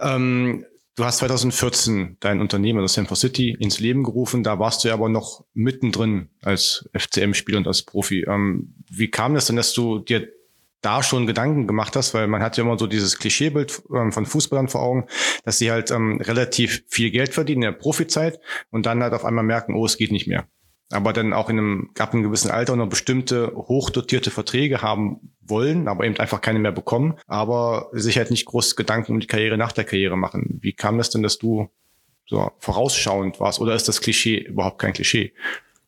du 0.96 1.04
hast 1.04 1.18
2014 1.18 2.18
dein 2.20 2.40
Unternehmen, 2.40 2.82
das 2.82 2.94
San 2.94 3.06
City, 3.06 3.56
ins 3.58 3.80
Leben 3.80 4.02
gerufen. 4.02 4.42
Da 4.42 4.58
warst 4.58 4.84
du 4.84 4.88
ja 4.88 4.94
aber 4.94 5.08
noch 5.08 5.44
mittendrin 5.54 6.28
als 6.42 6.88
FCM-Spieler 6.92 7.58
und 7.58 7.66
als 7.66 7.82
Profi. 7.82 8.24
Ähm, 8.28 8.74
wie 8.90 9.10
kam 9.10 9.34
das 9.34 9.46
denn, 9.46 9.56
dass 9.56 9.72
du 9.72 9.98
dir 9.98 10.28
da 10.80 11.02
schon 11.02 11.26
Gedanken 11.26 11.66
gemacht 11.66 11.96
hast, 11.96 12.12
weil 12.12 12.26
man 12.26 12.42
hat 12.42 12.56
ja 12.56 12.64
immer 12.64 12.78
so 12.78 12.86
dieses 12.86 13.18
Klischeebild 13.18 13.82
ähm, 13.94 14.12
von 14.12 14.26
Fußballern 14.26 14.68
vor 14.68 14.82
Augen, 14.82 15.06
dass 15.44 15.58
sie 15.58 15.70
halt 15.70 15.90
ähm, 15.90 16.20
relativ 16.20 16.84
viel 16.88 17.10
Geld 17.10 17.32
verdienen 17.32 17.62
in 17.62 17.72
der 17.72 17.78
Profizeit 17.78 18.38
und 18.70 18.84
dann 18.84 19.02
halt 19.02 19.14
auf 19.14 19.24
einmal 19.24 19.44
merken, 19.44 19.74
oh, 19.74 19.86
es 19.86 19.96
geht 19.96 20.12
nicht 20.12 20.26
mehr 20.26 20.46
aber 20.90 21.12
dann 21.12 21.32
auch 21.32 21.48
in 21.48 21.58
einem, 21.58 21.90
ab 21.98 22.12
einem 22.12 22.22
gewissen 22.22 22.50
Alter 22.50 22.76
noch 22.76 22.88
bestimmte 22.88 23.52
hochdotierte 23.54 24.30
Verträge 24.30 24.82
haben 24.82 25.32
wollen, 25.40 25.88
aber 25.88 26.04
eben 26.04 26.16
einfach 26.18 26.40
keine 26.40 26.58
mehr 26.58 26.72
bekommen, 26.72 27.14
aber 27.26 27.88
sich 27.92 28.16
halt 28.16 28.30
nicht 28.30 28.46
groß 28.46 28.76
Gedanken 28.76 29.12
um 29.12 29.20
die 29.20 29.26
Karriere 29.26 29.56
nach 29.56 29.72
der 29.72 29.84
Karriere 29.84 30.16
machen. 30.16 30.58
Wie 30.60 30.72
kam 30.72 30.98
das 30.98 31.10
denn, 31.10 31.22
dass 31.22 31.38
du 31.38 31.68
so 32.26 32.50
vorausschauend 32.58 33.40
warst? 33.40 33.60
Oder 33.60 33.74
ist 33.74 33.88
das 33.88 34.00
Klischee 34.00 34.38
überhaupt 34.38 34.78
kein 34.78 34.92
Klischee? 34.92 35.32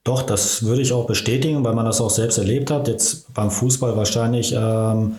Doch, 0.04 0.22
das 0.22 0.64
würde 0.64 0.82
ich 0.82 0.92
auch 0.92 1.06
bestätigen, 1.06 1.64
weil 1.64 1.74
man 1.74 1.84
das 1.84 2.00
auch 2.00 2.10
selbst 2.10 2.38
erlebt 2.38 2.70
hat. 2.70 2.86
Jetzt 2.86 3.34
beim 3.34 3.50
Fußball 3.50 3.96
wahrscheinlich, 3.96 4.54
ähm, 4.56 5.16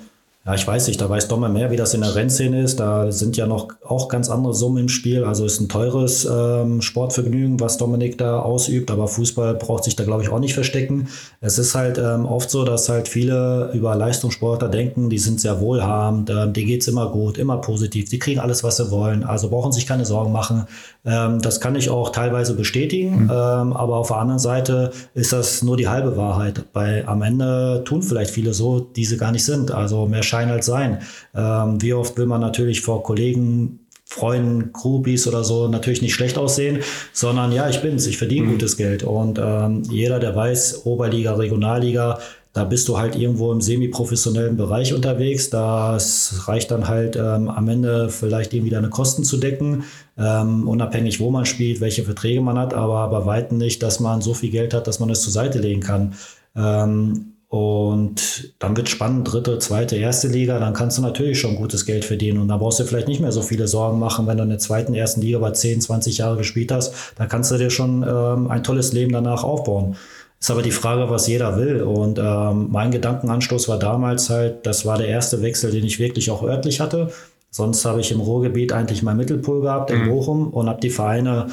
Ja, 0.48 0.54
ich 0.54 0.66
weiß 0.66 0.88
nicht, 0.88 1.02
da 1.02 1.10
weiß 1.10 1.28
Domme 1.28 1.50
mehr, 1.50 1.72
wie 1.72 1.76
das 1.76 1.94
in 1.94 2.00
der 2.00 2.16
Rennszene 2.16 2.62
ist. 2.62 2.80
Da 2.80 3.12
sind 3.12 3.36
ja 3.36 3.46
noch 3.46 3.68
auch 3.84 4.08
ganz 4.08 4.30
andere 4.30 4.54
Summen 4.54 4.78
im 4.78 4.88
Spiel. 4.88 5.26
Also 5.26 5.44
ist 5.44 5.60
ein 5.60 5.68
teures 5.68 6.24
ähm, 6.24 6.82
Sportvergnügen, 6.82 7.60
was 7.60 7.78
Dominik 7.78 8.18
da 8.18 8.40
ausübt, 8.40 8.90
aber 8.90 9.10
Fußball 9.10 9.56
braucht 9.56 9.84
sich 9.84 9.98
da, 9.98 10.06
glaube 10.06 10.24
ich, 10.24 10.30
auch 10.30 10.40
nicht 10.40 10.54
verstecken. 10.54 11.10
Es 11.42 11.60
ist 11.60 11.76
halt 11.76 11.98
ähm, 11.98 12.26
oft 12.26 12.50
so, 12.50 12.64
dass 12.64 12.88
halt 12.88 13.10
viele 13.10 13.72
über 13.74 13.94
Leistungssportler 13.96 14.70
denken, 14.70 15.10
die 15.10 15.18
sind 15.18 15.42
sehr 15.42 15.60
wohlhabend, 15.60 16.30
ähm, 16.30 16.54
die 16.54 16.64
geht's 16.64 16.88
immer 16.88 17.12
gut, 17.12 17.38
immer 17.38 17.58
positiv, 17.58 18.08
die 18.08 18.18
kriegen 18.18 18.40
alles, 18.40 18.64
was 18.64 18.78
sie 18.78 18.90
wollen, 18.90 19.26
also 19.26 19.50
brauchen 19.50 19.74
sich 19.74 19.86
keine 19.86 20.06
Sorgen 20.06 20.32
machen. 20.32 20.66
Ähm, 21.08 21.41
das 21.41 21.62
kann 21.62 21.76
ich 21.76 21.89
auch 21.89 22.12
teilweise 22.12 22.54
bestätigen, 22.54 23.24
mhm. 23.24 23.32
ähm, 23.32 23.74
aber 23.74 23.96
auf 23.96 24.10
der 24.10 24.17
anderen 24.17 24.39
Seite 24.39 24.91
ist 25.13 25.32
das 25.32 25.63
nur 25.63 25.78
die 25.78 25.88
halbe 25.88 26.17
Wahrheit. 26.17 26.65
Weil 26.74 27.06
am 27.08 27.22
Ende 27.22 27.82
tun 27.86 28.04
vielleicht 28.04 28.32
viele 28.32 28.54
so, 28.54 28.82
die 28.82 29.06
sie 29.06 29.17
gar 29.17 29.32
nicht 29.32 29.46
sind. 29.46 29.72
Also 29.72 30.06
mehr 30.06 30.24
Schein 30.24 30.50
als 30.50 30.65
Sein. 30.65 31.00
Ähm, 31.34 31.82
wie 31.82 31.93
oft 31.93 32.17
will 32.17 32.26
man 32.26 32.41
natürlich 32.41 32.82
vor 32.82 33.04
Kollegen 33.04 33.80
Freunden, 34.10 34.72
Groupies 34.72 35.28
oder 35.28 35.43
so 35.43 35.67
natürlich 35.67 36.02
nicht 36.02 36.13
schlecht 36.13 36.38
aussehen, 36.38 36.80
sondern 37.12 37.52
ja, 37.52 37.67
ich 37.70 37.82
bin's, 37.82 38.08
ich 38.08 38.17
verdiene 38.17 38.48
mhm. 38.48 38.52
gutes 38.52 38.78
Geld. 38.78 39.04
Und 39.04 39.38
ähm, 39.38 39.84
jeder, 39.89 40.20
der 40.20 40.34
weiß, 40.34 40.86
Oberliga, 40.86 41.34
Regionalliga, 41.34 42.20
da 42.58 42.63
bist 42.63 42.88
du 42.88 42.98
halt 42.98 43.15
irgendwo 43.15 43.52
im 43.52 43.62
semi-professionellen 43.62 44.58
Bereich 44.58 44.93
unterwegs. 44.93 45.52
Das 45.52 46.48
reicht 46.48 46.72
dann 46.72 46.88
halt 46.88 47.15
ähm, 47.15 47.50
am 47.50 47.70
Ende 47.70 48.10
vielleicht 48.10 48.52
irgendwie 48.54 48.72
deine 48.72 48.89
Kosten 48.89 49.24
zu 49.24 49.38
decken, 49.38 49.84
ähm, 50.17 50.67
unabhängig 50.67 51.20
wo 51.20 51.30
man 51.30 51.46
spielt, 51.46 51.82
welche 51.82 52.04
Verträge 52.04 52.41
man 52.41 52.58
hat, 52.58 52.74
aber 52.74 53.08
bei 53.10 53.26
weitem 53.28 53.60
nicht, 53.60 53.84
dass 53.84 54.00
man 54.00 54.22
so 54.22 54.34
viel 54.34 54.50
Geld 54.50 54.74
hat, 54.74 54.88
dass 54.88 55.00
man 55.00 55.12
es 55.12 55.22
zur 55.22 55.32
Seite 55.32 55.60
legen 55.60 55.82
kann. 55.82 56.15
Ähm, 56.56 57.34
und 57.50 58.54
dann 58.60 58.76
wird 58.76 58.89
spannend, 58.89 59.32
dritte, 59.32 59.58
zweite, 59.60 59.96
erste 59.96 60.28
Liga, 60.28 60.60
dann 60.60 60.74
kannst 60.74 60.98
du 60.98 61.02
natürlich 61.02 61.39
schon 61.39 61.56
gutes 61.56 61.86
Geld 61.86 62.04
verdienen. 62.04 62.39
Und 62.39 62.50
da 62.50 62.58
brauchst 62.58 62.80
du 62.80 62.84
vielleicht 62.84 63.08
nicht 63.08 63.22
mehr 63.22 63.32
so 63.32 63.41
viele 63.41 63.70
Sorgen 63.70 64.00
machen, 64.00 64.28
wenn 64.28 64.36
du 64.36 64.43
in 64.43 64.50
der 64.50 64.60
zweiten, 64.60 64.93
ersten 64.93 65.22
Liga 65.22 65.39
bei 65.39 65.52
10, 65.52 65.80
20 65.80 66.17
Jahre 66.17 66.38
gespielt 66.38 66.74
hast. 66.74 66.93
Da 67.15 67.26
kannst 67.26 67.52
du 67.52 67.58
dir 67.58 67.70
schon 67.70 68.04
ähm, 68.04 68.52
ein 68.52 68.63
tolles 68.63 68.91
Leben 68.91 69.13
danach 69.13 69.46
aufbauen. 69.46 69.96
Ist 70.39 70.52
aber 70.52 70.62
die 70.62 70.71
Frage, 70.71 71.10
was 71.10 71.28
jeder 71.28 71.58
will. 71.58 71.82
Und 71.82 72.19
ähm, 72.19 72.67
mein 72.69 72.91
Gedankenanstoß 72.91 73.69
war 73.69 73.80
damals 73.80 74.30
halt, 74.30 74.65
das 74.67 74.86
war 74.86 74.97
der 74.97 75.08
erste 75.08 75.41
Wechsel, 75.41 75.71
den 75.71 75.84
ich 75.84 76.00
wirklich 76.00 76.30
auch 76.30 76.43
örtlich 76.43 76.80
hatte. 76.80 77.12
Sonst 77.50 77.86
habe 77.86 78.02
ich 78.02 78.12
im 78.12 78.19
Ruhrgebiet 78.19 78.71
eigentlich 78.71 79.02
mein 79.02 79.17
Mittelpool 79.17 79.62
gehabt 79.62 79.89
in 79.89 80.04
mhm. 80.04 80.10
Bochum 80.10 80.47
und 80.50 80.69
habe 80.69 80.80
die 80.80 80.91
Vereine 80.91 81.47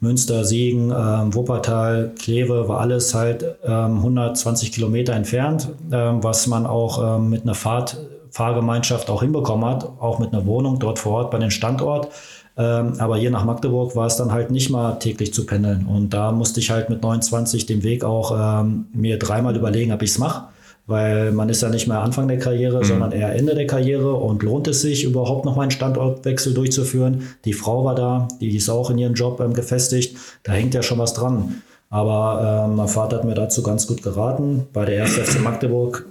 Münster, 0.00 0.44
Siegen, 0.44 0.90
ähm, 0.90 1.34
Wuppertal, 1.34 2.12
Kleve, 2.18 2.68
war 2.68 2.80
alles 2.80 3.14
halt 3.14 3.44
ähm, 3.64 3.96
120 3.96 4.72
Kilometer 4.72 5.14
entfernt, 5.14 5.70
ähm, 5.92 6.22
was 6.22 6.46
man 6.46 6.66
auch 6.66 7.16
ähm, 7.16 7.30
mit 7.30 7.42
einer 7.42 7.54
Fahrt, 7.54 7.98
Fahrgemeinschaft 8.34 9.10
auch 9.10 9.22
hinbekommen 9.22 9.64
hat, 9.64 9.84
auch 10.00 10.18
mit 10.18 10.32
einer 10.32 10.44
Wohnung 10.44 10.80
dort 10.80 10.98
vor 10.98 11.12
Ort 11.12 11.30
bei 11.30 11.38
dem 11.38 11.50
Standort. 11.50 12.08
Ähm, 12.56 12.94
aber 12.98 13.16
hier 13.16 13.30
nach 13.30 13.44
Magdeburg 13.44 13.94
war 13.94 14.08
es 14.08 14.16
dann 14.16 14.32
halt 14.32 14.50
nicht 14.50 14.70
mal 14.70 14.94
täglich 14.94 15.32
zu 15.32 15.46
pendeln. 15.46 15.86
Und 15.86 16.10
da 16.10 16.32
musste 16.32 16.58
ich 16.58 16.68
halt 16.72 16.90
mit 16.90 17.00
29 17.00 17.66
den 17.66 17.84
Weg 17.84 18.02
auch 18.02 18.32
ähm, 18.36 18.86
mir 18.92 19.20
dreimal 19.20 19.54
überlegen, 19.54 19.92
ob 19.92 20.02
ich 20.02 20.10
es 20.10 20.18
mache. 20.18 20.48
Weil 20.86 21.30
man 21.30 21.48
ist 21.48 21.62
ja 21.62 21.68
nicht 21.68 21.86
mehr 21.86 22.00
Anfang 22.00 22.26
der 22.26 22.40
Karriere, 22.40 22.78
mhm. 22.78 22.84
sondern 22.84 23.12
eher 23.12 23.36
Ende 23.36 23.54
der 23.54 23.68
Karriere 23.68 24.14
und 24.14 24.42
lohnt 24.42 24.66
es 24.66 24.80
sich 24.80 25.04
überhaupt 25.04 25.44
noch 25.44 25.54
mal 25.54 25.62
einen 25.62 25.70
Standortwechsel 25.70 26.54
durchzuführen. 26.54 27.28
Die 27.44 27.52
Frau 27.52 27.84
war 27.84 27.94
da, 27.94 28.26
die 28.40 28.56
ist 28.56 28.68
auch 28.68 28.90
in 28.90 28.98
ihrem 28.98 29.14
Job 29.14 29.40
ähm, 29.40 29.54
gefestigt. 29.54 30.16
Da 30.42 30.52
hängt 30.52 30.74
ja 30.74 30.82
schon 30.82 30.98
was 30.98 31.14
dran. 31.14 31.62
Aber 31.88 32.66
ähm, 32.66 32.74
mein 32.74 32.88
Vater 32.88 33.18
hat 33.18 33.24
mir 33.24 33.34
dazu 33.34 33.62
ganz 33.62 33.86
gut 33.86 34.02
geraten. 34.02 34.66
Bei 34.72 34.84
der 34.84 35.04
1. 35.04 35.12
FC 35.18 35.40
Magdeburg 35.40 36.06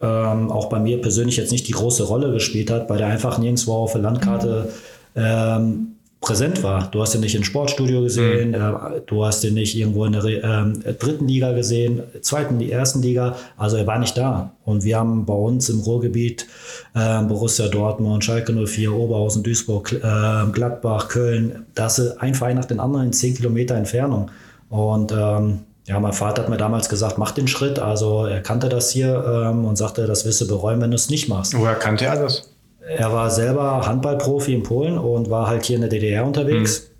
ähm, 0.00 0.50
auch 0.50 0.68
bei 0.68 0.78
mir 0.78 1.00
persönlich 1.00 1.36
jetzt 1.36 1.52
nicht 1.52 1.68
die 1.68 1.72
große 1.72 2.04
Rolle 2.04 2.32
gespielt 2.32 2.70
hat, 2.70 2.90
weil 2.90 2.98
der 2.98 3.08
einfach 3.08 3.38
nirgendwo 3.38 3.72
auf 3.72 3.92
der 3.92 4.02
Landkarte 4.02 4.68
ähm, 5.14 5.96
präsent 6.20 6.62
war. 6.62 6.90
Du 6.90 7.00
hast 7.00 7.14
ihn 7.14 7.20
nicht 7.20 7.34
im 7.34 7.44
Sportstudio 7.44 8.02
gesehen, 8.02 8.48
mhm. 8.48 8.54
äh, 8.54 9.00
du 9.06 9.24
hast 9.24 9.44
ihn 9.44 9.54
nicht 9.54 9.76
irgendwo 9.76 10.04
in 10.04 10.12
der 10.12 10.24
äh, 10.24 10.94
dritten 10.94 11.28
Liga 11.28 11.52
gesehen, 11.52 12.02
zweiten, 12.20 12.58
die 12.58 12.72
ersten 12.72 13.00
Liga. 13.00 13.36
Also 13.56 13.76
er 13.76 13.86
war 13.86 13.98
nicht 13.98 14.16
da. 14.16 14.52
Und 14.64 14.84
wir 14.84 14.98
haben 14.98 15.24
bei 15.24 15.34
uns 15.34 15.68
im 15.68 15.80
Ruhrgebiet 15.80 16.46
äh, 16.94 17.22
Borussia 17.22 17.68
Dortmund, 17.68 18.24
Schalke 18.24 18.52
04, 18.52 18.92
Oberhausen, 18.92 19.42
Duisburg, 19.42 19.92
äh, 19.92 20.50
Gladbach, 20.52 21.08
Köln. 21.08 21.66
Das 21.74 21.98
ist 21.98 22.20
ein 22.20 22.34
Verein 22.34 22.56
nach 22.56 22.64
den 22.64 22.80
anderen 22.80 23.06
in 23.06 23.12
zehn 23.12 23.34
Kilometer 23.34 23.76
Entfernung. 23.76 24.30
Und 24.68 25.12
ähm, 25.12 25.60
ja, 25.86 25.98
mein 26.00 26.12
Vater 26.12 26.42
hat 26.42 26.48
mir 26.48 26.56
damals 26.56 26.88
gesagt, 26.88 27.18
mach 27.18 27.32
den 27.32 27.48
Schritt. 27.48 27.78
Also 27.78 28.26
er 28.26 28.42
kannte 28.42 28.68
das 28.68 28.90
hier 28.90 29.24
ähm, 29.24 29.64
und 29.64 29.76
sagte, 29.76 30.06
das 30.06 30.24
wirst 30.24 30.40
du 30.40 30.48
bereuen, 30.48 30.80
wenn 30.80 30.90
du 30.90 30.96
es 30.96 31.10
nicht 31.10 31.28
machst. 31.28 31.56
Woher 31.56 31.74
kannte 31.74 32.04
er 32.04 32.16
das? 32.16 32.50
er 32.86 33.12
war 33.12 33.30
selber 33.30 33.86
Handballprofi 33.86 34.54
in 34.54 34.62
Polen 34.62 34.98
und 34.98 35.28
war 35.28 35.48
halt 35.48 35.64
hier 35.64 35.76
in 35.76 35.82
der 35.82 35.90
DDR 35.90 36.24
unterwegs 36.24 36.90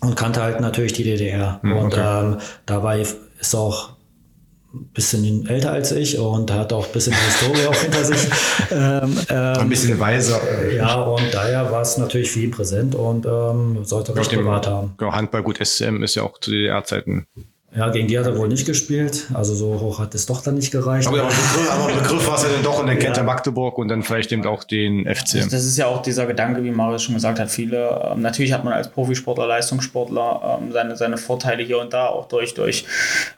mhm. 0.00 0.08
und 0.08 0.16
kannte 0.16 0.42
halt 0.42 0.60
natürlich 0.60 0.92
die 0.92 1.04
DDR. 1.04 1.58
Mhm, 1.62 1.72
und 1.76 1.94
okay. 1.94 2.20
ähm, 2.20 2.36
dabei 2.64 3.04
ist 3.40 3.54
auch 3.54 3.96
ein 4.72 4.88
bisschen 4.92 5.48
älter 5.48 5.72
als 5.72 5.90
ich 5.92 6.18
und 6.18 6.52
hat 6.52 6.72
auch 6.72 6.86
ein 6.86 6.92
bisschen 6.92 7.14
Historie 7.14 7.66
auch 7.66 7.74
hinter 7.74 8.04
sich. 8.04 8.28
Ähm, 8.68 9.16
ähm, 9.28 9.58
ein 9.58 9.68
bisschen 9.68 9.98
weiser. 10.00 10.40
Ja, 10.74 10.96
und 10.96 11.22
daher 11.32 11.70
war 11.70 11.82
es 11.82 11.98
natürlich 11.98 12.32
viel 12.32 12.50
präsent 12.50 12.96
und 12.96 13.24
ähm, 13.24 13.84
sollte 13.84 14.16
was 14.16 14.28
privat 14.28 14.66
haben. 14.66 14.94
Genau, 14.96 15.12
Handball, 15.12 15.44
gut, 15.44 15.64
SM 15.64 16.02
ist 16.02 16.16
ja 16.16 16.24
auch 16.24 16.40
zu 16.40 16.50
DDR-Zeiten 16.50 17.26
ja, 17.76 17.90
gegen 17.90 18.08
die 18.08 18.18
hat 18.18 18.24
er 18.24 18.38
wohl 18.38 18.48
nicht 18.48 18.64
gespielt. 18.64 19.26
Also 19.34 19.54
so 19.54 19.78
hoch 19.78 19.98
hat 19.98 20.14
es 20.14 20.24
doch 20.24 20.42
dann 20.42 20.54
nicht 20.54 20.70
gereicht. 20.70 21.06
Aber, 21.08 21.18
Begriff, 21.18 21.70
aber 21.70 21.92
Begriff 21.92 22.26
war 22.26 22.36
es 22.36 22.42
ja 22.44 22.48
dann 22.48 22.62
doch 22.62 22.80
und 22.80 22.86
dann 22.86 22.98
kennt 22.98 23.18
er 23.18 23.22
Magdeburg 23.22 23.76
und 23.76 23.88
dann 23.88 24.02
vielleicht 24.02 24.32
eben 24.32 24.46
auch 24.46 24.64
den 24.64 25.04
FC. 25.04 25.46
Das 25.50 25.52
ist 25.64 25.76
ja 25.76 25.86
auch 25.86 26.00
dieser 26.00 26.24
Gedanke, 26.24 26.64
wie 26.64 26.70
Marius 26.70 27.02
schon 27.02 27.14
gesagt 27.14 27.38
hat. 27.38 27.50
Viele, 27.50 28.12
ähm, 28.12 28.22
natürlich 28.22 28.54
hat 28.54 28.64
man 28.64 28.72
als 28.72 28.88
Profisportler, 28.88 29.46
Leistungssportler 29.46 30.58
ähm, 30.62 30.72
seine, 30.72 30.96
seine 30.96 31.18
Vorteile 31.18 31.62
hier 31.64 31.78
und 31.78 31.92
da, 31.92 32.06
auch 32.06 32.28
durch, 32.28 32.54
durch 32.54 32.86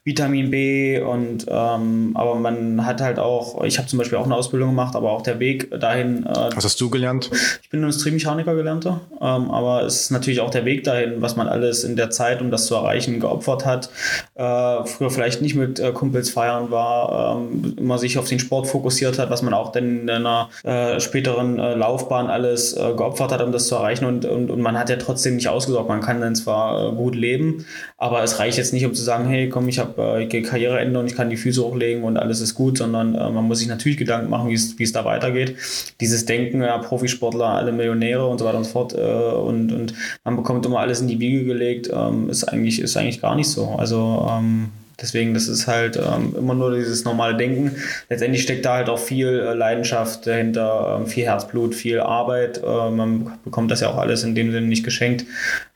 Vitamin 0.05 0.53
B 0.53 1.01
und 1.01 1.47
ähm, 1.49 2.13
aber 2.15 2.37
man 2.37 2.87
hat 2.87 3.01
halt 3.01 3.19
auch, 3.19 3.65
ich 3.65 3.79
habe 3.79 3.89
zum 3.89 3.99
Beispiel 3.99 4.19
auch 4.19 4.25
eine 4.27 4.37
Ausbildung 4.37 4.71
gemacht, 4.71 4.95
aber 4.95 5.11
auch 5.11 5.23
der 5.23 5.41
Weg 5.41 5.69
dahin. 5.81 6.25
Äh, 6.27 6.51
Was 6.55 6.65
hast 6.65 6.81
du 6.81 6.91
gelernt? 6.91 7.29
Ich 7.61 7.71
bin 7.71 7.81
Industriemechaniker 7.81 8.55
gelernter, 8.55 9.01
ähm, 9.21 9.51
aber 9.51 9.83
es 9.83 10.03
ist 10.03 10.11
natürlich 10.13 10.41
auch 10.41 10.51
der 10.51 10.65
Weg 10.65 10.85
dahin, 10.85 11.21
was 11.21 11.35
man 11.35 11.49
alles 11.49 11.83
in 11.83 11.97
der 11.97 12.11
Zeit, 12.11 12.41
um 12.41 12.53
das 12.53 12.67
zu 12.67 12.77
erreichen, 12.77 13.19
geopfert 13.19 13.67
hat 13.67 13.91
äh, 14.35 14.85
früher 14.85 15.11
vielleicht 15.11 15.43
nicht 15.43 15.55
mit 15.55 15.81
äh, 15.81 15.93
Kumpels 15.93 16.31
feiern 16.31 16.71
war, 16.71 17.37
ähm, 17.39 17.75
immer 17.77 17.99
sich 17.99 18.19
auf 18.19 18.29
den 18.29 18.39
Sport 18.39 18.67
fokussiert 18.67 19.19
hat, 19.19 19.31
was 19.31 19.43
man 19.43 19.55
auch 19.55 19.73
dann 19.73 20.03
in 20.03 20.11
einer 20.11 20.49
äh, 20.65 21.01
späteren 21.01 21.59
äh, 21.59 21.75
Laufbahn 21.75 22.29
alles 22.29 22.73
äh, 22.75 22.95
geopfert 22.97 23.33
hat, 23.33 23.43
um 23.43 23.53
das 23.53 23.67
zu 23.67 23.75
erreichen 23.75 24.05
und, 24.05 24.25
und, 24.25 24.51
und 24.51 24.61
man 24.61 24.79
hat 24.79 24.91
ja 24.91 24.97
trotzdem 24.97 25.37
nicht 25.37 25.49
ausgesorgt. 25.49 25.89
Man 25.89 26.01
kann 26.01 26.21
dann 26.21 26.37
zwar 26.37 26.93
äh, 26.93 26.95
gut 26.95 27.15
leben, 27.15 27.67
aber 27.97 28.23
es 28.23 28.39
reicht 28.39 28.59
jetzt 28.59 28.73
nicht, 28.73 28.87
um 28.87 28.95
zu 28.95 29.03
sagen, 29.03 29.27
hey, 29.29 29.49
komm, 29.49 29.69
ich 29.69 29.79
habe 29.79 30.21
äh, 30.21 30.43
Karriereende 30.43 31.01
und 31.01 31.07
ich 31.07 31.17
kann 31.17 31.31
die 31.31 31.37
Füße 31.37 31.63
hochlegen 31.63 32.05
und 32.05 32.17
alles 32.17 32.41
ist 32.41 32.55
gut, 32.55 32.79
sondern 32.79 33.13
man 33.13 33.45
muss 33.45 33.59
sich 33.59 33.69
natürlich 33.69 33.99
Gedanken 33.99 34.31
machen, 34.31 34.49
wie 34.49 34.83
es 34.83 34.93
da 34.93 35.05
weitergeht. 35.05 35.57
Dieses 36.01 36.27
Denken, 36.27 36.63
ja, 36.63 36.79
Profisportler, 36.79 37.47
alle 37.47 37.73
Millionäre 37.73 38.27
und 38.27 38.39
so 38.39 38.45
weiter 38.45 38.59
und 38.59 38.65
so 38.65 38.71
fort 38.71 38.93
und, 38.95 39.73
und 39.73 39.95
man 40.25 40.37
bekommt 40.37 40.65
immer 40.67 40.81
alles 40.81 41.01
in 41.01 41.09
die 41.09 41.19
Wiege 41.19 41.45
gelegt, 41.45 41.91
ähm, 41.93 42.31
ist, 42.31 42.45
eigentlich, 42.45 42.81
ist 42.81 42.97
eigentlich 42.97 43.21
gar 43.21 43.35
nicht 43.35 43.49
so. 43.49 43.75
Also 43.77 44.08
ähm, 44.09 44.71
deswegen, 45.01 45.35
das 45.35 45.49
ist 45.49 45.67
halt 45.67 45.97
ähm, 45.97 46.35
immer 46.37 46.55
nur 46.55 46.75
dieses 46.75 47.05
normale 47.05 47.37
Denken. 47.37 47.77
Letztendlich 48.09 48.43
steckt 48.43 48.65
da 48.65 48.75
halt 48.75 48.89
auch 48.89 48.99
viel 48.99 49.27
äh, 49.27 49.55
Leidenschaft 49.55 50.27
dahinter, 50.27 50.99
ähm, 50.99 51.07
viel 51.07 51.25
Herzblut, 51.25 51.75
viel 51.75 52.01
Arbeit. 52.01 52.63
Äh, 52.63 52.91
man 52.91 53.33
bekommt 53.45 53.71
das 53.71 53.81
ja 53.81 53.91
auch 53.91 53.99
alles 53.99 54.25
in 54.25 54.35
dem 54.35 54.51
Sinne 54.51 54.67
nicht 54.67 54.85
geschenkt. 54.85 55.25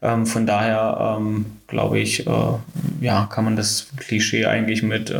Ähm, 0.01 0.27
von 0.27 0.47
daher 0.47 1.16
ähm, 1.18 1.47
glaube 1.68 1.99
ich, 1.99 2.27
äh, 2.27 2.31
ja, 3.01 3.29
kann 3.33 3.45
man 3.45 3.57
das 3.57 3.88
Klischee 3.97 4.47
eigentlich 4.47 4.83
mit 4.83 5.11
äh, 5.11 5.18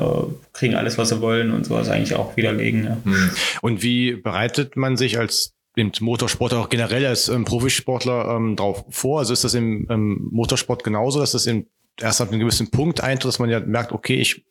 kriegen 0.53 0.75
alles, 0.75 0.98
was 0.98 1.11
sie 1.11 1.20
wollen 1.20 1.53
und 1.53 1.66
sowas 1.66 1.88
eigentlich 1.88 2.14
auch 2.14 2.37
widerlegen. 2.37 2.85
Ja. 2.85 2.96
Hm. 3.05 3.31
Und 3.62 3.83
wie 3.83 4.16
bereitet 4.16 4.77
man 4.77 4.96
sich 4.96 5.18
als 5.18 5.55
im 5.75 5.90
Motorsport 6.01 6.53
auch 6.53 6.68
generell 6.68 7.07
als 7.07 7.29
ähm, 7.29 7.44
Profisportler 7.44 8.37
ähm, 8.37 8.57
drauf 8.57 8.85
vor? 8.90 9.20
Also 9.20 9.33
ist 9.33 9.44
das 9.44 9.55
im 9.55 9.87
ähm, 9.90 10.29
Motorsport 10.31 10.85
genauso, 10.85 11.20
dass 11.20 11.33
das 11.33 11.46
in 11.46 11.66
erst 12.00 12.20
ab 12.20 12.31
einem 12.31 12.40
gewissen 12.40 12.70
Punkt 12.70 13.00
eintritt, 13.00 13.28
dass 13.28 13.38
man 13.38 13.50
ja 13.50 13.61
merkt, 13.61 13.92
okay, 13.92 14.16
ich 14.16 14.44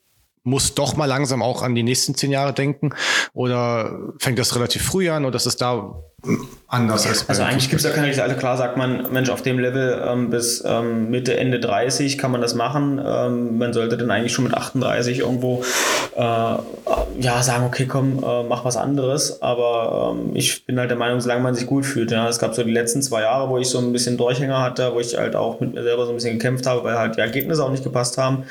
muss 0.44 0.74
doch 0.74 0.96
mal 0.96 1.06
langsam 1.06 1.42
auch 1.42 1.62
an 1.62 1.76
die 1.76 1.84
nächsten 1.84 2.16
zehn 2.16 2.32
Jahre 2.32 2.54
denken? 2.54 2.92
Oder 3.34 4.14
fängt 4.20 4.40
das 4.40 4.56
relativ 4.56 4.84
früh 4.84 5.10
an 5.10 5.26
oder 5.26 5.36
ist 5.36 5.46
es 5.46 5.58
da 5.58 6.02
anders 6.72 7.06
als 7.06 7.28
Also 7.28 7.44
eigentlich 7.44 7.70
gibt 7.70 7.82
es 7.82 7.88
ja 7.88 7.94
keine 7.94 8.08
Richtung. 8.08 8.24
Also 8.24 8.38
klar 8.38 8.56
sagt 8.56 8.78
man, 8.78 9.12
Mensch, 9.12 9.30
auf 9.30 9.42
dem 9.42 9.60
Level 9.60 10.02
ähm, 10.08 10.30
bis 10.30 10.64
ähm, 10.66 11.10
Mitte, 11.10 11.36
Ende 11.36 11.60
30 11.60 12.18
kann 12.18 12.32
man 12.32 12.42
das 12.42 12.56
machen. 12.56 13.02
Ähm, 13.04 13.58
man 13.58 13.74
sollte 13.74 13.98
dann 13.98 14.10
eigentlich 14.10 14.32
schon 14.32 14.46
mit 14.46 14.54
38 14.54 15.20
irgendwo 15.20 15.64
äh, 16.16 16.22
ja, 16.22 17.44
sagen, 17.44 17.66
okay, 17.66 17.88
komm, 17.88 18.24
äh, 18.24 18.44
mach 18.44 18.64
was 18.64 18.78
anderes. 18.78 19.42
Aber 19.42 20.16
ähm, 20.16 20.32
ich 20.34 20.66
bin 20.66 20.80
halt 20.80 20.90
der 20.90 20.98
Meinung, 20.98 21.20
solange 21.20 21.42
man 21.42 21.56
sich 21.56 21.66
gut 21.66 21.86
fühlt. 21.86 22.12
Ja. 22.12 22.30
Es 22.30 22.40
gab 22.40 22.56
so 22.56 22.64
die 22.64 22.72
letzten 22.72 23.02
zwei 23.02 23.22
Jahre, 23.22 23.50
wo 23.50 23.58
ich 23.58 23.68
so 23.68 23.80
ein 23.80 23.92
bisschen 23.92 24.18
Durchhänger 24.18 24.62
hatte, 24.62 24.94
wo 24.94 25.00
ich 25.02 25.18
halt 25.18 25.36
auch 25.36 25.60
mit 25.60 25.74
mir 25.74 25.84
selber 25.84 26.06
so 26.06 26.12
ein 26.12 26.16
bisschen 26.16 26.38
gekämpft 26.38 26.68
habe, 26.68 26.86
weil 26.86 26.98
halt 26.98 27.18
die 27.18 27.22
Ergebnisse 27.22 27.64
auch 27.66 27.72
nicht 27.72 27.84
gepasst 27.84 28.18
haben. 28.18 28.44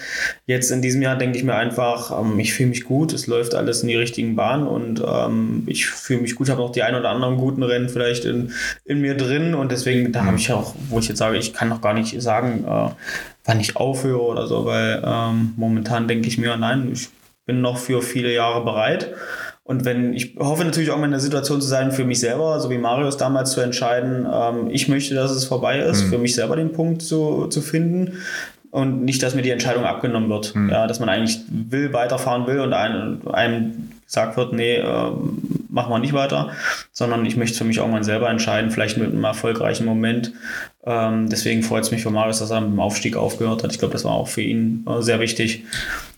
Jetzt 0.47 0.71
in 0.71 0.83
diesem 0.83 1.01
Jahr 1.01 1.17
denke 1.17 1.39
ich 1.39 1.45
mir 1.45 1.55
einfach, 1.55 2.21
ähm, 2.21 2.39
ich 2.39 2.53
fühle 2.53 2.69
mich 2.69 2.85
gut, 2.85 3.15
es 3.15 3.27
läuft 3.27 3.55
alles 3.55 3.81
in 3.81 3.89
die 3.89 3.97
richtigen 3.97 4.37
Bahnen 4.37 4.67
und 4.67 5.03
ähm, 5.07 5.63
ich 5.67 5.87
fühle 5.87 6.21
mich 6.21 6.35
gut, 6.35 6.51
habe 6.51 6.61
auch 6.61 6.73
die 6.73 6.83
ein 6.83 6.95
oder 6.95 7.09
anderen 7.09 7.39
guten 7.39 7.60
Rennen 7.63 7.89
vielleicht 7.89 8.25
in, 8.25 8.53
in 8.85 9.01
mir 9.01 9.17
drin 9.17 9.55
und 9.55 9.73
deswegen, 9.73 10.13
da 10.13 10.25
habe 10.25 10.37
ich 10.37 10.53
auch, 10.53 10.75
wo 10.89 10.99
ich 10.99 11.09
jetzt 11.09 11.19
sage, 11.19 11.37
ich 11.37 11.53
kann 11.53 11.69
noch 11.69 11.81
gar 11.81 11.95
nicht 11.95 12.21
sagen, 12.21 12.65
äh, 12.67 12.91
wann 13.45 13.61
ich 13.61 13.77
aufhöre 13.77 14.23
oder 14.23 14.47
so, 14.47 14.65
weil 14.65 15.03
ähm, 15.05 15.55
momentan 15.57 16.09
denke 16.09 16.29
ich 16.29 16.39
mir, 16.39 16.57
nein, 16.57 16.91
ich 16.93 17.09
bin 17.47 17.61
noch 17.61 17.79
für 17.79 18.03
viele 18.03 18.33
Jahre 18.33 18.65
bereit. 18.65 19.13
Und 19.63 19.85
wenn, 19.85 20.15
ich 20.15 20.37
hoffe 20.39 20.65
natürlich 20.65 20.91
auch 20.91 20.99
mal 20.99 21.05
in 21.05 21.13
der 21.13 21.21
Situation 21.21 21.61
zu 21.61 21.69
sein, 21.69 21.93
für 21.93 22.05
mich 22.05 22.19
selber, 22.19 22.59
so 22.59 22.71
wie 22.71 22.79
Marius 22.79 23.17
damals 23.17 23.53
zu 23.53 23.61
entscheiden, 23.61 24.27
ähm, 24.33 24.69
ich 24.71 24.89
möchte, 24.89 25.15
dass 25.15 25.31
es 25.31 25.45
vorbei 25.45 25.79
ist, 25.79 26.05
mhm. 26.05 26.09
für 26.09 26.19
mich 26.19 26.35
selber 26.35 26.57
den 26.57 26.73
Punkt 26.73 27.03
zu, 27.03 27.47
zu 27.47 27.61
finden 27.61 28.19
und 28.71 29.05
nicht, 29.05 29.23
dass 29.23 29.35
mir 29.35 29.43
die 29.43 29.51
Entscheidung 29.51 29.85
abgenommen 29.85 30.29
wird. 30.29 30.55
Mhm. 30.55 30.71
Ja, 30.71 30.87
dass 30.87 31.01
man 31.01 31.09
eigentlich 31.09 31.41
will, 31.49 31.93
weiterfahren 31.93 32.47
will 32.47 32.61
und 32.61 32.73
einem, 32.73 33.21
einem 33.29 33.91
gesagt 34.07 34.37
wird, 34.37 34.53
nee, 34.53 34.77
äh, 34.77 35.11
machen 35.71 35.93
wir 35.93 35.99
nicht 35.99 36.13
weiter, 36.13 36.51
sondern 36.93 37.25
ich 37.25 37.37
möchte 37.37 37.59
für 37.59 37.65
mich 37.65 37.81
auch 37.81 37.89
mal 37.89 38.05
selber 38.05 38.29
entscheiden, 38.29 38.71
vielleicht 38.71 38.97
mit 38.99 39.09
einem 39.09 39.25
erfolgreichen 39.25 39.85
Moment. 39.85 40.33
Ähm, 40.85 41.29
deswegen 41.29 41.63
freut 41.63 41.85
es 41.85 41.91
mich 41.91 42.03
für 42.03 42.11
Marius, 42.11 42.39
dass 42.39 42.51
er 42.51 42.61
mit 42.61 42.71
dem 42.71 42.81
Aufstieg 42.81 43.17
aufgehört 43.17 43.63
hat. 43.63 43.73
Ich 43.73 43.79
glaube, 43.79 43.93
das 43.93 44.05
war 44.05 44.13
auch 44.13 44.29
für 44.29 44.43
ihn 44.43 44.85
äh, 44.89 45.03
sehr 45.03 45.21
wichtig. 45.21 45.65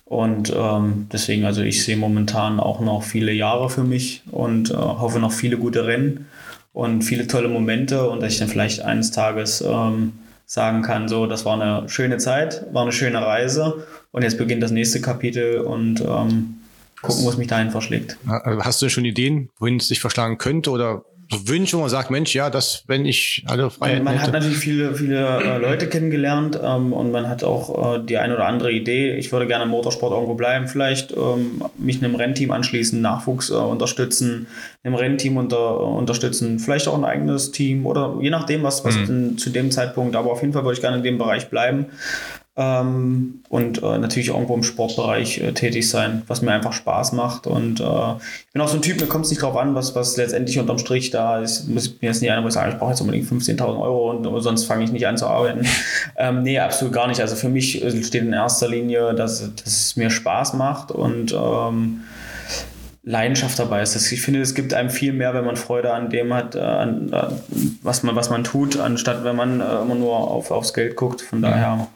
Und 0.05 0.53
ähm, 0.55 1.07
deswegen, 1.11 1.47
also 1.47 1.63
ich 1.63 1.85
sehe 1.85 1.97
momentan 1.97 2.61
auch 2.61 2.81
noch 2.81 3.03
viele 3.03 3.33
Jahre 3.33 3.71
für 3.71 3.83
mich 3.83 4.23
und 4.31 4.71
äh, 4.71 4.75
hoffe 4.75 5.19
noch 5.19 5.33
viele 5.33 5.57
gute 5.57 5.87
Rennen 5.87 6.27
und 6.75 7.03
viele 7.03 7.27
tolle 7.27 7.49
Momente 7.49 8.09
und 8.09 8.23
dass 8.23 8.35
ich 8.35 8.39
dann 8.39 8.49
vielleicht 8.49 8.83
eines 8.83 9.11
Tages 9.11 9.63
ähm, 9.67 10.13
sagen 10.45 10.83
kann, 10.83 11.09
so, 11.09 11.27
das 11.27 11.47
war 11.47 11.61
eine 11.61 11.89
schöne 11.89 12.19
Zeit, 12.19 12.67
war 12.73 12.83
eine 12.83 12.93
schöne 12.93 13.23
Reise 13.23 13.87
und 14.11 14.23
jetzt 14.23 14.37
beginnt 14.37 14.63
das 14.63 14.71
nächste 14.71 15.01
Kapitel 15.01 15.61
und 15.61 16.03
ähm, 16.03 16.59
gucken, 17.03 17.25
wo 17.25 17.31
es 17.31 17.37
mich 17.37 17.49
dahin 17.49 17.71
verschlägt. 17.71 18.17
Hast 18.27 18.81
du 18.81 18.89
schon 18.89 19.05
Ideen, 19.05 19.51
wohin 19.59 19.77
es 19.77 19.89
sich 19.89 20.01
verschlagen 20.01 20.39
könnte 20.39 20.71
oder 20.71 21.05
Wünsche, 21.47 21.77
wo 21.77 21.81
man 21.81 21.91
sagt, 21.91 22.11
Mensch, 22.11 22.35
ja, 22.35 22.51
das, 22.51 22.85
wenn 22.87 23.07
ich 23.07 23.45
alle 23.47 23.71
Freiheiten 23.71 24.05
Man, 24.05 24.15
man 24.15 24.23
hat 24.23 24.33
natürlich 24.33 24.59
viele, 24.59 24.95
viele 24.95 25.43
äh, 25.43 25.59
Leute 25.59 25.89
kennengelernt 25.89 26.59
ähm, 26.63 26.93
und 26.93 27.11
man 27.11 27.29
hat 27.29 27.43
auch 27.43 27.97
äh, 27.97 28.05
die 28.05 28.19
eine 28.19 28.35
oder 28.35 28.47
andere 28.47 28.71
Idee. 28.71 29.17
Ich 29.17 29.33
würde 29.33 29.47
gerne 29.47 29.65
im 29.65 29.71
Motorsport 29.71 30.13
irgendwo 30.13 30.35
bleiben, 30.35 30.69
vielleicht 30.69 31.13
ähm, 31.13 31.65
mich 31.79 32.03
einem 32.03 32.15
Rennteam 32.15 32.51
anschließen, 32.51 33.01
Nachwuchs 33.01 33.51
äh, 33.51 33.55
unterstützen, 33.55 34.47
einem 34.83 34.95
Rennteam 34.95 35.37
unter, 35.39 35.81
unterstützen, 35.81 36.59
vielleicht 36.59 36.89
auch 36.89 36.99
ein 36.99 37.05
eigenes 37.05 37.51
Team 37.51 37.87
oder 37.87 38.19
je 38.21 38.31
nachdem, 38.31 38.63
was, 38.63 38.85
was 38.85 38.97
mhm. 38.97 39.39
zu 39.39 39.51
dem 39.51 39.71
Zeitpunkt, 39.71 40.17
aber 40.17 40.33
auf 40.33 40.43
jeden 40.43 40.53
Fall 40.53 40.65
würde 40.65 40.75
ich 40.75 40.81
gerne 40.83 40.99
in 40.99 41.03
dem 41.03 41.19
Bereich 41.19 41.49
bleiben 41.49 41.87
ähm, 42.55 43.43
und 43.49 43.83
äh, 43.83 43.99
natürlich 43.99 44.29
irgendwo 44.29 44.55
im 44.55 44.63
Sportbereich 44.63 45.39
äh, 45.41 45.53
tätig 45.53 45.89
sein, 45.89 46.23
was 46.27 46.43
mir 46.43 46.53
einfach 46.53 46.75
Spaß 46.75 47.13
macht. 47.13 47.47
Und 47.47 47.81
äh, 47.81 47.85
ich 47.85 48.53
bin 48.53 48.61
auch 48.61 48.69
so 48.69 48.77
ein 48.77 48.83
Typ, 48.83 49.01
mir 49.01 49.07
kommt 49.07 49.25
es 49.25 49.31
nicht 49.31 49.41
drauf 49.41 49.57
an, 49.57 49.75
was, 49.75 49.95
was 49.95 50.19
letztendlich 50.19 50.59
unterm 50.59 50.79
Strich 50.79 51.11
da 51.11 51.39
ist. 51.41 51.67
Muss 51.69 51.89
mir 52.03 52.09
jetzt 52.09 52.21
nicht 52.21 52.31
einer, 52.31 52.43
wo 52.45 52.49
ich 52.49 52.55
sage, 52.55 52.73
ich 52.73 52.79
brauche 52.79 52.91
jetzt 52.91 53.01
unbedingt 53.01 53.27
15.000 53.27 53.81
Euro 53.81 54.11
und 54.11 54.43
sonst 54.43 54.65
fange 54.65 54.85
ich 54.85 54.93
nicht 54.93 55.07
an 55.07 55.17
zu 55.17 55.27
arbeiten. 55.27 55.67
ähm, 56.19 56.43
nee, 56.43 56.59
absolut 56.59 56.93
gar 56.93 57.09
nicht. 57.09 57.23
Also 57.23 57.37
für 57.37 57.49
mich 57.49 57.83
äh, 57.83 58.03
steht 58.03 58.23
in 58.23 58.35
erster 58.35 58.69
Linie, 58.69 59.15
dass, 59.15 59.41
dass 59.57 59.67
es 59.67 59.97
mir 59.97 60.11
Spaß 60.11 60.53
macht 60.53 60.93
und 60.93 61.33
ähm, 61.33 62.03
Leidenschaft 63.05 63.59
dabei 63.59 63.83
ist. 63.83 64.13
Ich 64.13 64.23
finde, 64.23 64.41
es 64.41 64.55
gibt 64.55 64.75
einem 64.75 64.89
viel 64.89 65.13
mehr, 65.13 65.35
wenn 65.35 65.45
man 65.45 65.57
Freude 65.57 65.93
an 65.93 66.09
dem 66.09 66.33
hat, 66.33 66.55
äh, 66.55 66.61
an, 66.61 67.13
an, 67.13 67.41
was, 67.83 68.05
man, 68.05 68.15
was 68.15 68.31
man 68.31 68.45
tut, 68.45 68.79
anstatt 68.79 69.25
wenn 69.25 69.35
man 69.35 69.61
äh, 69.61 69.83
immer 69.83 69.97
nur 69.97 70.17
auf, 70.17 70.53
aufs 70.53 70.73
Geld 70.73 70.95
guckt. 70.95 71.21
Von 71.21 71.41
mhm. 71.41 71.43
daher, 71.43 71.89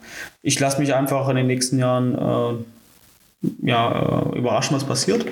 ich 0.47 0.57
lasse 0.61 0.79
mich 0.79 0.93
einfach 0.93 1.27
in 1.27 1.35
den 1.35 1.47
nächsten 1.47 1.77
Jahren 1.77 2.15
äh, 2.15 3.67
ja, 3.69 4.23
äh, 4.31 4.37
überraschen, 4.37 4.77
was 4.77 4.85
passiert. 4.85 5.25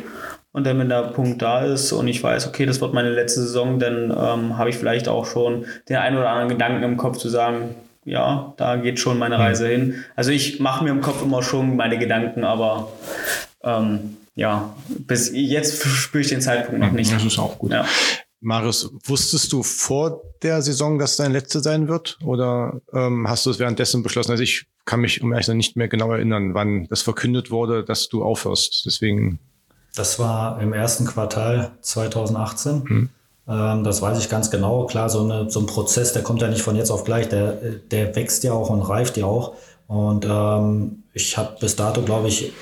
Und 0.52 0.66
dann, 0.68 0.78
wenn 0.78 0.90
der 0.90 1.04
Punkt 1.04 1.42
da 1.42 1.62
ist 1.62 1.94
und 1.94 2.10
ich 2.10 2.22
weiß, 2.22 2.48
okay, 2.48 2.66
das 2.66 2.82
wird 2.82 2.94
meine 2.94 3.12
letzte 3.12 3.42
Saison, 3.42 3.80
dann 3.80 4.12
ähm, 4.12 4.58
habe 4.58 4.70
ich 4.70 4.76
vielleicht 4.76 5.08
auch 5.08 5.26
schon 5.26 5.66
den 5.88 5.96
einen 5.96 6.18
oder 6.18 6.30
anderen 6.30 6.50
Gedanken 6.50 6.84
im 6.84 6.98
Kopf 6.98 7.18
zu 7.18 7.30
sagen, 7.30 7.76
ja, 8.04 8.54
da 8.58 8.76
geht 8.76 9.00
schon 9.00 9.18
meine 9.18 9.36
mhm. 9.36 9.42
Reise 9.42 9.68
hin. 9.70 10.04
Also 10.18 10.32
ich 10.32 10.60
mache 10.60 10.84
mir 10.84 10.90
im 10.90 11.02
Kopf 11.02 11.24
immer 11.24 11.42
schon 11.42 11.78
meine 11.78 11.98
Gedanken, 11.98 12.44
aber 12.44 12.92
ähm, 13.64 14.18
ja, 14.36 14.76
bis 14.90 15.32
jetzt 15.34 15.82
spüre 15.82 16.24
ich 16.24 16.30
den 16.30 16.42
Zeitpunkt 16.42 16.82
noch 16.82 16.92
nicht. 16.92 17.14
Das 17.14 17.24
ist 17.24 17.40
auch 17.40 17.58
gut. 17.58 17.72
Ja. 17.72 17.86
Marius, 18.46 18.92
wusstest 19.04 19.52
du 19.52 19.64
vor 19.64 20.22
der 20.44 20.62
Saison, 20.62 21.00
dass 21.00 21.18
dein 21.18 21.32
letzte 21.32 21.62
sein 21.62 21.88
wird? 21.88 22.20
Oder 22.24 22.80
ähm, 22.94 23.28
hast 23.28 23.48
du 23.48 23.50
es 23.50 23.58
währenddessen 23.58 24.04
beschlossen? 24.04 24.30
Also 24.30 24.44
ich 24.44 24.68
kann 24.86 25.02
mich 25.02 25.24
um 25.24 25.34
ehrlich 25.34 25.48
nicht 25.48 25.76
mehr 25.76 25.88
genau 25.88 26.12
erinnern, 26.12 26.54
wann 26.54 26.86
das 26.86 27.02
verkündet 27.02 27.50
wurde, 27.50 27.84
dass 27.84 28.08
du 28.08 28.24
aufhörst. 28.24 28.84
Deswegen. 28.86 29.40
Das 29.96 30.20
war 30.20 30.62
im 30.62 30.74
ersten 30.74 31.06
Quartal 31.06 31.72
2018. 31.82 32.84
Hm. 32.88 33.10
Ähm, 33.48 33.84
das 33.84 34.04
weiß 34.04 34.20
ich 34.20 34.30
ganz 34.30 34.52
genau. 34.52 34.86
Klar, 34.86 35.10
so, 35.10 35.24
eine, 35.24 35.50
so 35.50 35.62
ein 35.62 35.66
Prozess, 35.66 36.14
der 36.14 36.22
kommt 36.22 36.44
ja 36.44 36.48
nicht 36.48 36.62
von 36.62 36.76
jetzt 36.76 36.92
auf 36.92 37.04
gleich. 37.04 37.28
Der, 37.30 37.54
der 37.90 38.16
wächst 38.16 38.44
ja 38.44 38.54
auch 38.54 38.70
und 38.70 38.84
reift 38.84 39.18
ja 39.18 39.26
auch. 39.26 39.56
Und 39.88 40.24
ähm, 40.30 41.04
ich 41.14 41.36
habe 41.36 41.58
bis 41.60 41.76
dato, 41.76 42.04
glaube 42.04 42.28
ich, 42.28 42.54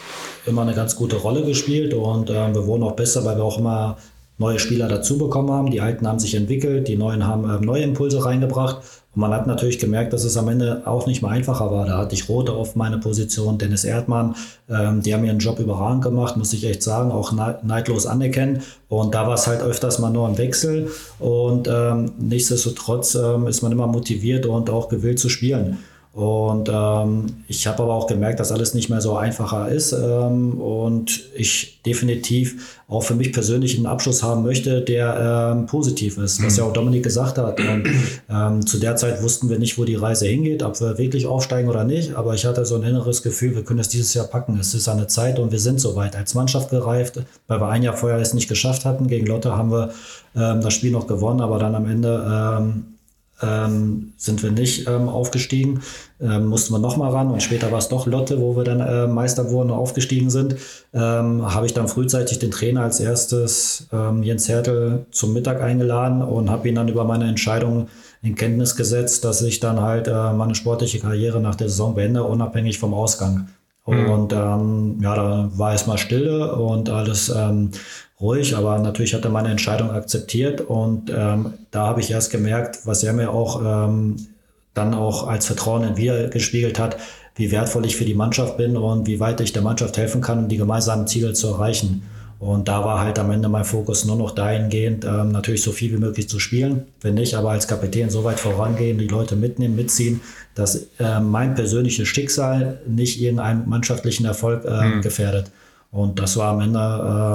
immer 0.45 0.61
eine 0.61 0.75
ganz 0.75 0.95
gute 0.95 1.17
Rolle 1.17 1.43
gespielt 1.43 1.93
und 1.93 2.29
äh, 2.29 2.53
wir 2.53 2.67
wurden 2.67 2.83
auch 2.83 2.95
besser, 2.95 3.23
weil 3.25 3.37
wir 3.37 3.43
auch 3.43 3.59
immer 3.59 3.97
neue 4.37 4.59
Spieler 4.59 4.87
dazu 4.87 5.17
bekommen 5.17 5.51
haben. 5.51 5.71
Die 5.71 5.81
alten 5.81 6.07
haben 6.07 6.19
sich 6.19 6.35
entwickelt, 6.35 6.87
die 6.87 6.97
neuen 6.97 7.25
haben 7.25 7.49
äh, 7.49 7.63
neue 7.63 7.83
Impulse 7.83 8.25
reingebracht. 8.25 8.77
Und 9.15 9.21
man 9.21 9.31
hat 9.31 9.45
natürlich 9.45 9.77
gemerkt, 9.77 10.11
dass 10.11 10.23
es 10.23 10.37
am 10.37 10.47
Ende 10.47 10.81
auch 10.85 11.05
nicht 11.05 11.21
mehr 11.21 11.29
einfacher 11.29 11.71
war. 11.71 11.85
Da 11.85 11.99
hatte 11.99 12.15
ich 12.15 12.27
Rote 12.29 12.51
auf 12.51 12.75
meine 12.75 12.97
Position, 12.97 13.59
Dennis 13.59 13.83
Erdmann. 13.83 14.35
Ähm, 14.67 15.03
die 15.03 15.13
haben 15.13 15.23
ihren 15.23 15.37
Job 15.37 15.59
überragend 15.59 16.03
gemacht, 16.03 16.35
muss 16.35 16.53
ich 16.53 16.65
echt 16.65 16.81
sagen, 16.81 17.11
auch 17.11 17.31
neidlos 17.61 18.07
anerkennen. 18.07 18.63
Und 18.89 19.13
da 19.13 19.27
war 19.27 19.35
es 19.35 19.45
halt 19.45 19.61
öfters 19.61 19.99
mal 19.99 20.09
nur 20.09 20.27
ein 20.27 20.37
Wechsel. 20.39 20.89
Und 21.19 21.67
ähm, 21.71 22.11
nichtsdestotrotz 22.17 23.13
ähm, 23.13 23.47
ist 23.47 23.61
man 23.61 23.71
immer 23.71 23.87
motiviert 23.87 24.47
und 24.47 24.69
auch 24.71 24.89
gewillt 24.89 25.19
zu 25.19 25.29
spielen. 25.29 25.77
Und 26.13 26.69
ähm, 26.71 27.25
ich 27.47 27.65
habe 27.65 27.81
aber 27.81 27.95
auch 27.95 28.05
gemerkt, 28.05 28.39
dass 28.39 28.51
alles 28.51 28.75
nicht 28.75 28.87
mehr 28.87 29.01
so 29.01 29.17
einfacher 29.17 29.69
ist 29.69 29.93
ähm, 29.93 30.61
und 30.61 31.21
ich 31.33 31.81
definitiv 31.87 32.79
auch 32.87 33.01
für 33.01 33.15
mich 33.15 33.33
persönlich 33.33 33.77
einen 33.77 33.87
Abschluss 33.87 34.21
haben 34.21 34.43
möchte, 34.43 34.81
der 34.81 35.55
ähm, 35.55 35.65
positiv 35.65 36.19
ist, 36.19 36.43
was 36.45 36.57
ja 36.57 36.65
auch 36.65 36.73
Dominik 36.73 37.01
gesagt 37.01 37.39
hat. 37.39 37.59
Und, 37.59 37.89
ähm, 38.29 38.63
zu 38.63 38.77
der 38.77 38.95
Zeit 38.95 39.23
wussten 39.23 39.49
wir 39.49 39.57
nicht, 39.57 39.79
wo 39.79 39.85
die 39.85 39.95
Reise 39.95 40.27
hingeht, 40.27 40.61
ob 40.61 40.79
wir 40.79 40.99
wirklich 40.99 41.25
aufsteigen 41.25 41.67
oder 41.67 41.83
nicht, 41.83 42.13
aber 42.13 42.35
ich 42.35 42.45
hatte 42.45 42.63
so 42.63 42.75
ein 42.75 42.83
inneres 42.83 43.23
Gefühl, 43.23 43.55
wir 43.55 43.63
können 43.63 43.79
es 43.79 43.89
dieses 43.89 44.13
Jahr 44.13 44.27
packen. 44.27 44.59
Es 44.59 44.75
ist 44.75 44.87
eine 44.87 45.07
Zeit 45.07 45.39
und 45.39 45.51
wir 45.51 45.59
sind 45.59 45.79
soweit 45.79 46.15
als 46.15 46.35
Mannschaft 46.35 46.69
gereift, 46.69 47.19
weil 47.47 47.59
wir 47.59 47.69
ein 47.69 47.81
Jahr 47.81 47.97
vorher 47.97 48.19
es 48.19 48.35
nicht 48.35 48.47
geschafft 48.47 48.85
hatten. 48.85 49.07
Gegen 49.07 49.25
Lotte 49.25 49.57
haben 49.57 49.71
wir 49.71 49.89
ähm, 50.35 50.61
das 50.61 50.75
Spiel 50.75 50.91
noch 50.91 51.07
gewonnen, 51.07 51.41
aber 51.41 51.57
dann 51.57 51.73
am 51.73 51.89
Ende 51.89 52.23
ähm, 52.59 52.92
ähm, 53.43 54.13
sind 54.17 54.41
wir 54.41 54.51
nicht 54.51 54.87
ähm, 54.87 55.09
aufgestiegen, 55.09 55.81
ähm, 56.21 56.47
mussten 56.47 56.73
wir 56.73 56.79
nochmal 56.79 57.11
ran 57.11 57.29
und 57.31 57.43
später 57.43 57.71
war 57.71 57.79
es 57.79 57.89
doch 57.89 58.05
Lotte, 58.05 58.39
wo 58.39 58.55
wir 58.55 58.63
dann 58.63 58.79
äh, 58.79 59.07
Meister 59.07 59.51
wurden 59.51 59.71
und 59.71 59.77
aufgestiegen 59.77 60.29
sind. 60.29 60.55
Ähm, 60.93 61.53
habe 61.53 61.65
ich 61.65 61.73
dann 61.73 61.87
frühzeitig 61.87 62.39
den 62.39 62.51
Trainer 62.51 62.81
als 62.81 62.99
erstes, 62.99 63.87
ähm, 63.91 64.23
Jens 64.23 64.47
Hertel, 64.47 65.05
zum 65.11 65.33
Mittag 65.33 65.61
eingeladen 65.61 66.21
und 66.21 66.49
habe 66.49 66.69
ihn 66.69 66.75
dann 66.75 66.87
über 66.87 67.03
meine 67.03 67.27
Entscheidung 67.27 67.87
in 68.21 68.35
Kenntnis 68.35 68.75
gesetzt, 68.75 69.25
dass 69.25 69.41
ich 69.41 69.59
dann 69.59 69.81
halt 69.81 70.07
äh, 70.07 70.33
meine 70.33 70.55
sportliche 70.55 70.99
Karriere 70.99 71.41
nach 71.41 71.55
der 71.55 71.69
Saison 71.69 71.95
beende, 71.95 72.23
unabhängig 72.23 72.79
vom 72.79 72.93
Ausgang. 72.93 73.49
Mhm. 73.85 74.09
Und 74.09 74.33
ähm, 74.33 74.99
ja, 75.01 75.15
da 75.15 75.49
war 75.55 75.71
erstmal 75.71 75.97
Stille 75.97 76.55
und 76.55 76.89
alles 76.89 77.29
ähm, 77.29 77.71
ruhig, 78.19 78.55
aber 78.55 78.79
natürlich 78.79 79.13
hat 79.13 79.25
er 79.25 79.31
meine 79.31 79.49
Entscheidung 79.49 79.91
akzeptiert 79.91 80.61
und 80.61 81.09
ähm, 81.09 81.53
da 81.71 81.87
habe 81.87 81.99
ich 81.99 82.09
erst 82.09 82.31
gemerkt, 82.31 82.85
was 82.85 83.03
er 83.03 83.13
mir 83.13 83.31
auch 83.31 83.61
ähm, 83.63 84.15
dann 84.73 84.93
auch 84.93 85.27
als 85.27 85.45
Vertrauen 85.45 85.83
in 85.83 85.97
wir 85.97 86.29
gespiegelt 86.29 86.79
hat, 86.79 86.97
wie 87.35 87.51
wertvoll 87.51 87.85
ich 87.85 87.95
für 87.95 88.05
die 88.05 88.13
Mannschaft 88.13 88.57
bin 88.57 88.77
und 88.77 89.07
wie 89.07 89.19
weit 89.19 89.41
ich 89.41 89.53
der 89.53 89.61
Mannschaft 89.61 89.97
helfen 89.97 90.21
kann, 90.21 90.39
um 90.39 90.47
die 90.47 90.57
gemeinsamen 90.57 91.07
Ziele 91.07 91.33
zu 91.33 91.47
erreichen. 91.47 92.03
Und 92.43 92.67
da 92.67 92.83
war 92.83 92.99
halt 92.99 93.17
am 93.19 93.31
Ende 93.31 93.47
mein 93.47 93.63
Fokus 93.63 94.03
nur 94.03 94.17
noch 94.17 94.31
dahingehend, 94.31 95.05
ähm, 95.05 95.31
natürlich 95.31 95.63
so 95.63 95.71
viel 95.71 95.93
wie 95.93 95.97
möglich 95.97 96.27
zu 96.27 96.39
spielen. 96.39 96.87
Wenn 96.99 97.13
nicht, 97.13 97.35
aber 97.35 97.51
als 97.51 97.69
Kapitän 97.69 98.09
so 98.09 98.25
weit 98.25 98.37
vorangehen, 98.37 98.97
die 98.97 99.07
Leute 99.07 99.37
mitnehmen, 99.37 99.77
mitziehen, 99.77 100.19
dass 100.53 100.87
äh, 100.99 101.21
mein 101.21 101.55
persönliches 101.55 102.05
Schicksal 102.09 102.81
nicht 102.85 103.21
irgendeinen 103.21 103.69
mannschaftlichen 103.69 104.25
Erfolg 104.25 104.65
äh, 104.65 104.87
mhm. 104.87 105.01
gefährdet. 105.01 105.51
Und 105.89 106.19
das 106.19 106.35
war 106.35 106.51
am 106.51 106.59
Ende, 106.59 106.79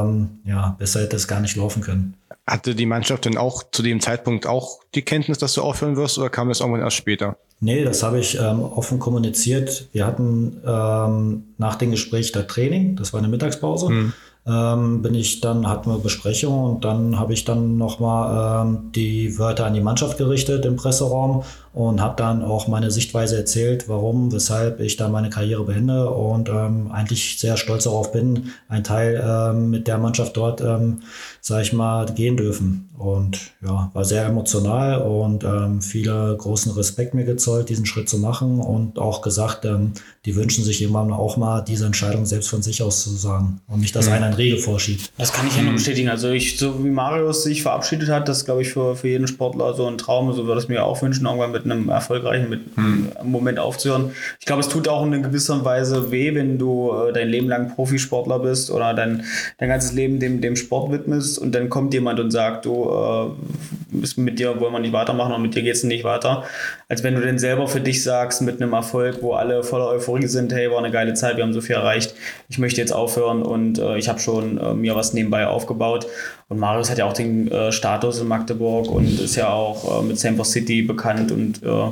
ähm, 0.05 0.29
ja, 0.45 0.77
besser 0.79 1.01
hätte 1.01 1.17
es 1.17 1.27
gar 1.27 1.41
nicht 1.41 1.57
laufen 1.57 1.81
können. 1.81 2.13
Hatte 2.47 2.75
die 2.75 2.85
Mannschaft 2.85 3.25
denn 3.25 3.39
auch 3.39 3.63
zu 3.73 3.83
dem 3.83 4.01
Zeitpunkt 4.01 4.47
auch 4.47 4.81
die 4.95 5.03
Kenntnis, 5.03 5.39
dass 5.39 5.55
du 5.55 5.63
aufhören 5.63 5.97
wirst 5.97 6.19
oder 6.19 6.29
kam 6.29 6.51
das 6.51 6.61
irgendwann 6.61 6.83
erst 6.83 6.97
später? 6.97 7.39
Nee, 7.61 7.83
das 7.83 8.03
habe 8.03 8.21
ich 8.21 8.39
ähm, 8.39 8.61
offen 8.61 8.99
kommuniziert. 8.99 9.89
Wir 9.93 10.07
hatten 10.07 10.61
ähm, 10.67 11.45
nach 11.57 11.77
dem 11.77 11.93
Gespräch 11.93 12.31
der 12.33 12.47
Training, 12.47 12.95
das 12.97 13.15
war 13.15 13.21
eine 13.21 13.29
Mittagspause. 13.29 13.89
Mhm 13.89 14.13
ähm, 14.49 15.03
bin 15.03 15.15
ich 15.15 15.41
dann, 15.41 15.69
hatten 15.69 15.91
wir 15.91 15.99
Besprechung 15.99 16.65
und 16.65 16.85
dann 16.85 17.19
habe 17.19 17.33
ich 17.33 17.45
dann 17.45 17.77
nochmal 17.77 18.65
ähm, 18.67 18.91
die 18.95 19.39
Wörter 19.39 19.67
an 19.67 19.75
die 19.75 19.81
Mannschaft 19.81 20.17
gerichtet 20.17 20.65
im 20.65 20.77
Presseraum 20.77 21.43
und 21.73 22.01
habe 22.01 22.17
dann 22.17 22.43
auch 22.43 22.69
meine 22.69 22.91
Sichtweise 22.91 23.37
erzählt, 23.37 23.89
warum, 23.89 24.33
weshalb 24.33 24.81
ich 24.81 24.97
da 24.97 25.09
meine 25.09 25.31
Karriere 25.31 25.65
beende 25.65 26.11
und 26.11 26.49
ähm, 26.49 26.91
eigentlich 26.91 27.39
sehr 27.39 27.57
stolz 27.57 27.85
darauf 27.85 28.13
bin, 28.13 28.51
ein 28.69 28.85
Teil 28.85 29.23
ähm, 29.25 29.71
mit 29.71 29.87
der 29.87 29.99
Mannschaft 29.99 30.37
dort, 30.37 30.61
ähm, 30.61 31.03
sage 31.41 31.63
ich 31.63 31.73
mal, 31.73 32.07
gehen 32.07 32.37
dürfen. 32.37 32.89
Und 32.99 33.53
ja, 33.65 33.91
war 33.95 34.05
sehr 34.05 34.25
emotional 34.27 35.03
und 35.03 35.45
ähm, 35.45 35.81
viele 35.81 36.37
großen 36.37 36.73
Respekt 36.73 37.15
mir 37.15 37.25
gezollt, 37.25 37.69
diesen 37.69 37.87
Schritt 37.87 38.09
zu 38.09 38.19
machen 38.19 38.59
und 38.59 38.99
auch 38.99 39.23
gesagt, 39.23 39.65
ähm, 39.65 39.93
die 40.25 40.35
wünschen 40.35 40.65
sich 40.65 40.83
irgendwann 40.83 41.13
auch 41.13 41.37
mal 41.37 41.63
diese 41.63 41.87
Entscheidung 41.87 42.27
selbst 42.27 42.51
von 42.51 42.61
sich 42.61 42.83
aus 42.83 43.05
zu 43.05 43.11
sagen 43.11 43.61
und 43.69 43.81
nicht, 43.81 43.95
dass 43.95 44.09
mhm. 44.09 44.15
einer 44.15 44.27
ein 44.27 44.33
Regel 44.33 44.59
vorschiebt. 44.59 45.13
Das 45.17 45.33
kann 45.33 45.47
ich 45.47 45.57
ja 45.57 45.63
nur 45.63 45.75
bestätigen. 45.75 46.09
Also 46.09 46.31
ich, 46.31 46.59
so 46.59 46.85
wie 46.85 46.91
Marius 46.91 47.45
sich 47.45 47.63
verabschiedet 47.63 48.09
hat, 48.09 48.29
das 48.29 48.45
glaube 48.45 48.63
ich 48.63 48.71
für, 48.71 48.97
für 48.97 49.09
jeden 49.09 49.29
Sportler 49.29 49.75
so 49.75 49.87
ein 49.87 49.97
Traum, 49.97 50.33
so 50.33 50.47
würde 50.47 50.61
es 50.61 50.67
mir 50.67 50.85
auch 50.85 51.01
wünschen, 51.01 51.25
irgendwann 51.25 51.53
mit 51.65 51.73
einem 51.73 51.89
erfolgreichen 51.89 52.49
mit 52.49 52.61
hm. 52.75 53.09
Moment 53.25 53.59
aufzuhören. 53.59 54.13
Ich 54.41 54.47
glaube, 54.47 54.61
es 54.61 54.69
tut 54.69 54.89
auch 54.89 55.05
in 55.05 55.23
gewisser 55.23 55.65
Weise 55.65 56.11
weh, 56.11 56.35
wenn 56.35 56.59
du 56.59 56.93
äh, 56.93 57.13
dein 57.13 57.29
Leben 57.29 57.49
lang 57.49 57.75
Profisportler 57.75 58.39
bist 58.39 58.71
oder 58.71 58.95
dein, 58.95 59.25
dein 59.59 59.69
ganzes 59.69 59.93
Leben 59.93 60.21
dem, 60.21 60.41
dem 60.41 60.57
Sport 60.57 60.93
widmest 60.93 61.39
und 61.39 61.55
dann 61.55 61.69
kommt 61.69 61.95
jemand 61.95 62.21
und 62.21 62.31
sagt, 62.31 62.65
du, 62.65 62.91
äh, 62.91 63.99
mit 64.17 64.39
dir 64.39 64.61
wollen 64.61 64.73
wir 64.73 64.81
nicht 64.81 64.93
weitermachen 64.93 65.33
und 65.33 65.43
mit 65.43 65.55
dir 65.55 65.63
geht 65.63 65.75
es 65.75 65.85
nicht 65.85 66.05
weiter. 66.05 66.45
Als 66.89 67.03
wenn 67.03 67.15
du 67.15 67.21
denn 67.21 67.39
selber 67.39 67.69
für 67.69 67.81
dich 67.81 68.03
sagst, 68.03 68.43
mit 68.43 68.61
einem 68.61 68.73
Erfolg, 68.73 69.19
wo 69.23 69.33
alle 69.33 69.63
voller 69.63 69.89
Euphorie 69.89 70.27
sind, 70.27 70.53
hey, 70.53 70.71
war 70.71 70.79
eine 70.79 70.91
geile 70.91 71.15
Zeit, 71.15 71.37
wir 71.37 71.45
haben 71.45 71.53
so 71.53 71.61
viel 71.61 71.77
erreicht, 71.77 72.15
ich 72.49 72.59
möchte 72.59 72.81
jetzt 72.81 72.93
aufhören 72.93 73.43
und 73.43 73.79
äh, 73.79 73.99
ich 73.99 74.09
habe 74.09 74.19
schon 74.19 74.59
äh, 74.59 74.75
mir 74.75 74.95
was 74.95 75.13
nebenbei 75.13 75.47
aufgebaut. 75.47 76.07
Und 76.49 76.59
Marius 76.59 76.91
hat 76.91 76.97
ja 76.97 77.05
auch 77.05 77.13
den 77.13 77.51
äh, 77.51 77.73
Status 77.73 78.21
in 78.21 78.29
Magdeburg 78.29 78.91
und 78.91 79.21
ist 79.21 79.37
ja 79.37 79.51
auch 79.51 80.01
äh, 80.01 80.05
mit 80.05 80.19
Sample 80.19 80.47
City 80.47 80.81
bekannt. 80.81 81.31
Und 81.31 81.48
äh, 81.63 81.91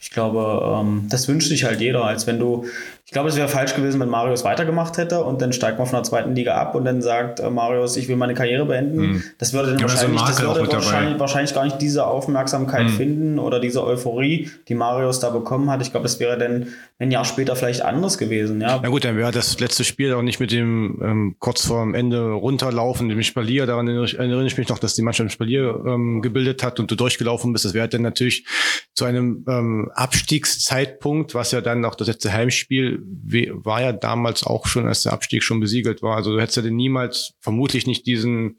ich 0.00 0.10
glaube, 0.10 0.80
ähm, 0.80 1.06
das 1.08 1.28
wünscht 1.28 1.48
sich 1.48 1.64
halt 1.64 1.80
jeder, 1.80 2.04
als 2.04 2.26
wenn 2.26 2.38
du 2.38 2.66
ich 3.08 3.12
glaube, 3.12 3.30
es 3.30 3.36
wäre 3.36 3.48
falsch 3.48 3.74
gewesen, 3.74 3.98
wenn 4.00 4.10
Marius 4.10 4.44
weitergemacht 4.44 4.98
hätte 4.98 5.24
und 5.24 5.40
dann 5.40 5.54
steigt 5.54 5.78
man 5.78 5.86
von 5.86 5.96
der 5.96 6.02
zweiten 6.02 6.34
Liga 6.34 6.56
ab 6.56 6.74
und 6.74 6.84
dann 6.84 7.00
sagt 7.00 7.40
äh, 7.40 7.48
Marius, 7.48 7.96
ich 7.96 8.06
will 8.06 8.16
meine 8.16 8.34
Karriere 8.34 8.66
beenden. 8.66 8.98
Mhm. 8.98 9.22
Das 9.38 9.54
würde 9.54 9.70
dann 9.70 9.78
ja, 9.78 9.88
wahrscheinlich, 9.88 10.20
das 10.20 10.42
würde 10.42 10.70
wahrscheinlich, 10.70 11.18
wahrscheinlich, 11.18 11.54
gar 11.54 11.64
nicht 11.64 11.80
diese 11.80 12.06
Aufmerksamkeit 12.06 12.84
mhm. 12.84 12.90
finden 12.90 13.38
oder 13.38 13.60
diese 13.60 13.82
Euphorie, 13.82 14.50
die 14.68 14.74
Marius 14.74 15.20
da 15.20 15.30
bekommen 15.30 15.70
hat. 15.70 15.80
Ich 15.80 15.90
glaube, 15.90 16.04
es 16.04 16.20
wäre 16.20 16.36
dann 16.36 16.66
ein 16.98 17.10
Jahr 17.10 17.24
später 17.24 17.56
vielleicht 17.56 17.80
anders 17.80 18.18
gewesen. 18.18 18.60
Ja, 18.60 18.78
Na 18.82 18.90
gut, 18.90 19.06
dann 19.06 19.16
wäre 19.16 19.32
das 19.32 19.58
letzte 19.58 19.84
Spiel 19.84 20.12
auch 20.12 20.20
nicht 20.20 20.38
mit 20.38 20.52
dem 20.52 21.00
ähm, 21.02 21.36
kurz 21.38 21.64
vor 21.64 21.82
dem 21.84 21.94
Ende 21.94 22.32
runterlaufen, 22.32 23.08
dem 23.08 23.22
Spalier. 23.22 23.64
Daran 23.64 23.88
erinnere 23.88 24.44
ich 24.44 24.58
mich 24.58 24.68
noch, 24.68 24.78
dass 24.78 24.92
die 24.92 25.02
Mannschaft 25.02 25.32
Spalier 25.32 25.82
ähm, 25.86 26.20
gebildet 26.20 26.62
hat 26.62 26.78
und 26.78 26.90
du 26.90 26.94
durchgelaufen 26.94 27.54
bist. 27.54 27.64
Das 27.64 27.72
wäre 27.72 27.88
dann 27.88 28.02
natürlich 28.02 28.44
zu 28.92 29.06
einem 29.06 29.46
ähm, 29.48 29.90
Abstiegszeitpunkt, 29.94 31.34
was 31.34 31.52
ja 31.52 31.62
dann 31.62 31.86
auch 31.86 31.94
das 31.94 32.08
letzte 32.08 32.34
Heimspiel 32.34 32.97
war 33.00 33.82
ja 33.82 33.92
damals 33.92 34.44
auch 34.44 34.66
schon, 34.66 34.86
als 34.86 35.02
der 35.02 35.12
Abstieg 35.12 35.42
schon 35.42 35.60
besiegelt 35.60 36.02
war. 36.02 36.16
Also 36.16 36.32
du 36.32 36.40
hättest 36.40 36.56
ja 36.56 36.62
niemals, 36.62 37.34
vermutlich 37.40 37.86
nicht 37.86 38.06
diesen 38.06 38.58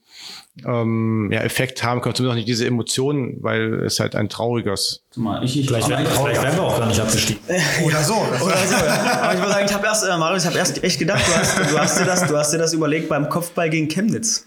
ähm, 0.66 1.30
ja, 1.32 1.42
Effekt 1.42 1.84
haben 1.84 2.02
können, 2.02 2.16
zumindest 2.16 2.34
auch 2.34 2.38
nicht 2.38 2.48
diese 2.48 2.66
Emotionen, 2.66 3.38
weil 3.42 3.86
es 3.86 4.00
halt 4.00 4.16
ein 4.16 4.30
trauriges. 4.30 5.04
Zumal 5.12 5.44
ich, 5.44 5.60
ich 5.60 5.68
vielleicht, 5.68 5.90
wären 5.90 6.04
wir 6.04 6.64
auch 6.64 6.78
gar 6.78 6.88
nicht 6.88 7.00
abgestiegen. 7.00 7.42
Oder 7.86 8.04
so. 8.04 8.14
Oder 8.16 8.58
so. 8.58 8.76
Aber 9.22 9.34
ich 9.34 9.40
muss 9.40 9.50
sagen, 9.50 9.66
ich 9.66 9.74
habe 9.74 9.86
erst, 9.86 10.04
äh, 10.04 10.18
Marius, 10.18 10.44
ich 10.44 10.50
habe 10.50 10.58
erst 10.58 10.84
echt 10.84 11.00
gedacht, 11.00 11.22
du 11.26 11.34
hast, 11.34 11.72
du, 11.72 11.80
hast 11.80 12.00
dir 12.00 12.06
das, 12.06 12.28
du 12.28 12.38
hast 12.38 12.54
dir 12.54 12.58
das 12.58 12.74
überlegt 12.74 13.10
beim 13.10 13.30
Kopfball 13.30 13.70
gegen 13.70 13.88
Chemnitz. 13.88 14.46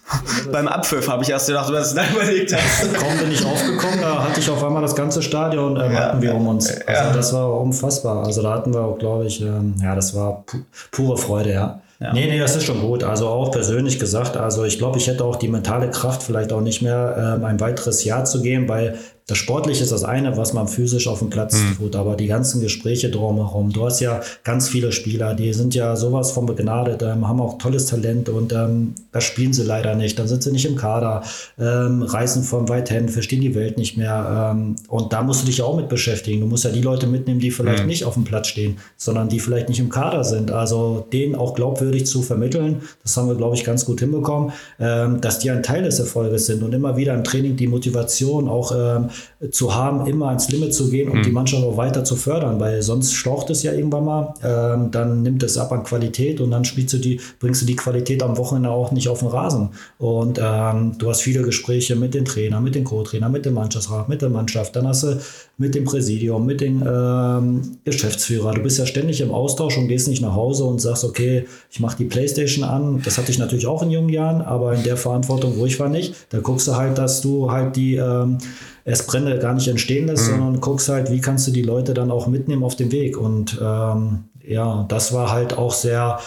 beim 0.53 0.69
Abpfiff 0.69 1.09
habe 1.09 1.23
ich 1.23 1.31
erst 1.31 1.49
gedacht, 1.49 1.69
du 1.69 1.77
hast 1.77 1.89
es 1.89 1.95
da 1.95 2.05
überlegt 2.11 2.55
hast. 2.55 2.95
Kaum 2.95 3.19
bin 3.19 3.33
ich 3.33 3.45
aufgekommen, 3.45 4.01
da 4.01 4.25
hatte 4.25 4.41
ich 4.41 4.51
auf 4.51 4.63
einmal 4.63 4.83
das 4.83 4.95
ganze 4.95 5.23
Stadion 5.23 5.77
ähm, 5.77 5.93
ja, 5.93 6.01
hatten 6.01 6.23
wir 6.23 6.35
um 6.35 6.47
uns. 6.49 6.71
Also 6.71 6.87
ja. 6.87 7.13
das 7.13 7.33
war 7.33 7.61
unfassbar. 7.61 8.25
Also 8.25 8.43
da 8.43 8.55
hatten 8.55 8.73
wir 8.73 8.83
auch, 8.83 8.99
glaube 8.99 9.27
ich, 9.27 9.41
ähm, 9.41 9.75
ja, 9.83 9.95
das 9.95 10.15
war 10.15 10.43
pu 10.47 10.59
pure 10.91 11.17
Freude, 11.17 11.53
ja. 11.53 11.81
Ja. 12.03 12.13
Nee, 12.13 12.27
nee, 12.27 12.39
das 12.39 12.57
ist 12.57 12.65
schon 12.65 12.81
gut. 12.81 13.05
Also 13.05 13.29
auch 13.29 13.53
persönlich 13.53 14.01
gesagt, 14.01 14.37
also 14.37 14.65
ich 14.65 14.79
glaube, 14.79 14.99
ich 14.99 15.07
hätte 15.07 15.25
auch 15.25 15.37
die 15.37 15.47
mentale 15.47 15.89
Kraft, 15.89 16.25
vielleicht 16.25 16.53
auch 16.53 16.61
nicht 16.61 16.83
mehr 16.83 17.37
ähm, 17.37 17.45
ein 17.45 17.61
weiteres 17.61 18.03
Jahr 18.03 18.25
zu 18.25 18.43
gehen, 18.43 18.69
weil 18.69 18.99
das 19.27 19.39
Sportliche 19.39 19.85
ist 19.85 19.93
das 19.93 20.03
eine, 20.03 20.37
was 20.37 20.53
man 20.53 20.67
physisch 20.67 21.07
auf 21.07 21.21
dem 21.21 21.31
Platz 21.31 21.55
mhm. 21.55 21.77
tut, 21.77 21.97
aber 21.97 22.17
die 22.17 22.27
ganzen 22.27 22.61
Gespräche 22.61 23.09
drumherum. 23.09 23.73
Du 23.73 23.85
hast 23.85 24.01
ja 24.01 24.21
ganz 24.43 24.69
viele 24.69 24.91
Spieler, 24.91 25.35
die 25.35 25.53
sind 25.53 25.75
ja 25.75 25.95
sowas 25.95 26.33
von 26.33 26.45
begnadet, 26.45 27.03
ähm, 27.03 27.29
haben 27.29 27.41
auch 27.41 27.59
tolles 27.59 27.87
Talent 27.87 28.29
und 28.29 28.53
ähm, 28.53 28.95
das 29.13 29.25
spielen 29.25 29.53
sie 29.53 29.63
leider 29.63 29.95
nicht. 29.95 30.19
Dann 30.19 30.27
sind 30.27 30.43
sie 30.43 30.51
nicht 30.51 30.65
im 30.65 30.75
Kader, 30.75 31.23
ähm, 31.59 32.03
reisen 32.03 32.43
von 32.43 32.69
weit 32.69 32.89
hin, 32.89 33.09
verstehen 33.09 33.41
die 33.41 33.55
Welt 33.55 33.79
nicht 33.79 33.97
mehr. 33.97 34.53
Ähm, 34.53 34.75
und 34.89 35.13
da 35.13 35.23
musst 35.23 35.43
du 35.43 35.47
dich 35.47 35.63
auch 35.63 35.77
mit 35.77 35.89
beschäftigen. 35.89 36.41
Du 36.41 36.47
musst 36.47 36.65
ja 36.65 36.71
die 36.71 36.83
Leute 36.83 37.07
mitnehmen, 37.07 37.39
die 37.39 37.53
vielleicht 37.53 37.85
mhm. 37.85 37.89
nicht 37.89 38.05
auf 38.05 38.15
dem 38.15 38.25
Platz 38.25 38.49
stehen, 38.49 38.79
sondern 38.97 39.29
die 39.29 39.39
vielleicht 39.39 39.69
nicht 39.69 39.79
im 39.79 39.89
Kader 39.89 40.25
sind. 40.25 40.51
Also 40.51 41.07
denen 41.13 41.37
auch 41.37 41.55
glaubwürdig 41.55 42.07
zu 42.07 42.23
vermitteln, 42.23 42.83
das 43.05 43.17
haben 43.17 43.29
wir, 43.29 43.37
glaube 43.37 43.55
ich, 43.55 43.63
ganz 43.63 43.85
gut 43.85 44.01
hinbekommen, 44.01 44.53
ähm, 44.81 45.21
dass 45.21 45.39
die 45.39 45.51
ein 45.51 45.63
Teil 45.63 45.85
des 45.85 46.01
Erfolges 46.01 46.47
sind 46.47 46.65
und 46.65 46.75
immer 46.75 46.97
wieder 46.97 47.15
im 47.15 47.23
Training 47.23 47.57
die 47.57 47.69
Motivation 47.69 48.49
auch 48.49 48.73
ähm, 48.77 49.11
zu 49.51 49.75
haben, 49.75 50.07
immer 50.07 50.29
ans 50.29 50.49
Limit 50.51 50.75
zu 50.75 50.91
gehen 50.91 51.09
und 51.09 51.19
mhm. 51.19 51.23
die 51.23 51.31
Mannschaft 51.31 51.65
auch 51.65 51.77
weiter 51.77 52.05
zu 52.05 52.17
fördern, 52.17 52.61
weil 52.61 52.83
sonst 52.83 53.13
schlaucht 53.15 53.51
es 53.51 53.63
ja 53.63 53.73
irgendwann 53.73 54.05
mal, 54.05 54.35
ähm, 54.43 54.91
dann 54.91 55.23
nimmt 55.23 55.43
es 55.43 55.59
ab 55.59 55.73
an 55.73 55.85
Qualität 55.85 56.41
und 56.41 56.51
dann 56.51 56.65
spielst 56.65 56.95
du 56.95 56.99
die, 56.99 57.21
bringst 57.41 57.63
du 57.63 57.67
die 57.67 57.77
Qualität 57.77 58.23
am 58.23 58.37
Wochenende 58.37 58.71
auch 58.71 58.93
nicht 58.93 59.09
auf 59.09 59.21
den 59.21 59.29
Rasen. 59.29 59.71
Und 59.99 60.41
ähm, 60.43 60.97
du 60.99 61.09
hast 61.09 61.23
viele 61.23 61.43
Gespräche 61.43 61.97
mit 61.97 62.15
den 62.15 62.25
Trainern, 62.25 62.65
mit 62.65 62.75
den 62.75 62.85
Co-Trainern, 62.85 63.33
mit 63.33 63.45
dem 63.45 63.55
Mannschaftsrat, 63.55 64.09
mit 64.09 64.23
der 64.23 64.31
Mannschaft, 64.31 64.77
dann 64.77 64.87
hast 64.87 65.05
du 65.05 65.19
mit 65.59 65.75
dem 65.75 65.85
Präsidium, 65.85 66.45
mit 66.45 66.61
dem 66.61 66.83
ähm, 66.87 67.79
Geschäftsführer. 67.85 68.53
Du 68.53 68.63
bist 68.63 68.79
ja 68.79 68.87
ständig 68.87 69.21
im 69.21 69.31
Austausch 69.31 69.79
und 69.79 69.89
gehst 69.89 70.09
nicht 70.09 70.23
nach 70.23 70.35
Hause 70.35 70.65
und 70.65 70.81
sagst, 70.81 71.05
okay, 71.05 71.47
ich 71.71 71.79
mache 71.79 71.97
die 71.99 72.05
Playstation 72.05 72.65
an. 72.65 73.01
Das 73.05 73.19
hatte 73.19 73.31
ich 73.31 73.39
natürlich 73.39 73.67
auch 73.67 73.83
in 73.83 73.91
jungen 73.91 74.09
Jahren, 74.09 74.43
aber 74.43 74.75
in 74.75 74.83
der 74.83 74.97
Verantwortung, 74.97 75.55
wo 75.57 75.67
ich 75.67 75.79
war, 75.79 75.89
nicht. 75.89 76.15
Da 76.31 76.41
guckst 76.41 76.67
du 76.67 76.77
halt, 76.77 76.99
dass 76.99 77.21
du 77.21 77.51
halt 77.51 77.77
die 77.77 77.97
ähm, 77.97 78.39
es 78.85 79.07
Brände 79.07 79.39
gar 79.39 79.55
nicht 79.55 79.69
entstehen 79.69 80.07
lässt, 80.07 80.27
mhm. 80.29 80.31
sondern 80.31 80.61
guckst 80.61 80.89
halt, 80.89 81.11
wie 81.11 81.21
kannst 81.21 81.47
du 81.47 81.51
die 81.53 81.63
Leute 81.63 81.95
dann 81.95 82.11
auch 82.11 82.27
mitnehmen 82.27 82.65
auf 82.65 82.77
dem 82.77 82.93
Weg. 82.93 83.17
Und 83.17 83.59
ähm, 83.63 84.25
ja, 84.45 84.85
das 84.89 85.13
war 85.13 85.31
halt 85.31 85.57
auch 85.57 85.73
sehr 85.73 86.19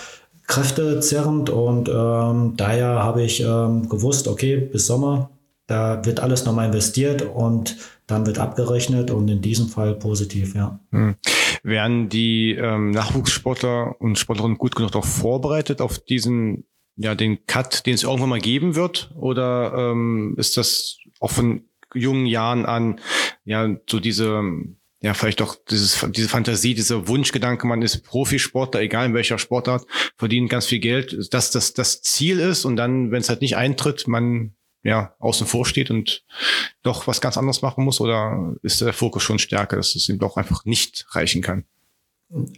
kräftezerrend 0.48 1.50
und 1.50 1.90
ähm, 1.90 2.54
daher 2.56 3.04
habe 3.04 3.24
ich 3.24 3.42
ähm, 3.42 3.90
gewusst, 3.90 4.28
okay, 4.28 4.58
bis 4.58 4.86
Sommer, 4.86 5.32
da 5.68 6.06
wird 6.06 6.20
alles 6.20 6.46
nochmal 6.46 6.68
investiert 6.68 7.24
und 7.24 7.78
dann 8.06 8.28
wird 8.28 8.38
abgerechnet 8.38 9.10
und 9.10 9.28
in 9.28 9.42
diesem 9.42 9.68
Fall 9.68 9.96
positiv, 9.96 10.54
ja. 10.54 10.80
Hm. 10.92 11.16
Werden 11.64 12.10
die 12.10 12.52
ähm, 12.52 12.92
Nachwuchssportler 12.92 13.96
und 14.00 14.20
Sportlerinnen 14.20 14.60
gut 14.60 14.76
genug 14.76 14.92
darauf 14.92 15.10
vorbereitet, 15.10 15.82
auf 15.82 15.98
diesen, 15.98 16.66
ja, 16.96 17.16
den 17.16 17.48
Cut, 17.48 17.88
den 17.88 17.96
es 17.96 18.04
irgendwann 18.04 18.30
mal 18.30 18.40
geben 18.40 18.76
wird? 18.76 19.12
Oder 19.16 19.74
ähm, 19.76 20.36
ist 20.38 20.58
das 20.58 20.98
auch 21.20 21.32
von 21.32 21.64
jungen 21.96 22.26
Jahren 22.26 22.66
an, 22.66 23.00
ja, 23.46 23.76
so 23.90 24.00
diese, 24.00 24.42
ja, 25.02 25.14
vielleicht 25.14 25.42
auch 25.42 25.56
dieses, 25.70 26.06
diese 26.12 26.30
Fantasie, 26.30 26.74
dieser 26.74 27.08
Wunschgedanke, 27.08 27.68
man 27.68 27.82
ist 27.82 28.04
Profisportler, 28.04 28.82
egal 28.82 29.08
in 29.08 29.14
welcher 29.14 29.38
Sportart, 29.38 29.86
verdient 30.18 30.50
ganz 30.50 30.66
viel 30.66 30.80
Geld, 30.80 31.34
dass 31.34 31.52
das 31.52 31.74
das 31.74 32.02
Ziel 32.02 32.40
ist 32.40 32.66
und 32.66 32.76
dann, 32.76 33.12
wenn 33.12 33.22
es 33.22 33.30
halt 33.30 33.42
nicht 33.42 33.58
eintritt, 33.58 34.08
man 34.08 34.56
ja 34.84 35.16
außen 35.20 35.48
vor 35.48 35.66
steht 35.66 35.90
und 35.90 36.24
doch 36.84 37.08
was 37.08 37.20
ganz 37.20 37.38
anderes 37.38 37.62
machen 37.62 37.84
muss 37.84 38.00
oder 38.00 38.56
ist 38.62 38.82
der 38.82 38.94
Fokus 38.94 39.24
schon 39.24 39.40
stärker, 39.40 39.78
dass 39.78 39.96
es 39.96 40.08
ihm 40.10 40.20
doch 40.20 40.38
einfach 40.38 40.64
nicht 40.66 41.06
reichen 41.10 41.42
kann? 41.42 41.66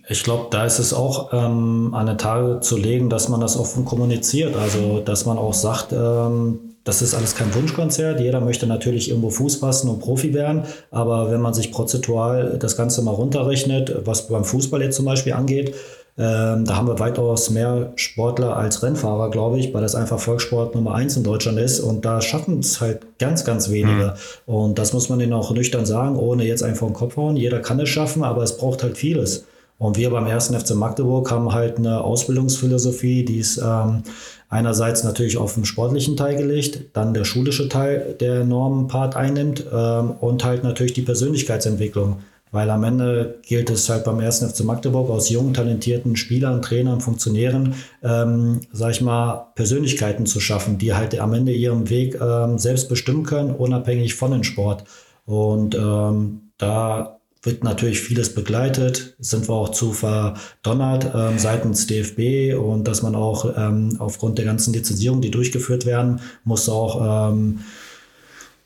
Ich 0.08 0.24
glaube, 0.24 0.48
da 0.50 0.66
ist 0.66 0.80
es 0.80 0.94
auch 0.94 1.34
ähm, 1.34 1.94
an 1.94 2.06
den 2.06 2.18
Tage 2.18 2.62
zu 2.62 2.78
legen, 2.78 3.10
dass 3.10 3.28
man 3.30 3.42
das 3.42 3.58
offen 3.58 3.84
kommuniziert. 3.84 4.56
Also, 4.56 5.02
dass 5.02 5.26
man 5.26 5.38
auch 5.38 5.54
sagt, 5.54 5.92
ähm, 5.92 6.67
das 6.88 7.02
ist 7.02 7.14
alles 7.14 7.36
kein 7.36 7.54
Wunschkonzert. 7.54 8.22
Jeder 8.22 8.40
möchte 8.40 8.66
natürlich 8.66 9.10
irgendwo 9.10 9.30
Fuß 9.30 9.58
fassen 9.58 9.90
und 9.90 10.00
Profi 10.00 10.34
werden. 10.34 10.64
Aber 10.90 11.30
wenn 11.30 11.42
man 11.42 11.54
sich 11.54 11.72
prozentual 11.72 12.58
das 12.60 12.78
Ganze 12.78 13.02
mal 13.02 13.12
runterrechnet, 13.12 14.06
was 14.06 14.30
beim 14.30 14.46
Fußball 14.46 14.82
jetzt 14.82 14.96
zum 14.96 15.04
Beispiel 15.04 15.34
angeht, 15.34 15.76
ähm, 16.18 16.64
da 16.64 16.78
haben 16.78 16.88
wir 16.88 16.98
weitaus 16.98 17.50
mehr 17.50 17.92
Sportler 17.98 18.56
als 18.56 18.82
Rennfahrer, 18.82 19.30
glaube 19.32 19.60
ich, 19.60 19.74
weil 19.74 19.82
das 19.82 19.96
einfach 19.96 20.18
Volkssport 20.18 20.76
Nummer 20.76 20.96
eins 20.96 21.18
in 21.18 21.24
Deutschland 21.24 21.60
ist. 21.60 21.82
Und 21.82 22.06
da 22.06 22.22
schaffen 22.22 22.60
es 22.60 22.80
halt 22.80 23.20
ganz, 23.20 23.44
ganz 23.44 23.70
wenige. 23.70 24.16
Mhm. 24.48 24.54
Und 24.54 24.80
das 24.80 24.94
muss 24.94 25.10
man 25.10 25.20
denen 25.20 25.34
auch 25.34 25.52
nüchtern 25.52 25.86
sagen, 25.86 26.16
ohne 26.16 26.46
jetzt 26.46 26.64
einfach 26.64 26.88
den 26.88 26.94
Kopf 26.94 27.18
hauen. 27.18 27.36
Jeder 27.36 27.60
kann 27.60 27.82
es 27.82 27.90
schaffen, 27.90 28.24
aber 28.24 28.44
es 28.44 28.56
braucht 28.56 28.82
halt 28.84 28.98
vieles. 28.98 29.44
Und 29.80 29.98
wir 29.98 30.10
beim 30.10 30.26
ersten 30.26 30.60
FC 30.60 30.76
Magdeburg 30.76 31.30
haben 31.30 31.54
halt 31.54 31.78
eine 31.78 32.02
Ausbildungsphilosophie, 32.02 33.24
die 33.26 33.38
ist 33.38 33.58
ähm, 33.58 34.04
einerseits 34.50 35.04
natürlich 35.04 35.38
auf 35.38 35.54
den 35.54 35.66
sportlichen 35.66 36.18
Teil 36.18 36.36
gelegt, 36.36 36.86
dann 36.94 37.14
der 37.14 37.26
schulische 37.26 37.70
Teil, 37.70 38.16
der 38.20 38.42
enormen 38.42 38.88
Part 38.88 39.16
einnimmt 39.16 39.66
ähm, 39.72 40.12
und 40.20 40.44
halt 40.44 40.64
natürlich 40.64 40.94
die 40.94 41.04
Persönlichkeitsentwicklung. 41.04 42.18
Weil 42.52 42.70
am 42.70 42.84
Ende 42.86 43.40
gilt 43.46 43.70
es 43.70 43.90
halt 43.90 44.06
beim 44.06 44.22
ersten 44.22 44.50
FC 44.50 44.64
Magdeburg 44.64 45.10
aus 45.10 45.30
jungen, 45.30 45.54
talentierten 45.54 46.16
Spielern, 46.16 46.62
Trainern, 46.62 47.02
Funktionären, 47.02 47.76
ähm, 48.02 48.62
sag 48.72 48.92
ich 48.92 49.02
mal, 49.02 49.48
Persönlichkeiten 49.56 50.26
zu 50.26 50.40
schaffen, 50.40 50.78
die 50.78 50.94
halt 50.94 51.20
am 51.20 51.34
Ende 51.34 51.52
ihren 51.52 51.90
Weg 51.90 52.18
ähm, 52.22 52.58
selbst 52.58 52.88
bestimmen 52.88 53.24
können, 53.24 53.52
unabhängig 53.52 54.16
von 54.16 54.32
dem 54.32 54.44
Sport. 54.46 54.86
Und 55.26 55.76
ähm, 55.76 56.52
da 56.58 57.17
wird 57.44 57.64
natürlich 57.64 58.02
vieles 58.02 58.34
begleitet, 58.34 59.16
sind 59.20 59.48
wir 59.48 59.54
auch 59.54 59.70
zu 59.70 59.94
verdonnert 59.94 61.12
ähm, 61.16 61.40
seitens 61.40 61.88
DFB 61.88 62.58
und 62.60 62.88
dass 62.88 63.04
man 63.04 63.16
auch 63.16 63.54
ähm, 63.56 63.96
aufgrund 64.00 64.38
der 64.38 64.46
ganzen 64.46 64.74
Lizenzierungen, 64.74 65.22
die 65.22 65.32
durchgeführt 65.32 65.86
werden, 65.86 66.20
muss 66.44 66.68
auch 66.70 67.32
ähm, 67.32 67.60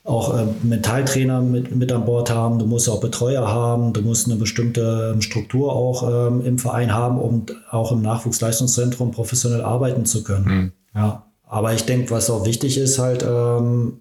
auch 0.04 0.36
äh, 0.36 0.46
Mentaltrainer 0.62 1.40
mit, 1.40 1.74
mit 1.74 1.92
an 1.92 2.04
Bord 2.04 2.30
haben, 2.30 2.58
du 2.58 2.66
musst 2.66 2.88
auch 2.88 3.00
Betreuer 3.00 3.46
haben, 3.46 3.92
du 3.92 4.02
musst 4.02 4.26
eine 4.26 4.36
bestimmte 4.36 5.12
ähm, 5.14 5.22
Struktur 5.22 5.72
auch 5.72 6.28
ähm, 6.28 6.44
im 6.44 6.58
Verein 6.58 6.92
haben, 6.92 7.18
um 7.18 7.46
auch 7.70 7.92
im 7.92 8.02
Nachwuchsleistungszentrum 8.02 9.12
professionell 9.12 9.62
arbeiten 9.62 10.04
zu 10.04 10.24
können. 10.24 10.44
Mhm. 10.44 10.72
Ja, 10.94 11.26
aber 11.46 11.72
ich 11.74 11.84
denke, 11.84 12.10
was 12.10 12.30
auch 12.30 12.44
wichtig 12.44 12.78
ist, 12.78 12.98
halt 12.98 13.24
ähm, 13.28 14.00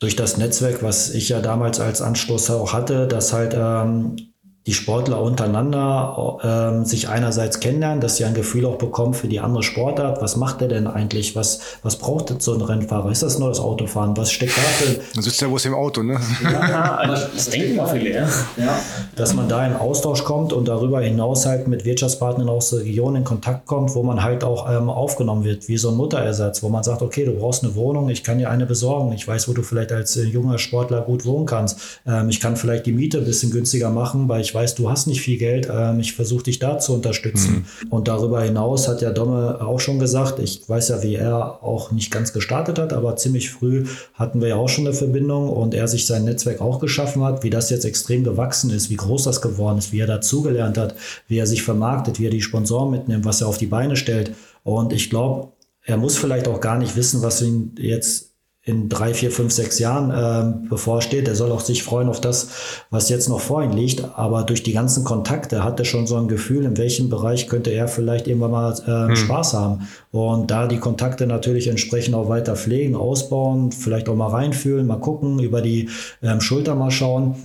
durch 0.00 0.16
das 0.16 0.36
Netzwerk, 0.36 0.82
was 0.82 1.10
ich 1.10 1.28
ja 1.28 1.40
damals 1.40 1.80
als 1.80 2.02
Anstoß 2.02 2.50
auch 2.50 2.72
hatte, 2.72 3.06
dass 3.08 3.32
halt 3.32 3.54
ähm, 3.56 4.27
die 4.68 4.74
Sportler 4.74 5.22
untereinander 5.22 6.38
ähm, 6.44 6.84
sich 6.84 7.08
einerseits 7.08 7.58
kennenlernen, 7.58 8.02
dass 8.02 8.18
sie 8.18 8.26
ein 8.26 8.34
Gefühl 8.34 8.66
auch 8.66 8.76
bekommen 8.76 9.14
für 9.14 9.26
die 9.26 9.40
andere 9.40 9.62
Sportart. 9.62 10.20
Was 10.20 10.36
macht 10.36 10.60
der 10.60 10.68
denn 10.68 10.86
eigentlich? 10.86 11.34
Was, 11.34 11.60
was 11.82 11.96
braucht 11.96 12.42
so 12.42 12.52
ein 12.52 12.60
Rennfahrer? 12.60 13.10
Ist 13.10 13.22
das 13.22 13.38
nur 13.38 13.48
das 13.48 13.60
Autofahren? 13.60 14.14
Was 14.18 14.30
steckt 14.30 14.58
da 14.58 14.60
für... 14.60 15.00
Dann 15.14 15.22
sitzt 15.22 15.40
der 15.40 15.50
wohl 15.50 15.58
im 15.64 15.72
Auto, 15.72 16.02
ne? 16.02 16.20
Ja, 16.42 16.96
also 16.96 17.28
das 17.34 17.48
denken 17.48 17.76
mal 17.76 17.86
viele, 17.86 18.10
ja. 18.10 18.28
ja. 18.58 18.78
Dass 19.16 19.32
man 19.32 19.48
da 19.48 19.66
in 19.66 19.74
Austausch 19.74 20.22
kommt 20.22 20.52
und 20.52 20.68
darüber 20.68 21.00
hinaus 21.00 21.46
halt 21.46 21.66
mit 21.66 21.86
Wirtschaftspartnern 21.86 22.50
aus 22.50 22.68
der 22.68 22.80
Region 22.80 23.16
in 23.16 23.24
Kontakt 23.24 23.64
kommt, 23.64 23.94
wo 23.94 24.02
man 24.02 24.22
halt 24.22 24.44
auch 24.44 24.70
ähm, 24.70 24.90
aufgenommen 24.90 25.44
wird, 25.44 25.66
wie 25.68 25.78
so 25.78 25.88
ein 25.88 25.96
Mutterersatz, 25.96 26.62
wo 26.62 26.68
man 26.68 26.84
sagt, 26.84 27.00
okay, 27.00 27.24
du 27.24 27.32
brauchst 27.32 27.64
eine 27.64 27.74
Wohnung, 27.74 28.10
ich 28.10 28.22
kann 28.22 28.36
dir 28.36 28.50
eine 28.50 28.66
besorgen. 28.66 29.12
Ich 29.12 29.26
weiß, 29.26 29.48
wo 29.48 29.54
du 29.54 29.62
vielleicht 29.62 29.92
als 29.92 30.14
äh, 30.18 30.24
junger 30.24 30.58
Sportler 30.58 31.00
gut 31.00 31.24
wohnen 31.24 31.46
kannst. 31.46 32.00
Ähm, 32.06 32.28
ich 32.28 32.38
kann 32.38 32.58
vielleicht 32.58 32.84
die 32.84 32.92
Miete 32.92 33.16
ein 33.16 33.24
bisschen 33.24 33.50
günstiger 33.50 33.88
machen, 33.88 34.28
weil 34.28 34.42
ich 34.42 34.54
weiß, 34.58 34.74
du 34.74 34.90
hast 34.90 35.06
nicht 35.06 35.20
viel 35.20 35.38
Geld, 35.38 35.68
ähm, 35.72 36.00
ich 36.00 36.14
versuche 36.14 36.44
dich 36.44 36.58
da 36.58 36.78
zu 36.78 36.92
unterstützen. 36.94 37.66
Mhm. 37.82 37.88
Und 37.90 38.08
darüber 38.08 38.42
hinaus 38.42 38.88
hat 38.88 39.02
ja 39.02 39.10
Domme 39.10 39.58
auch 39.60 39.78
schon 39.78 39.98
gesagt, 39.98 40.40
ich 40.40 40.68
weiß 40.68 40.88
ja, 40.88 41.02
wie 41.02 41.14
er 41.14 41.62
auch 41.62 41.92
nicht 41.92 42.10
ganz 42.10 42.32
gestartet 42.32 42.78
hat, 42.78 42.92
aber 42.92 43.16
ziemlich 43.16 43.50
früh 43.50 43.86
hatten 44.14 44.40
wir 44.40 44.48
ja 44.48 44.56
auch 44.56 44.68
schon 44.68 44.86
eine 44.86 44.94
Verbindung 44.94 45.48
und 45.48 45.74
er 45.74 45.86
sich 45.86 46.06
sein 46.06 46.24
Netzwerk 46.24 46.60
auch 46.60 46.80
geschaffen 46.80 47.22
hat, 47.22 47.44
wie 47.44 47.50
das 47.50 47.70
jetzt 47.70 47.84
extrem 47.84 48.24
gewachsen 48.24 48.70
ist, 48.70 48.90
wie 48.90 48.96
groß 48.96 49.24
das 49.24 49.40
geworden 49.40 49.78
ist, 49.78 49.92
wie 49.92 50.00
er 50.00 50.06
dazugelernt 50.06 50.76
hat, 50.76 50.96
wie 51.28 51.38
er 51.38 51.46
sich 51.46 51.62
vermarktet, 51.62 52.18
wie 52.18 52.26
er 52.26 52.30
die 52.30 52.42
Sponsoren 52.42 52.90
mitnimmt, 52.90 53.24
was 53.24 53.40
er 53.40 53.46
auf 53.46 53.58
die 53.58 53.66
Beine 53.66 53.96
stellt. 53.96 54.32
Und 54.64 54.92
ich 54.92 55.08
glaube, 55.08 55.52
er 55.84 55.96
muss 55.96 56.16
vielleicht 56.16 56.48
auch 56.48 56.60
gar 56.60 56.78
nicht 56.78 56.96
wissen, 56.96 57.22
was 57.22 57.40
ihn 57.40 57.74
jetzt 57.78 58.32
in 58.68 58.88
drei, 58.88 59.14
vier, 59.14 59.30
fünf, 59.30 59.52
sechs 59.52 59.78
Jahren 59.78 60.10
äh, 60.10 60.68
bevorsteht. 60.68 61.26
Er 61.26 61.34
soll 61.34 61.50
auch 61.50 61.60
sich 61.60 61.82
freuen 61.82 62.08
auf 62.08 62.20
das, 62.20 62.48
was 62.90 63.08
jetzt 63.08 63.28
noch 63.28 63.40
vor 63.40 63.62
ihm 63.62 63.72
liegt. 63.72 64.04
Aber 64.16 64.42
durch 64.42 64.62
die 64.62 64.72
ganzen 64.72 65.04
Kontakte 65.04 65.64
hat 65.64 65.78
er 65.78 65.84
schon 65.84 66.06
so 66.06 66.16
ein 66.16 66.28
Gefühl, 66.28 66.64
in 66.64 66.76
welchem 66.76 67.08
Bereich 67.08 67.48
könnte 67.48 67.70
er 67.70 67.88
vielleicht 67.88 68.28
irgendwann 68.28 68.50
mal 68.50 68.72
äh, 68.86 69.08
hm. 69.08 69.16
Spaß 69.16 69.54
haben. 69.54 69.88
Und 70.12 70.50
da 70.50 70.66
die 70.66 70.78
Kontakte 70.78 71.26
natürlich 71.26 71.68
entsprechend 71.68 72.14
auch 72.14 72.28
weiter 72.28 72.56
pflegen, 72.56 72.94
ausbauen, 72.94 73.72
vielleicht 73.72 74.08
auch 74.08 74.14
mal 74.14 74.28
reinfühlen, 74.28 74.86
mal 74.86 75.00
gucken, 75.00 75.38
über 75.38 75.62
die 75.62 75.88
ähm, 76.22 76.40
Schulter 76.40 76.74
mal 76.74 76.90
schauen. 76.90 77.36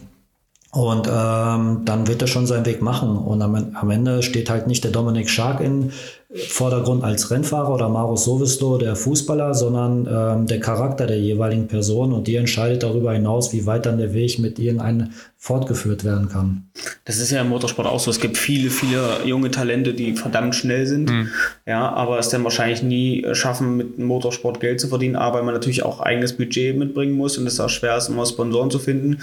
Und 0.73 1.07
ähm, 1.07 1.81
dann 1.85 2.07
wird 2.07 2.23
er 2.23 2.27
schon 2.27 2.47
seinen 2.47 2.65
Weg 2.65 2.81
machen. 2.81 3.15
Und 3.15 3.43
am, 3.43 3.75
am 3.75 3.89
Ende 3.91 4.23
steht 4.23 4.49
halt 4.49 4.65
nicht 4.65 4.83
der 4.83 4.89
Dominik 4.89 5.29
Schark 5.29 5.61
in, 5.61 5.91
Vordergrund 6.35 7.03
als 7.03 7.29
Rennfahrer 7.29 7.75
oder 7.75 7.89
Marus 7.89 8.23
Sovisto, 8.23 8.79
der 8.79 8.95
Fußballer, 8.95 9.53
sondern 9.53 10.07
ähm, 10.09 10.47
der 10.47 10.59
Charakter 10.59 11.05
der 11.05 11.19
jeweiligen 11.19 11.67
Person 11.67 12.11
und 12.11 12.25
die 12.25 12.35
entscheidet 12.35 12.81
darüber 12.81 13.13
hinaus, 13.13 13.53
wie 13.53 13.67
weit 13.67 13.85
dann 13.85 13.99
der 13.99 14.15
Weg 14.15 14.39
mit 14.39 14.57
irgendeinem 14.57 15.09
fortgeführt 15.37 16.05
werden 16.05 16.29
kann. 16.29 16.69
Das 17.03 17.19
ist 17.19 17.29
ja 17.29 17.41
im 17.41 17.49
Motorsport 17.49 17.85
auch 17.85 17.99
so. 17.99 18.09
Es 18.09 18.21
gibt 18.21 18.37
viele, 18.37 18.69
viele 18.69 19.25
junge 19.25 19.51
Talente, 19.51 19.93
die 19.93 20.15
verdammt 20.15 20.55
schnell 20.55 20.87
sind, 20.87 21.09
mhm. 21.09 21.27
ja, 21.65 21.91
aber 21.91 22.17
es 22.17 22.29
dann 22.29 22.45
wahrscheinlich 22.45 22.81
nie 22.81 23.25
schaffen, 23.33 23.75
mit 23.75 23.97
dem 23.97 24.05
Motorsport 24.05 24.61
Geld 24.61 24.79
zu 24.79 24.87
verdienen, 24.87 25.17
aber 25.17 25.39
weil 25.39 25.43
man 25.43 25.53
natürlich 25.53 25.83
auch 25.83 25.99
eigenes 25.99 26.33
Budget 26.33 26.77
mitbringen 26.77 27.17
muss 27.17 27.37
und 27.37 27.45
es 27.45 27.59
auch 27.59 27.69
schwer 27.69 27.97
ist, 27.97 28.07
immer 28.07 28.25
Sponsoren 28.25 28.71
zu 28.71 28.79
finden. 28.79 29.19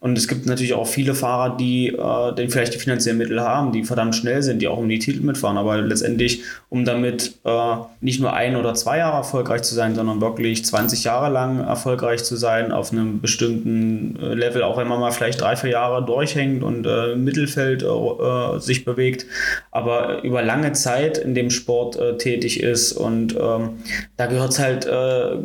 Und 0.00 0.18
es 0.18 0.28
gibt 0.28 0.44
natürlich 0.44 0.74
auch 0.74 0.86
viele 0.86 1.14
Fahrer, 1.14 1.56
die 1.56 1.88
äh, 1.88 2.34
denn 2.34 2.50
vielleicht 2.50 2.74
die 2.74 2.78
finanziellen 2.78 3.16
Mittel 3.16 3.40
haben, 3.40 3.72
die 3.72 3.84
verdammt 3.84 4.14
schnell 4.14 4.42
sind, 4.42 4.60
die 4.60 4.68
auch 4.68 4.78
um 4.78 4.88
die 4.88 4.98
Titel 4.98 5.22
mitfahren, 5.22 5.56
aber 5.56 5.80
letztendlich 5.80 6.42
um 6.68 6.84
damit 6.84 7.38
äh, 7.44 7.74
nicht 8.00 8.20
nur 8.20 8.32
ein 8.32 8.56
oder 8.56 8.74
zwei 8.74 8.98
Jahre 8.98 9.18
erfolgreich 9.18 9.62
zu 9.62 9.74
sein, 9.74 9.94
sondern 9.94 10.20
wirklich 10.20 10.64
20 10.64 11.04
Jahre 11.04 11.30
lang 11.30 11.60
erfolgreich 11.60 12.24
zu 12.24 12.36
sein 12.36 12.72
auf 12.72 12.92
einem 12.92 13.20
bestimmten 13.20 14.18
äh, 14.20 14.34
Level, 14.34 14.62
auch 14.62 14.78
wenn 14.78 14.88
man 14.88 15.00
mal 15.00 15.10
vielleicht 15.10 15.40
drei, 15.40 15.56
vier 15.56 15.70
Jahre 15.70 16.04
durchhängt 16.04 16.62
und 16.62 16.86
äh, 16.86 17.12
im 17.12 17.24
Mittelfeld 17.24 17.82
äh, 17.82 17.86
äh, 17.86 18.58
sich 18.58 18.84
bewegt, 18.84 19.26
aber 19.70 20.22
über 20.22 20.42
lange 20.42 20.72
Zeit 20.72 21.18
in 21.18 21.34
dem 21.34 21.50
Sport 21.50 21.96
äh, 21.96 22.16
tätig 22.16 22.62
ist 22.62 22.92
und 22.92 23.36
ähm, 23.38 23.80
da 24.16 24.26
gehört 24.26 24.52
es 24.52 24.58
halt 24.58 24.88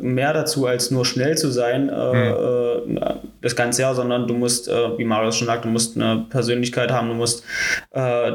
mehr 0.01 0.33
dazu, 0.33 0.65
als 0.65 0.91
nur 0.91 1.05
schnell 1.05 1.37
zu 1.37 1.51
sein 1.51 1.87
mhm. 1.87 2.99
Das 3.47 3.55
ganze 3.55 3.81
Jahr, 3.81 3.95
sondern 3.95 4.27
du 4.27 4.33
musst, 4.33 4.67
wie 4.67 5.03
Marius 5.03 5.37
schon 5.37 5.47
sagt, 5.47 5.65
du 5.65 5.69
musst 5.69 5.95
eine 5.95 6.25
Persönlichkeit 6.29 6.91
haben, 6.91 7.07
du 7.09 7.15
musst 7.15 7.43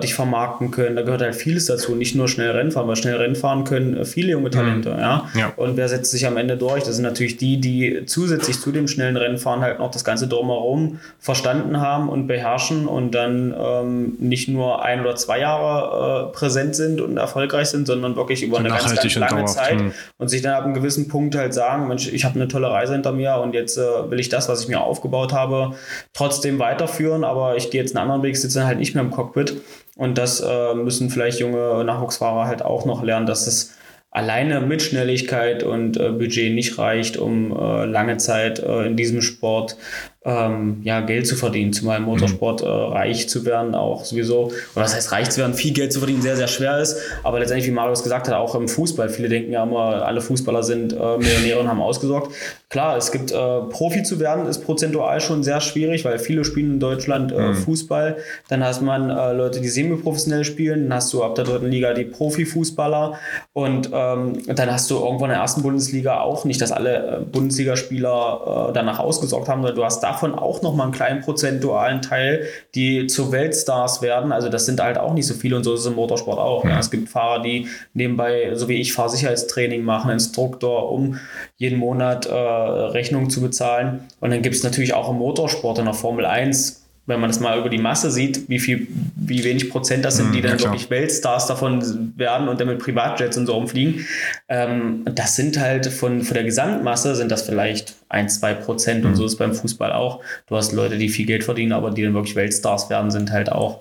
dich 0.02 0.14
vermarkten 0.14 0.70
können, 0.70 0.96
da 0.96 1.02
gehört 1.02 1.22
halt 1.22 1.34
vieles 1.34 1.66
dazu, 1.66 1.94
nicht 1.94 2.14
nur 2.14 2.28
schnell 2.28 2.50
Rennen 2.50 2.72
fahren, 2.72 2.88
weil 2.88 2.96
schnell 2.96 3.16
Rennen 3.16 3.36
fahren 3.36 3.64
können 3.64 3.96
äh, 3.96 4.04
viele 4.04 4.32
junge 4.32 4.50
Talente. 4.50 4.90
Mhm. 4.90 4.98
Ja? 4.98 5.30
ja? 5.34 5.52
Und 5.56 5.76
wer 5.76 5.88
setzt 5.88 6.10
sich 6.10 6.26
am 6.26 6.36
Ende 6.36 6.56
durch? 6.56 6.84
Das 6.84 6.96
sind 6.96 7.04
natürlich 7.04 7.36
die, 7.36 7.60
die 7.60 8.04
zusätzlich 8.06 8.60
zu 8.60 8.72
dem 8.72 8.88
schnellen 8.88 9.16
Rennfahren 9.16 9.60
halt 9.60 9.78
noch 9.78 9.90
das 9.90 10.04
Ganze 10.04 10.28
drumherum 10.28 11.00
verstanden 11.18 11.80
haben 11.80 12.08
und 12.08 12.26
beherrschen 12.26 12.86
und 12.86 13.12
dann 13.12 13.54
ähm, 13.58 14.16
nicht 14.18 14.48
nur 14.48 14.84
ein 14.84 15.00
oder 15.00 15.14
zwei 15.16 15.40
Jahre 15.40 16.28
äh, 16.28 16.32
präsent 16.32 16.74
sind 16.74 17.00
und 17.00 17.16
erfolgreich 17.16 17.68
sind, 17.68 17.86
sondern 17.86 18.16
wirklich 18.16 18.42
über 18.42 18.56
so 18.56 18.60
eine 18.60 18.68
ganz, 18.70 18.94
ganz 18.94 19.14
lange 19.14 19.44
Zeit 19.46 19.80
mhm. 19.80 19.92
und 20.18 20.28
sich 20.28 20.42
dann 20.42 20.54
ab 20.54 20.64
einem 20.64 20.74
gewissen 20.74 21.08
Punkt 21.08 21.34
halt 21.34 21.54
sagen, 21.54 21.88
Mensch, 21.88 22.08
ich 22.12 22.24
habe 22.24 22.36
eine 22.36 22.48
tolle 22.48 22.70
Reise 22.70 22.92
hinter 22.92 23.12
mir 23.12 23.36
und 23.36 23.54
jetzt 23.54 23.78
äh, 23.78 24.10
will 24.10 24.20
ich 24.20 24.28
das, 24.28 24.48
was 24.48 24.62
ich 24.62 24.68
mir 24.68 24.80
aufgebaut 25.02 25.32
habe, 25.32 25.74
trotzdem 26.12 26.58
weiterführen, 26.58 27.24
aber 27.24 27.56
ich 27.56 27.70
gehe 27.70 27.80
jetzt 27.80 27.96
einen 27.96 28.04
anderen 28.04 28.22
Weg, 28.22 28.36
sitze 28.36 28.66
halt 28.66 28.78
nicht 28.78 28.94
mehr 28.94 29.04
im 29.04 29.10
Cockpit. 29.10 29.60
Und 29.96 30.16
das 30.16 30.40
äh, 30.40 30.74
müssen 30.74 31.10
vielleicht 31.10 31.40
junge 31.40 31.84
Nachwuchsfahrer 31.84 32.46
halt 32.46 32.62
auch 32.62 32.86
noch 32.86 33.02
lernen, 33.02 33.26
dass 33.26 33.46
es 33.46 33.74
alleine 34.10 34.60
mit 34.60 34.82
Schnelligkeit 34.82 35.62
und 35.62 35.96
äh, 35.98 36.10
Budget 36.10 36.54
nicht 36.54 36.78
reicht, 36.78 37.16
um 37.16 37.52
äh, 37.52 37.84
lange 37.86 38.16
Zeit 38.18 38.60
äh, 38.60 38.86
in 38.86 38.96
diesem 38.96 39.22
Sport 39.22 39.76
ähm, 40.24 40.80
ja, 40.84 41.00
Geld 41.00 41.26
zu 41.26 41.34
verdienen, 41.34 41.72
zumal 41.72 41.98
im 41.98 42.04
Motorsport 42.04 42.62
mhm. 42.62 42.68
äh, 42.68 42.70
reich 42.70 43.28
zu 43.28 43.44
werden, 43.44 43.74
auch 43.74 44.04
sowieso, 44.04 44.52
oder 44.74 44.84
das 44.84 44.94
heißt 44.94 45.10
reich 45.10 45.30
zu 45.30 45.40
werden, 45.40 45.54
viel 45.54 45.72
Geld 45.72 45.92
zu 45.92 45.98
verdienen, 45.98 46.22
sehr, 46.22 46.36
sehr 46.36 46.46
schwer 46.46 46.78
ist. 46.78 46.96
Aber 47.24 47.40
letztendlich, 47.40 47.68
wie 47.68 47.72
Marius 47.72 48.04
gesagt 48.04 48.28
hat, 48.28 48.34
auch 48.34 48.54
im 48.54 48.68
Fußball. 48.68 49.08
Viele 49.08 49.28
denken 49.28 49.52
ja 49.52 49.64
immer, 49.64 50.04
alle 50.06 50.20
Fußballer 50.20 50.62
sind 50.62 50.92
äh, 50.92 51.18
Millionäre 51.18 51.60
und 51.60 51.68
haben 51.68 51.80
ausgesorgt. 51.80 52.32
Klar, 52.68 52.96
es 52.96 53.10
gibt 53.10 53.32
äh, 53.32 53.60
Profi 53.70 54.04
zu 54.04 54.20
werden, 54.20 54.46
ist 54.46 54.64
prozentual 54.64 55.20
schon 55.20 55.42
sehr 55.42 55.60
schwierig, 55.60 56.04
weil 56.04 56.18
viele 56.20 56.44
spielen 56.44 56.74
in 56.74 56.80
Deutschland 56.80 57.32
äh, 57.32 57.48
mhm. 57.48 57.54
Fußball. 57.54 58.16
Dann 58.48 58.64
hast 58.64 58.80
man 58.80 59.10
äh, 59.10 59.32
Leute, 59.32 59.60
die 59.60 59.68
semi-professionell 59.68 60.44
spielen, 60.44 60.84
dann 60.84 60.94
hast 60.98 61.12
du 61.12 61.24
ab 61.24 61.34
der 61.34 61.44
dritten 61.44 61.66
Liga 61.66 61.94
die 61.94 62.04
Profifußballer 62.04 63.18
und 63.52 63.90
ähm, 63.92 64.38
dann 64.46 64.72
hast 64.72 64.88
du 64.90 64.94
irgendwann 64.94 65.30
in 65.30 65.34
der 65.34 65.40
ersten 65.40 65.62
Bundesliga 65.62 66.20
auch 66.20 66.44
nicht, 66.44 66.60
dass 66.60 66.70
alle 66.70 67.18
äh, 67.18 67.20
Bundesligaspieler 67.24 68.70
danach 68.72 68.98
ausgesorgt 68.98 69.48
haben, 69.48 69.62
sondern 69.62 69.76
du 69.76 69.84
hast 69.84 70.00
da 70.00 70.11
davon 70.12 70.34
auch 70.34 70.62
nochmal 70.62 70.86
einen 70.86 70.94
kleinen 70.94 71.20
prozentualen 71.20 72.02
Teil, 72.02 72.46
die 72.74 73.06
zu 73.06 73.32
Weltstars 73.32 74.02
werden. 74.02 74.32
Also 74.32 74.48
das 74.48 74.66
sind 74.66 74.80
halt 74.80 74.98
auch 74.98 75.14
nicht 75.14 75.26
so 75.26 75.34
viele 75.34 75.56
und 75.56 75.64
so 75.64 75.74
ist 75.74 75.80
es 75.80 75.86
im 75.86 75.94
Motorsport 75.94 76.38
auch. 76.38 76.64
Ja. 76.64 76.70
Ja. 76.70 76.78
Es 76.78 76.90
gibt 76.90 77.08
Fahrer, 77.08 77.42
die 77.42 77.68
nebenbei, 77.94 78.54
so 78.54 78.68
wie 78.68 78.80
ich, 78.80 78.92
Fahrsicherheitstraining 78.92 79.82
machen, 79.82 80.10
Instruktor, 80.10 80.90
um 80.90 81.18
jeden 81.56 81.78
Monat 81.78 82.26
äh, 82.26 82.32
Rechnungen 82.32 83.30
zu 83.30 83.40
bezahlen. 83.40 84.04
Und 84.20 84.30
dann 84.30 84.42
gibt 84.42 84.54
es 84.54 84.62
natürlich 84.62 84.94
auch 84.94 85.10
im 85.10 85.16
Motorsport 85.16 85.78
in 85.78 85.84
der 85.84 85.94
Formel 85.94 86.26
1 86.26 86.81
wenn 87.06 87.20
man 87.20 87.30
das 87.30 87.40
mal 87.40 87.58
über 87.58 87.68
die 87.68 87.78
Masse 87.78 88.10
sieht, 88.12 88.48
wie 88.48 88.60
viel, 88.60 88.86
wie 89.16 89.42
wenig 89.42 89.70
Prozent 89.70 90.04
das 90.04 90.18
sind, 90.18 90.28
mhm, 90.28 90.32
die 90.32 90.40
dann 90.40 90.56
ja, 90.58 90.64
wirklich 90.64 90.88
Weltstars 90.88 91.46
davon 91.46 92.12
werden 92.16 92.48
und 92.48 92.60
dann 92.60 92.68
mit 92.68 92.78
Privatjets 92.78 93.36
und 93.36 93.46
so 93.46 93.54
rumfliegen. 93.54 94.06
Ähm, 94.48 95.02
das 95.06 95.34
sind 95.34 95.58
halt 95.58 95.86
von, 95.86 96.22
von 96.22 96.34
der 96.34 96.44
Gesamtmasse 96.44 97.16
sind 97.16 97.32
das 97.32 97.42
vielleicht 97.42 97.96
ein, 98.08 98.28
zwei 98.28 98.54
Prozent 98.54 99.02
mhm. 99.02 99.10
und 99.10 99.16
so 99.16 99.26
ist 99.26 99.36
beim 99.36 99.52
Fußball 99.52 99.92
auch. 99.92 100.20
Du 100.46 100.56
hast 100.56 100.72
Leute, 100.72 100.96
die 100.96 101.08
viel 101.08 101.26
Geld 101.26 101.42
verdienen, 101.42 101.72
aber 101.72 101.90
die 101.90 102.02
dann 102.02 102.14
wirklich 102.14 102.36
Weltstars 102.36 102.88
werden, 102.88 103.10
sind 103.10 103.32
halt 103.32 103.50
auch 103.50 103.80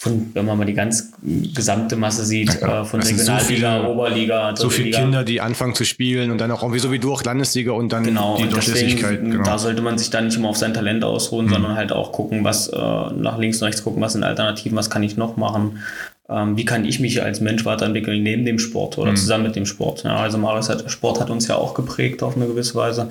von, 0.00 0.30
wenn 0.32 0.46
man 0.46 0.56
mal 0.56 0.64
die 0.64 0.74
ganz 0.74 1.10
gesamte 1.22 1.96
Masse 1.96 2.24
sieht, 2.24 2.62
äh, 2.62 2.84
von 2.84 3.02
Regionalliga, 3.02 3.82
so 3.82 3.88
Oberliga, 3.88 4.54
so 4.54 4.70
viele 4.70 4.92
Kinder, 4.92 5.24
die 5.24 5.40
anfangen 5.40 5.74
zu 5.74 5.84
spielen 5.84 6.30
und 6.30 6.38
dann 6.38 6.52
auch 6.52 6.62
irgendwie 6.62 6.78
so 6.78 6.92
wie 6.92 7.00
du 7.00 7.12
auch 7.12 7.24
Landesliga 7.24 7.72
und 7.72 7.92
dann 7.92 8.04
genau, 8.04 8.36
die 8.36 8.44
und 8.44 8.52
Durchlässigkeit. 8.52 9.20
Genau. 9.20 9.42
Da 9.42 9.58
sollte 9.58 9.82
man 9.82 9.98
sich 9.98 10.10
dann 10.10 10.26
nicht 10.26 10.36
immer 10.36 10.50
auf 10.50 10.56
sein 10.56 10.72
Talent 10.72 11.02
ausruhen, 11.02 11.46
mhm. 11.46 11.50
sondern 11.50 11.74
halt 11.74 11.90
auch 11.90 12.12
gucken, 12.12 12.44
was 12.44 12.68
äh, 12.68 12.76
nach 12.76 13.38
links 13.38 13.60
und 13.60 13.66
rechts 13.66 13.82
gucken, 13.82 14.00
was 14.00 14.12
sind 14.12 14.22
Alternativen, 14.22 14.78
was 14.78 14.88
kann 14.88 15.02
ich 15.02 15.16
noch 15.16 15.36
machen. 15.36 15.80
Ähm, 16.28 16.56
wie 16.56 16.64
kann 16.64 16.84
ich 16.84 17.00
mich 17.00 17.20
als 17.24 17.40
Mensch 17.40 17.64
weiterentwickeln 17.64 18.22
neben 18.22 18.44
dem 18.44 18.60
Sport 18.60 18.98
oder 18.98 19.10
mhm. 19.10 19.16
zusammen 19.16 19.42
mit 19.42 19.56
dem 19.56 19.66
Sport? 19.66 20.04
Ja, 20.04 20.18
also 20.18 20.38
Marius 20.38 20.68
hat, 20.68 20.88
Sport 20.88 21.20
hat 21.20 21.28
uns 21.28 21.48
ja 21.48 21.56
auch 21.56 21.74
geprägt 21.74 22.22
auf 22.22 22.36
eine 22.36 22.46
gewisse 22.46 22.76
Weise. 22.76 23.10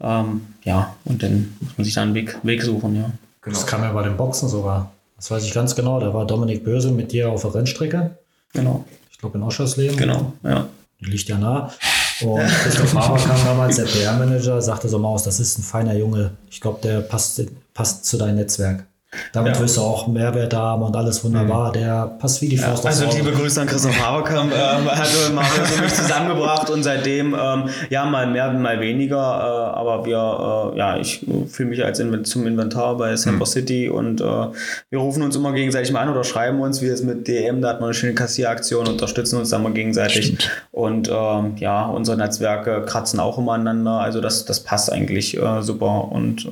Ähm, 0.00 0.40
ja, 0.62 0.96
und 1.04 1.22
dann 1.22 1.54
muss 1.60 1.76
man 1.76 1.84
sich 1.84 1.92
da 1.92 2.00
einen 2.00 2.14
Weg, 2.14 2.38
Weg 2.44 2.62
suchen, 2.62 2.96
ja. 2.96 3.10
Genau. 3.42 3.56
Das 3.56 3.66
kam 3.66 3.82
ja 3.82 3.92
bei 3.92 4.02
den 4.02 4.16
Boxen 4.16 4.48
sogar. 4.48 4.93
Das 5.24 5.30
weiß 5.30 5.44
ich 5.44 5.54
ganz 5.54 5.74
genau. 5.74 6.00
Da 6.00 6.12
war 6.12 6.26
Dominik 6.26 6.64
Böse 6.64 6.90
mit 6.90 7.10
dir 7.10 7.30
auf 7.30 7.40
der 7.40 7.54
Rennstrecke. 7.54 8.18
Genau. 8.52 8.84
Ich 9.10 9.16
glaube 9.16 9.38
in 9.38 9.44
Oschersleben. 9.44 9.96
Genau, 9.96 10.34
ja. 10.42 10.68
Die 11.00 11.06
liegt 11.06 11.30
ja 11.30 11.38
nah. 11.38 11.72
Und 12.20 12.46
Christoph 12.46 12.94
Haber 12.94 13.16
kam 13.16 13.42
damals, 13.42 13.76
der 13.76 13.84
PR-Manager, 13.84 14.60
sagte 14.60 14.86
so 14.86 14.98
Maus, 14.98 15.22
das 15.22 15.40
ist 15.40 15.58
ein 15.58 15.62
feiner 15.62 15.94
Junge. 15.94 16.32
Ich 16.50 16.60
glaube, 16.60 16.80
der 16.82 17.00
passt, 17.00 17.40
passt 17.72 18.04
zu 18.04 18.18
deinem 18.18 18.36
Netzwerk. 18.36 18.84
Damit 19.32 19.56
ja. 19.56 19.62
wirst 19.62 19.76
du 19.76 19.80
auch 19.80 20.06
Mehrwert 20.06 20.54
haben 20.54 20.82
und 20.82 20.96
alles 20.96 21.24
wunderbar. 21.24 21.68
Mhm. 21.68 21.72
Der 21.74 22.16
passt 22.18 22.40
wie 22.42 22.48
die 22.48 22.56
Faust 22.56 22.84
ja, 22.84 22.90
Also 22.90 23.06
liebe 23.16 23.32
Grüße 23.32 23.60
an 23.60 23.66
Christoph 23.66 23.98
Haberkamp. 24.00 24.52
ähm, 24.54 24.90
hat 24.90 25.08
Marius 25.34 25.72
und 25.72 25.82
mich 25.82 25.94
zusammengebracht 25.94 26.70
und 26.70 26.82
seitdem, 26.82 27.34
ähm, 27.34 27.68
ja, 27.90 28.04
mal 28.04 28.26
mehr, 28.26 28.52
mal 28.52 28.80
weniger. 28.80 29.16
Äh, 29.16 29.78
aber 29.78 30.04
wir, 30.06 30.72
äh, 30.74 30.78
ja, 30.78 30.96
ich 30.96 31.24
fühle 31.48 31.70
mich 31.70 31.84
als 31.84 31.98
Invent 31.98 32.26
zum 32.26 32.46
Inventar 32.46 32.96
bei 32.96 33.16
Semper 33.16 33.46
mhm. 33.46 33.50
City 33.50 33.88
und 33.88 34.20
äh, 34.20 34.24
wir 34.24 34.98
rufen 34.98 35.22
uns 35.22 35.36
immer 35.36 35.52
gegenseitig 35.52 35.92
mal 35.92 36.00
an 36.00 36.08
oder 36.08 36.24
schreiben 36.24 36.60
uns, 36.60 36.82
wie 36.82 36.86
es 36.86 37.02
mit 37.02 37.26
DM, 37.28 37.60
da 37.60 37.68
hat 37.68 37.80
man 37.80 37.88
eine 37.88 37.94
schöne 37.94 38.14
Kassieraktion, 38.14 38.86
unterstützen 38.88 39.38
uns 39.38 39.50
dann 39.50 39.62
mal 39.62 39.72
gegenseitig. 39.72 40.26
Stimmt. 40.26 40.50
Und 40.72 41.10
ähm, 41.12 41.56
ja, 41.56 41.86
unsere 41.86 42.16
Netzwerke 42.16 42.82
kratzen 42.86 43.20
auch 43.20 43.38
immer 43.38 43.52
aneinander. 43.52 44.00
Also 44.00 44.20
das, 44.20 44.44
das 44.44 44.60
passt 44.60 44.92
eigentlich 44.92 45.36
äh, 45.36 45.62
super 45.62 46.10
und 46.10 46.48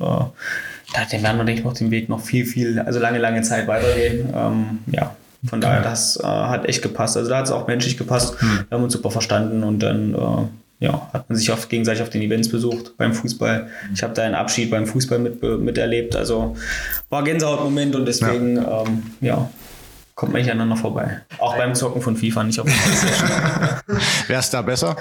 dann 0.93 1.23
werden 1.23 1.37
wir, 1.37 1.45
denke 1.45 1.59
ich, 1.59 1.65
noch 1.65 1.73
den 1.73 1.91
Weg 1.91 2.09
noch 2.09 2.21
viel, 2.21 2.45
viel, 2.45 2.79
also 2.79 2.99
lange, 2.99 3.19
lange 3.19 3.41
Zeit 3.41 3.67
weitergehen. 3.67 4.29
Ähm, 4.35 4.79
ja, 4.91 5.15
von 5.45 5.59
daher, 5.59 5.81
das 5.81 6.17
äh, 6.17 6.25
hat 6.25 6.65
echt 6.65 6.81
gepasst. 6.81 7.17
Also 7.17 7.29
da 7.29 7.37
hat 7.37 7.45
es 7.45 7.51
auch 7.51 7.67
menschlich 7.67 7.97
gepasst. 7.97 8.39
Hm. 8.39 8.65
Wir 8.69 8.77
haben 8.77 8.83
uns 8.83 8.93
super 8.93 9.11
verstanden 9.11 9.63
und 9.63 9.79
dann 9.79 10.13
äh, 10.13 10.85
ja, 10.85 11.09
hat 11.13 11.29
man 11.29 11.37
sich 11.37 11.51
auf, 11.51 11.69
gegenseitig 11.69 12.01
auf 12.01 12.09
den 12.09 12.21
Events 12.21 12.49
besucht 12.49 12.97
beim 12.97 13.13
Fußball. 13.13 13.67
Ich 13.93 14.03
habe 14.03 14.13
da 14.13 14.23
einen 14.23 14.35
Abschied 14.35 14.69
beim 14.69 14.85
Fußball 14.85 15.19
mit, 15.19 15.41
miterlebt. 15.41 16.15
Also 16.15 16.55
war 17.09 17.23
Gänsehautmoment 17.23 17.95
und 17.95 18.05
deswegen, 18.05 18.57
ja, 18.57 18.83
ähm, 18.85 19.03
ja 19.21 19.49
kommt 20.15 20.31
man 20.31 20.41
nicht 20.41 20.51
aneinander 20.51 20.75
vorbei. 20.75 21.21
Auch 21.39 21.57
beim 21.57 21.73
Zocken 21.73 22.01
von 22.01 22.15
FIFA 22.15 22.43
nicht 22.43 22.59
auf 22.59 22.67
dem 22.67 22.75
Wer 24.27 24.39
ist 24.39 24.53
da 24.53 24.61
besser? 24.61 24.95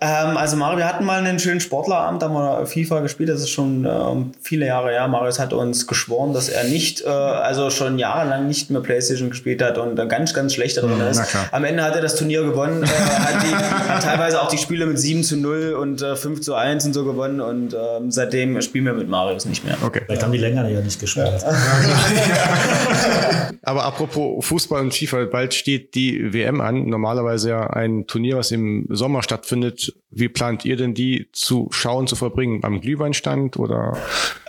Ähm, 0.00 0.36
also 0.36 0.56
Mario, 0.56 0.78
wir 0.78 0.86
hatten 0.86 1.04
mal 1.04 1.18
einen 1.18 1.40
schönen 1.40 1.60
Sportlerabend, 1.60 2.22
da 2.22 2.28
haben 2.28 2.34
wir 2.34 2.66
FIFA 2.66 3.00
gespielt, 3.00 3.28
das 3.28 3.40
ist 3.40 3.50
schon 3.50 3.84
ähm, 3.84 4.32
viele 4.40 4.66
Jahre 4.66 4.90
her. 4.90 5.08
Marius 5.08 5.40
hat 5.40 5.52
uns 5.52 5.88
geschworen, 5.88 6.32
dass 6.32 6.48
er 6.48 6.64
nicht, 6.64 7.02
äh, 7.02 7.08
also 7.08 7.70
schon 7.70 7.98
jahrelang 7.98 8.46
nicht 8.46 8.70
mehr 8.70 8.82
Playstation 8.82 9.30
gespielt 9.30 9.60
hat 9.62 9.78
und 9.78 9.98
äh, 9.98 10.06
ganz, 10.06 10.32
ganz 10.32 10.54
schlecht 10.54 10.76
darin 10.76 10.96
mhm, 10.96 11.08
ist. 11.08 11.22
Am 11.50 11.64
Ende 11.64 11.82
hat 11.82 11.96
er 11.96 12.00
das 12.00 12.14
Turnier 12.14 12.44
gewonnen, 12.44 12.84
äh, 12.84 12.86
hat, 12.86 13.42
die, 13.42 13.54
hat, 13.54 14.04
teilweise 14.04 14.40
auch 14.40 14.48
die 14.48 14.58
Spiele 14.58 14.86
mit 14.86 14.98
7 14.98 15.24
zu 15.24 15.36
0 15.36 15.74
und 15.74 16.02
äh, 16.02 16.14
5 16.14 16.40
zu 16.40 16.54
1 16.54 16.86
und 16.86 16.92
so 16.92 17.04
gewonnen 17.04 17.40
und 17.40 17.74
ähm, 17.74 18.12
seitdem 18.12 18.60
spielen 18.62 18.84
wir 18.84 18.94
mit 18.94 19.08
Marius 19.08 19.44
nicht 19.44 19.64
mehr. 19.64 19.76
Okay. 19.82 20.02
Vielleicht 20.06 20.22
haben 20.22 20.32
die 20.32 20.38
länger 20.38 20.68
ja 20.68 20.80
nicht 20.80 21.00
gespielt. 21.00 21.42
Ja. 21.42 21.52
Aber 23.62 23.84
apropos 23.84 24.51
Fußball 24.52 24.82
und 24.82 24.92
FIFA, 24.92 25.24
bald 25.24 25.54
steht 25.54 25.94
die 25.94 26.34
WM 26.34 26.60
an. 26.60 26.86
Normalerweise 26.86 27.48
ja 27.48 27.70
ein 27.70 28.06
Turnier, 28.06 28.36
was 28.36 28.50
im 28.50 28.84
Sommer 28.90 29.22
stattfindet. 29.22 29.94
Wie 30.14 30.28
plant 30.28 30.66
ihr 30.66 30.76
denn 30.76 30.92
die 30.92 31.28
zu 31.32 31.68
schauen, 31.72 32.06
zu 32.06 32.16
verbringen? 32.16 32.60
Am 32.64 32.82
Glühweinstand 32.82 33.56
oder? 33.56 33.96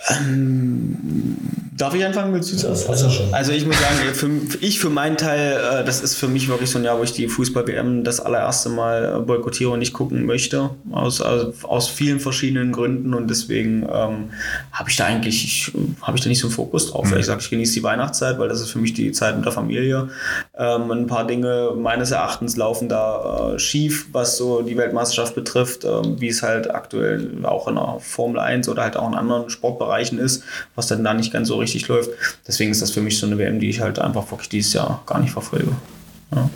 Ähm, 0.08 1.36
darf 1.74 1.94
ich 1.94 2.04
anfangen? 2.04 2.34
Willst 2.34 2.52
du 2.52 2.56
zuerst? 2.56 2.88
Also, 2.90 3.08
also 3.32 3.52
ich 3.52 3.64
muss 3.64 3.76
sagen, 3.80 4.14
für, 4.14 4.58
ich 4.60 4.78
für 4.78 4.90
meinen 4.90 5.16
Teil, 5.16 5.52
äh, 5.52 5.84
das 5.84 6.02
ist 6.02 6.16
für 6.16 6.28
mich 6.28 6.48
wirklich 6.48 6.68
so 6.68 6.78
ein 6.78 6.84
Jahr, 6.84 6.98
wo 6.98 7.02
ich 7.02 7.12
die 7.12 7.28
Fußball-WM 7.28 8.04
das 8.04 8.20
allererste 8.20 8.68
Mal 8.68 9.16
äh, 9.16 9.20
boykottiere 9.20 9.70
und 9.70 9.78
nicht 9.78 9.94
gucken 9.94 10.26
möchte. 10.26 10.70
Aus, 10.92 11.22
also 11.22 11.54
aus 11.62 11.88
vielen 11.88 12.20
verschiedenen 12.20 12.70
Gründen 12.72 13.14
und 13.14 13.30
deswegen 13.30 13.84
ähm, 13.90 14.30
habe 14.70 14.90
ich 14.90 14.96
da 14.96 15.06
eigentlich, 15.06 15.72
habe 16.02 16.18
ich 16.18 16.22
da 16.22 16.28
nicht 16.28 16.40
so 16.40 16.48
einen 16.48 16.54
Fokus 16.54 16.90
drauf. 16.90 17.10
Mhm. 17.10 17.16
Ich 17.16 17.26
sage, 17.26 17.40
ich 17.40 17.48
genieße 17.48 17.72
die 17.72 17.82
Weihnachtszeit, 17.82 18.38
weil 18.38 18.50
das 18.50 18.60
ist 18.60 18.70
für 18.70 18.78
mich 18.78 18.92
die 18.92 19.12
Zeit 19.12 19.36
mit 19.36 19.46
der 19.46 19.52
Familie. 19.52 20.10
Ähm, 20.56 20.90
ein 20.92 21.06
paar 21.08 21.26
Dinge 21.26 21.72
meines 21.76 22.12
Erachtens 22.12 22.56
laufen 22.56 22.88
da 22.88 23.54
äh, 23.54 23.58
schief, 23.58 24.06
was 24.12 24.36
so 24.36 24.62
die 24.62 24.76
Weltmeisterschaft 24.76 25.34
betrifft, 25.34 25.84
ähm, 25.84 26.20
wie 26.20 26.28
es 26.28 26.44
halt 26.44 26.72
aktuell 26.72 27.44
auch 27.44 27.66
in 27.66 27.74
der 27.74 27.96
Formel 27.98 28.38
1 28.38 28.68
oder 28.68 28.84
halt 28.84 28.96
auch 28.96 29.08
in 29.08 29.14
anderen 29.14 29.50
Sportbereichen 29.50 30.18
ist, 30.20 30.44
was 30.76 30.86
dann 30.86 31.02
da 31.02 31.12
nicht 31.12 31.32
ganz 31.32 31.48
so 31.48 31.56
richtig 31.56 31.88
läuft. 31.88 32.10
Deswegen 32.46 32.70
ist 32.70 32.82
das 32.82 32.92
für 32.92 33.00
mich 33.00 33.18
so 33.18 33.26
eine 33.26 33.36
WM, 33.36 33.58
die 33.58 33.68
ich 33.68 33.80
halt 33.80 33.98
einfach 33.98 34.30
wirklich 34.30 34.48
dieses 34.48 34.72
Jahr 34.74 35.02
gar 35.06 35.18
nicht 35.18 35.32
verfolge. 35.32 35.72
Ja. 36.32 36.48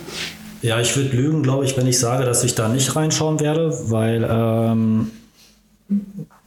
Ja, 0.61 0.79
ich 0.79 0.95
würde 0.95 1.15
lügen, 1.15 1.41
glaube 1.41 1.63
ich, 1.65 1.77
wenn 1.77 1.87
ich 1.87 1.99
sage, 1.99 2.25
dass 2.25 2.43
ich 2.43 2.53
da 2.53 2.67
nicht 2.67 2.95
reinschauen 2.95 3.39
werde, 3.39 3.73
weil 3.89 4.27
ähm, 4.29 5.11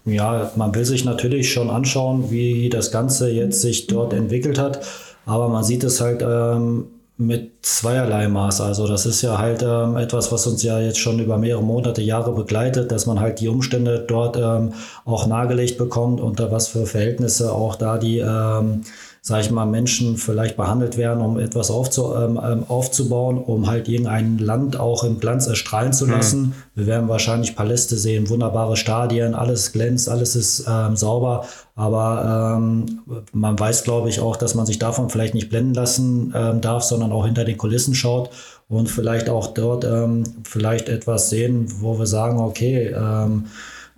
ja, 0.04 0.50
man 0.56 0.74
will 0.74 0.84
sich 0.84 1.04
natürlich 1.04 1.52
schon 1.52 1.70
anschauen, 1.70 2.30
wie 2.30 2.68
das 2.68 2.90
Ganze 2.90 3.30
jetzt 3.30 3.60
sich 3.60 3.86
dort 3.86 4.12
entwickelt 4.12 4.58
hat. 4.58 4.84
Aber 5.24 5.48
man 5.48 5.64
sieht 5.64 5.84
es 5.84 6.00
halt 6.00 6.22
ähm, 6.22 6.86
mit 7.26 7.52
zweierlei 7.62 8.28
Maß. 8.28 8.60
Also 8.60 8.86
das 8.86 9.06
ist 9.06 9.22
ja 9.22 9.38
halt 9.38 9.62
ähm, 9.62 9.96
etwas, 9.96 10.32
was 10.32 10.46
uns 10.46 10.62
ja 10.62 10.80
jetzt 10.80 10.98
schon 10.98 11.18
über 11.18 11.38
mehrere 11.38 11.62
Monate, 11.62 12.02
Jahre 12.02 12.32
begleitet, 12.32 12.92
dass 12.92 13.06
man 13.06 13.20
halt 13.20 13.40
die 13.40 13.48
Umstände 13.48 14.04
dort 14.06 14.36
ähm, 14.36 14.74
auch 15.04 15.26
nahegelegt 15.26 15.78
bekommt, 15.78 16.20
unter 16.20 16.50
was 16.50 16.68
für 16.68 16.86
Verhältnisse 16.86 17.52
auch 17.52 17.76
da 17.76 17.98
die 17.98 18.18
ähm, 18.18 18.82
sage 19.24 19.42
ich 19.42 19.50
mal, 19.52 19.66
Menschen 19.66 20.16
vielleicht 20.16 20.56
behandelt 20.56 20.96
werden, 20.96 21.22
um 21.22 21.38
etwas 21.38 21.70
aufzu, 21.70 22.12
ähm, 22.16 22.40
ähm, 22.44 22.64
aufzubauen, 22.66 23.38
um 23.38 23.68
halt 23.68 23.88
irgendein 23.88 24.38
Land 24.38 24.76
auch 24.80 25.04
im 25.04 25.20
Glanz 25.20 25.46
erstrahlen 25.46 25.92
zu 25.92 26.06
mhm. 26.06 26.12
lassen. 26.12 26.40
Mhm. 26.40 26.52
Wir 26.74 26.86
werden 26.86 27.08
wahrscheinlich 27.08 27.54
Paläste 27.54 27.96
sehen, 27.96 28.28
wunderbare 28.28 28.76
Stadien, 28.76 29.36
alles 29.36 29.70
glänzt, 29.70 30.08
alles 30.08 30.34
ist 30.34 30.66
ähm, 30.68 30.96
sauber. 30.96 31.46
Aber 31.76 32.56
ähm, 32.58 33.02
man 33.32 33.56
weiß, 33.56 33.84
glaube 33.84 34.08
ich, 34.08 34.18
auch, 34.18 34.34
dass 34.34 34.56
man 34.56 34.66
sich 34.66 34.80
davon 34.80 35.08
vielleicht 35.08 35.34
nicht 35.34 35.50
blenden 35.50 35.74
lassen 35.74 36.34
ähm, 36.36 36.60
darf, 36.60 36.82
sondern 36.82 37.12
auch 37.12 37.24
hinter 37.24 37.44
den 37.44 37.58
Kulissen 37.58 37.94
schaut 37.94 38.30
und 38.68 38.90
vielleicht 38.90 39.30
auch 39.30 39.54
dort 39.54 39.84
ähm, 39.84 40.24
vielleicht 40.42 40.88
etwas 40.88 41.30
sehen, 41.30 41.66
wo 41.80 41.96
wir 41.96 42.06
sagen, 42.06 42.40
okay, 42.40 42.88
ähm, 42.88 43.44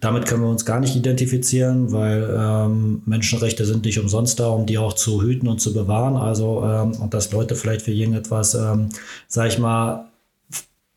damit 0.04 0.26
können 0.26 0.42
wir 0.42 0.50
uns 0.50 0.66
gar 0.66 0.80
nicht 0.80 0.94
identifizieren, 0.94 1.90
weil 1.90 2.28
ähm, 2.38 3.02
Menschenrechte 3.06 3.64
sind 3.64 3.84
nicht 3.84 3.98
umsonst 3.98 4.38
da, 4.38 4.48
um 4.48 4.66
die 4.66 4.76
auch 4.76 4.92
zu 4.92 5.22
hüten 5.22 5.48
und 5.48 5.60
zu 5.60 5.72
bewahren. 5.72 6.16
Also, 6.16 6.62
ähm, 6.62 6.92
und 7.00 7.14
dass 7.14 7.32
Leute 7.32 7.56
vielleicht 7.56 7.82
für 7.82 7.92
irgendetwas, 7.92 8.54
ähm, 8.54 8.90
sag 9.28 9.48
ich 9.48 9.58
mal, 9.58 10.10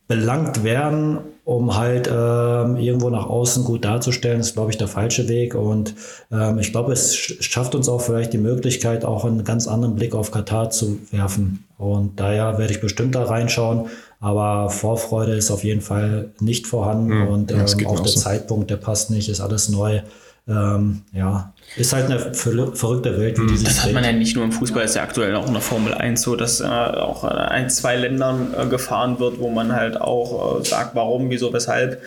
belangt 0.07 0.63
werden, 0.63 1.19
um 1.43 1.77
halt 1.77 2.07
ähm, 2.07 2.77
irgendwo 2.77 3.09
nach 3.09 3.27
außen 3.27 3.63
gut 3.63 3.85
darzustellen, 3.85 4.39
ist, 4.39 4.53
glaube 4.53 4.71
ich, 4.71 4.77
der 4.77 4.87
falsche 4.87 5.27
Weg. 5.29 5.55
Und 5.55 5.95
ähm, 6.31 6.59
ich 6.59 6.71
glaube, 6.71 6.91
es 6.91 7.15
schafft 7.15 7.75
uns 7.75 7.87
auch 7.87 8.01
vielleicht 8.01 8.33
die 8.33 8.37
Möglichkeit, 8.37 9.05
auch 9.05 9.23
einen 9.23 9.43
ganz 9.43 9.67
anderen 9.67 9.95
Blick 9.95 10.15
auf 10.15 10.31
Katar 10.31 10.69
zu 10.69 10.99
werfen. 11.11 11.65
Und 11.77 12.19
daher 12.19 12.57
werde 12.57 12.73
ich 12.73 12.81
bestimmt 12.81 13.15
da 13.15 13.23
reinschauen. 13.23 13.87
Aber 14.19 14.69
Vorfreude 14.69 15.35
ist 15.35 15.51
auf 15.51 15.63
jeden 15.63 15.81
Fall 15.81 16.31
nicht 16.39 16.65
vorhanden 16.65 17.19
mhm, 17.19 17.27
und 17.27 17.51
ähm, 17.51 17.65
auch 17.85 17.99
der 17.99 18.11
so. 18.11 18.19
Zeitpunkt, 18.19 18.71
der 18.71 18.77
passt 18.77 19.11
nicht, 19.11 19.29
ist 19.29 19.41
alles 19.41 19.69
neu. 19.69 20.01
Ähm, 20.47 21.01
ja, 21.11 21.53
ist 21.75 21.93
halt 21.93 22.05
eine 22.05 22.33
verrückte 22.33 23.19
Welt, 23.19 23.39
wie 23.39 23.47
die 23.47 23.57
sich 23.57 23.67
Das 23.67 23.83
hat 23.83 23.93
man 23.93 24.03
ja 24.03 24.11
nicht 24.11 24.35
nur 24.35 24.45
im 24.45 24.51
Fußball, 24.51 24.83
ist 24.83 24.95
ja 24.95 25.03
aktuell 25.03 25.35
auch 25.35 25.47
in 25.47 25.53
der 25.53 25.61
Formel 25.61 25.93
1 25.93 26.21
so, 26.21 26.35
dass 26.35 26.59
äh, 26.59 26.65
auch 26.65 27.23
in 27.23 27.29
ein, 27.29 27.69
zwei 27.69 27.95
Ländern 27.95 28.53
äh, 28.57 28.65
gefahren 28.65 29.19
wird, 29.19 29.39
wo 29.39 29.49
man 29.49 29.73
halt 29.73 29.99
auch 29.99 30.59
äh, 30.59 30.65
sagt, 30.65 30.95
warum, 30.95 31.29
wieso, 31.29 31.53
weshalb. 31.53 32.01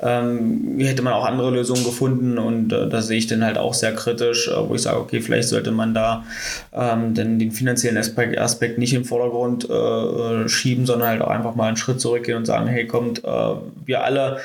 Ähm, 0.00 0.76
hätte 0.78 1.02
man 1.02 1.14
auch 1.14 1.24
andere 1.24 1.50
Lösungen 1.50 1.84
gefunden 1.84 2.38
und 2.38 2.72
äh, 2.72 2.88
da 2.88 3.00
sehe 3.00 3.16
ich 3.16 3.26
dann 3.26 3.44
halt 3.44 3.56
auch 3.56 3.72
sehr 3.72 3.94
kritisch, 3.94 4.48
äh, 4.48 4.68
wo 4.68 4.74
ich 4.74 4.82
sage, 4.82 4.98
okay, 4.98 5.20
vielleicht 5.20 5.48
sollte 5.48 5.70
man 5.70 5.94
da 5.94 6.24
ähm, 6.72 7.14
denn 7.14 7.38
den 7.38 7.52
finanziellen 7.52 7.96
Aspekt, 7.96 8.38
Aspekt 8.38 8.78
nicht 8.78 8.92
im 8.92 9.04
Vordergrund 9.04 9.68
äh, 9.70 10.48
schieben, 10.48 10.84
sondern 10.84 11.08
halt 11.08 11.22
auch 11.22 11.30
einfach 11.30 11.54
mal 11.54 11.68
einen 11.68 11.76
Schritt 11.76 12.00
zurückgehen 12.00 12.36
und 12.36 12.46
sagen, 12.46 12.66
hey, 12.66 12.86
kommt, 12.86 13.22
wir 13.24 14.04
alle 14.04 14.38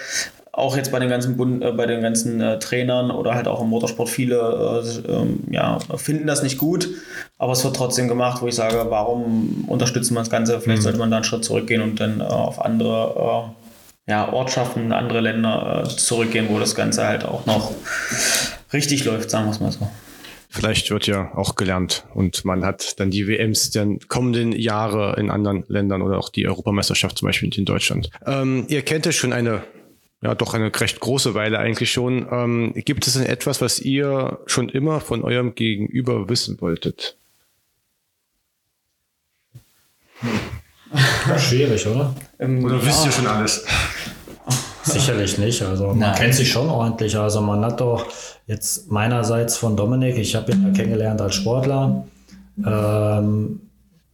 auch 0.51 0.75
jetzt 0.75 0.91
bei 0.91 0.99
den 0.99 1.09
ganzen, 1.09 1.37
Bund, 1.37 1.63
äh, 1.63 1.71
bei 1.71 1.85
den 1.85 2.01
ganzen 2.01 2.41
äh, 2.41 2.59
Trainern 2.59 3.11
oder 3.11 3.35
halt 3.35 3.47
auch 3.47 3.61
im 3.61 3.69
Motorsport 3.69 4.09
viele 4.09 4.83
äh, 5.07 5.11
ähm, 5.11 5.43
ja, 5.51 5.79
finden 5.95 6.27
das 6.27 6.43
nicht 6.43 6.57
gut, 6.57 6.89
aber 7.37 7.53
es 7.53 7.63
wird 7.63 7.75
trotzdem 7.75 8.07
gemacht, 8.07 8.41
wo 8.41 8.47
ich 8.47 8.55
sage, 8.55 8.85
warum 8.89 9.65
unterstützen 9.67 10.13
wir 10.15 10.21
das 10.21 10.29
Ganze? 10.29 10.59
Vielleicht 10.59 10.81
mhm. 10.81 10.83
sollte 10.83 10.99
man 10.99 11.11
da 11.11 11.17
einen 11.17 11.25
Schritt 11.25 11.45
zurückgehen 11.45 11.81
und 11.81 11.99
dann 11.99 12.19
äh, 12.19 12.23
auf 12.23 12.63
andere 12.63 13.53
äh, 14.07 14.11
ja, 14.11 14.31
Ortschaften, 14.33 14.91
andere 14.91 15.21
Länder 15.21 15.83
äh, 15.85 15.87
zurückgehen, 15.87 16.47
wo 16.49 16.59
das 16.59 16.73
Ganze 16.73 17.05
halt 17.05 17.25
auch 17.25 17.45
noch 17.45 17.71
richtig 18.73 19.05
läuft, 19.05 19.29
sagen 19.29 19.45
wir 19.45 19.51
es 19.51 19.59
mal 19.59 19.71
so. 19.71 19.87
vielleicht 20.49 20.89
wird 20.89 21.05
ja 21.05 21.31
auch 21.35 21.55
gelernt 21.55 22.05
und 22.15 22.43
man 22.43 22.65
hat 22.65 22.99
dann 22.99 23.11
die 23.11 23.27
WMs 23.27 23.69
dann 23.69 23.99
kommenden 24.07 24.51
Jahre 24.51 25.15
in 25.19 25.29
anderen 25.29 25.63
Ländern 25.67 26.01
oder 26.01 26.17
auch 26.17 26.29
die 26.29 26.47
Europameisterschaft 26.47 27.19
zum 27.19 27.27
Beispiel 27.27 27.55
in 27.55 27.65
Deutschland. 27.65 28.09
Ähm, 28.25 28.65
ihr 28.67 28.81
kennt 28.81 29.05
es 29.05 29.15
schon 29.15 29.31
eine 29.31 29.63
ja 30.21 30.35
doch 30.35 30.53
eine 30.53 30.71
recht 30.73 30.99
große 30.99 31.33
Weile 31.33 31.59
eigentlich 31.59 31.91
schon. 31.91 32.27
Ähm, 32.31 32.73
gibt 32.75 33.07
es 33.07 33.13
denn 33.13 33.25
etwas, 33.25 33.61
was 33.61 33.79
ihr 33.79 34.39
schon 34.45 34.69
immer 34.69 34.99
von 34.99 35.23
eurem 35.23 35.55
Gegenüber 35.55 36.29
wissen 36.29 36.59
wolltet? 36.61 37.17
Schwierig, 41.37 41.87
oder? 41.87 42.13
Ähm, 42.39 42.63
oder 42.63 42.75
ja. 42.75 42.85
wisst 42.85 43.05
ihr 43.05 43.11
schon 43.11 43.27
alles? 43.27 43.65
Sicherlich 44.83 45.37
nicht. 45.37 45.61
Also 45.61 45.87
man 45.87 45.99
Nein. 45.99 46.15
kennt 46.15 46.35
sich 46.35 46.51
schon 46.51 46.67
ordentlich. 46.69 47.15
Also 47.17 47.41
man 47.41 47.63
hat 47.63 47.79
doch 47.79 48.05
jetzt 48.47 48.89
meinerseits 48.91 49.55
von 49.55 49.77
Dominik, 49.77 50.17
ich 50.17 50.35
habe 50.35 50.51
ihn 50.51 50.63
ja 50.65 50.71
kennengelernt 50.73 51.21
als 51.21 51.35
Sportler. 51.35 52.07
Ähm, 52.65 53.61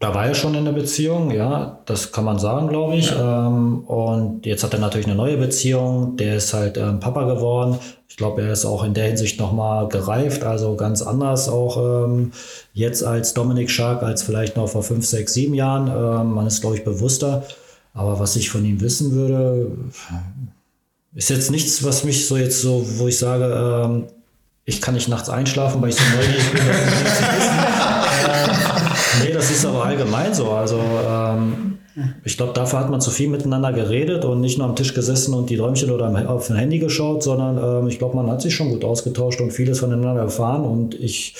da 0.06 0.14
war 0.14 0.28
er 0.28 0.36
schon 0.36 0.54
in 0.54 0.60
einer 0.60 0.72
Beziehung, 0.72 1.32
ja, 1.32 1.80
das 1.86 2.12
kann 2.12 2.26
man 2.26 2.38
sagen, 2.38 2.68
glaube 2.68 2.96
ich. 2.96 3.10
Ja. 3.10 3.48
Ähm, 3.48 3.80
und 3.86 4.46
jetzt 4.46 4.64
hat 4.64 4.72
er 4.74 4.80
natürlich 4.80 5.08
eine 5.08 5.16
neue 5.16 5.36
Beziehung. 5.36 6.16
Der 6.18 6.36
ist 6.36 6.54
halt 6.54 6.78
ähm, 6.78 7.00
Papa 7.00 7.24
geworden. 7.24 7.80
Ich 8.08 8.16
glaube, 8.16 8.44
er 8.44 8.52
ist 8.52 8.66
auch 8.66 8.84
in 8.84 8.94
der 8.94 9.08
Hinsicht 9.08 9.40
nochmal 9.40 9.88
gereift, 9.88 10.44
also 10.44 10.76
ganz 10.76 11.02
anders 11.02 11.50
auch 11.50 12.06
ähm, 12.06 12.34
jetzt 12.72 13.04
als 13.04 13.34
Dominik 13.34 13.72
Schark, 13.72 14.04
als 14.04 14.22
vielleicht 14.22 14.58
noch 14.58 14.70
vor 14.70 14.84
fünf, 14.84 15.08
sechs, 15.08 15.34
sieben 15.34 15.56
Jahren. 15.56 15.88
Ähm, 15.88 16.34
man 16.36 16.46
ist, 16.46 16.62
glaube 16.62 16.76
ich, 16.76 16.84
bewusster. 16.84 17.44
Aber 17.96 18.20
was 18.20 18.36
ich 18.36 18.52
von 18.52 18.64
ihm 18.64 18.82
wissen 18.82 19.14
würde, 19.14 19.72
ist 21.16 21.32
jetzt 21.32 21.50
nichts, 21.50 21.84
was 21.84 22.04
mich 22.04 22.28
so 22.28 22.38
jetzt 22.38 22.62
so, 22.62 22.86
wo 23.00 23.08
ich 23.08 23.18
sage, 23.18 23.46
ähm, 23.46 24.04
ich 24.66 24.82
kann 24.82 24.94
nicht 24.94 25.08
nachts 25.08 25.30
einschlafen, 25.30 25.82
weil 25.82 25.90
ich 25.90 25.96
so 25.96 26.04
neugierig 26.16 26.52
bin. 26.52 26.62
Äh, 29.22 29.26
nee, 29.26 29.34
das 29.34 29.52
ist 29.52 29.66
aber 29.66 29.86
allgemein 29.86 30.34
so. 30.34 30.52
Also 30.52 30.80
ähm, 30.80 31.80
ich 32.24 32.36
glaube, 32.36 32.54
dafür 32.54 32.80
hat 32.80 32.90
man 32.90 33.00
zu 33.00 33.12
viel 33.12 33.30
miteinander 33.30 33.72
geredet 33.72 34.26
und 34.26 34.42
nicht 34.42 34.58
nur 34.58 34.68
am 34.68 34.76
Tisch 34.76 34.94
gesessen 34.94 35.34
und 35.34 35.50
die 35.50 35.56
Däumchen 35.56 35.92
oder 35.92 36.30
auf 36.30 36.50
ein 36.50 36.58
Handy 36.58 36.80
geschaut, 36.80 37.24
sondern 37.24 37.84
ähm, 37.84 37.88
ich 37.88 38.00
glaube, 38.00 38.16
man 38.16 38.30
hat 38.30 38.42
sich 38.42 38.54
schon 38.54 38.70
gut 38.70 38.84
ausgetauscht 38.84 39.40
und 39.40 39.52
vieles 39.52 39.80
voneinander 39.80 40.22
erfahren. 40.22 40.66
Und 40.66 40.94
ich 40.96 41.36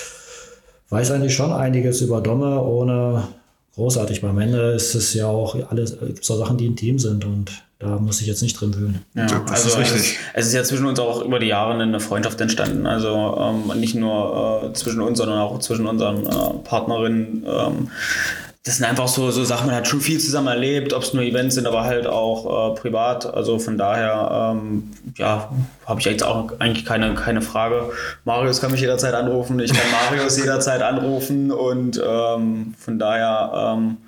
weiß 0.88 1.10
eigentlich 1.10 1.34
schon 1.34 1.52
einiges 1.52 2.00
über 2.00 2.20
Domme, 2.20 2.62
ohne 2.62 3.28
großartig. 3.74 4.22
Beim 4.22 4.38
Ende 4.38 4.72
ist 4.72 4.94
es 4.94 5.12
ja 5.14 5.26
auch 5.26 5.56
alles 5.70 5.96
so 6.20 6.36
Sachen, 6.36 6.56
die 6.56 6.66
intim 6.66 6.98
sind 6.98 7.24
und 7.24 7.65
da 7.78 7.98
muss 7.98 8.22
ich 8.22 8.26
jetzt 8.26 8.42
nicht 8.42 8.58
drin 8.58 8.74
wühlen. 8.74 9.04
Ja, 9.14 9.26
das 9.26 9.66
also 9.66 9.80
ist 9.80 9.94
es, 9.94 10.14
es, 10.32 10.46
ist 10.46 10.54
ja 10.54 10.64
zwischen 10.64 10.86
uns 10.86 10.98
auch 10.98 11.22
über 11.22 11.38
die 11.38 11.46
Jahre 11.46 11.74
eine 11.74 12.00
Freundschaft 12.00 12.40
entstanden. 12.40 12.86
Also 12.86 13.36
ähm, 13.38 13.78
nicht 13.78 13.94
nur 13.94 14.64
äh, 14.64 14.72
zwischen 14.72 15.02
uns, 15.02 15.18
sondern 15.18 15.38
auch 15.38 15.58
zwischen 15.58 15.86
unseren 15.86 16.26
äh, 16.26 16.58
Partnerinnen. 16.64 17.44
Ähm, 17.46 17.90
das 18.66 18.78
sind 18.78 18.86
einfach 18.86 19.06
so, 19.06 19.30
so 19.30 19.44
Sachen, 19.44 19.66
man 19.66 19.76
hat 19.76 19.86
schon 19.86 20.00
viel 20.00 20.18
zusammen 20.18 20.48
erlebt, 20.48 20.92
ob 20.92 21.02
es 21.02 21.14
nur 21.14 21.22
Events 21.22 21.54
sind, 21.54 21.68
aber 21.68 21.84
halt 21.84 22.06
auch 22.08 22.72
äh, 22.72 22.80
privat. 22.80 23.32
Also 23.32 23.60
von 23.60 23.78
daher, 23.78 24.54
ähm, 24.56 24.90
ja, 25.16 25.52
habe 25.84 26.00
ich 26.00 26.06
jetzt 26.06 26.24
auch 26.24 26.58
eigentlich 26.58 26.84
keine, 26.84 27.14
keine 27.14 27.42
Frage. 27.42 27.90
Marius 28.24 28.60
kann 28.60 28.72
mich 28.72 28.80
jederzeit 28.80 29.14
anrufen, 29.14 29.60
ich 29.60 29.72
kann 29.72 29.84
Marius 30.10 30.36
jederzeit 30.38 30.82
anrufen 30.82 31.52
und 31.52 32.02
ähm, 32.04 32.74
von 32.76 32.98
daher 32.98 33.76
ähm, 33.76 33.98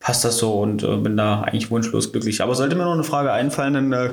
passt 0.00 0.24
das 0.24 0.38
so 0.38 0.60
und 0.60 0.82
äh, 0.82 0.96
bin 0.96 1.16
da 1.16 1.42
eigentlich 1.42 1.70
wunschlos 1.70 2.12
glücklich. 2.12 2.42
Aber 2.42 2.54
sollte 2.54 2.76
mir 2.76 2.84
noch 2.84 2.92
eine 2.92 3.04
Frage 3.04 3.32
einfallen, 3.32 3.74
dann 3.74 3.92
äh, 3.92 4.12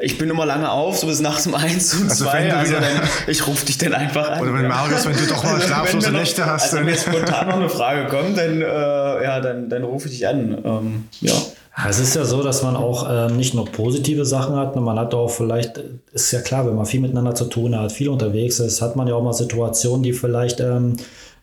ich 0.00 0.16
bin 0.16 0.30
immer 0.30 0.46
lange 0.46 0.70
auf, 0.70 0.98
so 0.98 1.06
bis 1.06 1.20
nachts 1.20 1.46
um 1.46 1.54
eins 1.54 1.94
und 1.94 2.08
also 2.08 2.24
zwei. 2.24 2.52
Also 2.52 2.74
dann, 2.74 3.08
ich 3.26 3.46
rufe 3.46 3.66
dich 3.66 3.78
dann 3.78 3.94
einfach 3.94 4.30
an. 4.30 4.40
Oder 4.40 4.54
wenn 4.54 4.68
Marius, 4.68 5.06
wenn 5.06 5.16
du 5.16 5.26
doch 5.26 5.42
mal 5.42 5.60
schlaflose 5.60 6.12
Nächte 6.12 6.46
hast. 6.46 6.64
Also 6.64 6.76
wenn 6.78 6.88
jetzt 6.88 7.06
spontan 7.06 7.48
noch 7.48 7.56
eine 7.56 7.68
Frage 7.68 8.06
kommt, 8.06 8.38
dann, 8.38 8.62
äh, 8.62 8.64
ja, 8.64 9.40
dann, 9.40 9.68
dann 9.68 9.82
rufe 9.82 10.06
ich 10.08 10.14
dich 10.14 10.28
an. 10.28 10.58
Ähm, 10.64 11.04
ja. 11.20 11.32
Es 11.88 12.00
ist 12.00 12.16
ja 12.16 12.24
so, 12.24 12.42
dass 12.42 12.62
man 12.62 12.76
auch 12.76 13.06
ähm, 13.08 13.36
nicht 13.36 13.54
nur 13.54 13.64
positive 13.66 14.24
Sachen 14.24 14.56
hat, 14.56 14.74
man 14.74 14.98
hat 14.98 15.14
auch 15.14 15.30
vielleicht, 15.30 15.80
ist 16.12 16.32
ja 16.32 16.40
klar, 16.40 16.66
wenn 16.66 16.74
man 16.74 16.86
viel 16.86 17.00
miteinander 17.00 17.36
zu 17.36 17.44
tun 17.44 17.78
hat, 17.78 17.92
viel 17.92 18.08
unterwegs 18.08 18.58
ist, 18.58 18.82
hat 18.82 18.96
man 18.96 19.06
ja 19.06 19.14
auch 19.14 19.22
mal 19.22 19.32
Situationen, 19.32 20.02
die 20.02 20.12
vielleicht 20.12 20.58
ähm, 20.58 20.96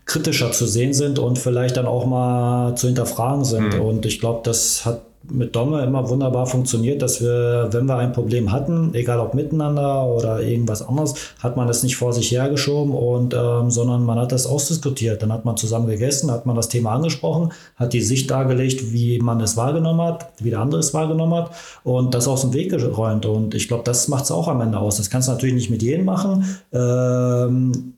kritischer 0.05 0.51
zu 0.51 0.65
sehen 0.67 0.93
sind 0.93 1.19
und 1.19 1.39
vielleicht 1.39 1.77
dann 1.77 1.87
auch 1.87 2.05
mal 2.05 2.75
zu 2.75 2.87
hinterfragen 2.87 3.43
sind. 3.43 3.73
Mhm. 3.73 3.81
Und 3.81 4.05
ich 4.05 4.19
glaube, 4.19 4.41
das 4.43 4.85
hat 4.85 5.01
mit 5.29 5.55
Domme 5.55 5.83
immer 5.83 6.09
wunderbar 6.09 6.45
funktioniert, 6.45 7.01
dass 7.01 7.21
wir, 7.21 7.69
wenn 7.71 7.85
wir 7.85 7.97
ein 7.97 8.13
Problem 8.13 8.51
hatten, 8.51 8.93
egal 8.93 9.19
ob 9.19 9.33
miteinander 9.33 10.05
oder 10.05 10.41
irgendwas 10.41 10.87
anderes, 10.87 11.15
hat 11.41 11.57
man 11.57 11.67
das 11.67 11.83
nicht 11.83 11.97
vor 11.97 12.13
sich 12.13 12.31
hergeschoben 12.31 12.93
und 12.93 13.33
ähm, 13.33 13.71
sondern 13.71 14.05
man 14.05 14.19
hat 14.19 14.31
das 14.31 14.45
ausdiskutiert. 14.45 15.21
Dann 15.21 15.33
hat 15.33 15.45
man 15.45 15.57
zusammen 15.57 15.87
gegessen, 15.87 16.31
hat 16.31 16.45
man 16.45 16.55
das 16.55 16.69
Thema 16.69 16.91
angesprochen, 16.91 17.51
hat 17.75 17.93
die 17.93 18.01
Sicht 18.01 18.29
dargelegt, 18.29 18.93
wie 18.93 19.19
man 19.19 19.41
es 19.41 19.57
wahrgenommen 19.57 20.01
hat, 20.01 20.31
wie 20.39 20.49
der 20.49 20.59
andere 20.59 20.79
es 20.79 20.93
wahrgenommen 20.93 21.33
hat 21.33 21.51
und 21.83 22.13
das 22.13 22.27
aus 22.27 22.41
dem 22.41 22.53
Weg 22.53 22.69
geräumt. 22.69 23.25
Und 23.25 23.55
ich 23.55 23.67
glaube, 23.67 23.83
das 23.83 24.07
macht 24.07 24.25
es 24.25 24.31
auch 24.31 24.47
am 24.47 24.61
Ende 24.61 24.77
aus. 24.77 24.97
Das 24.97 25.09
kannst 25.09 25.27
du 25.27 25.31
natürlich 25.31 25.55
nicht 25.55 25.69
mit 25.69 25.81
jedem 25.81 26.05
machen. 26.05 26.45
Ähm, 26.71 27.93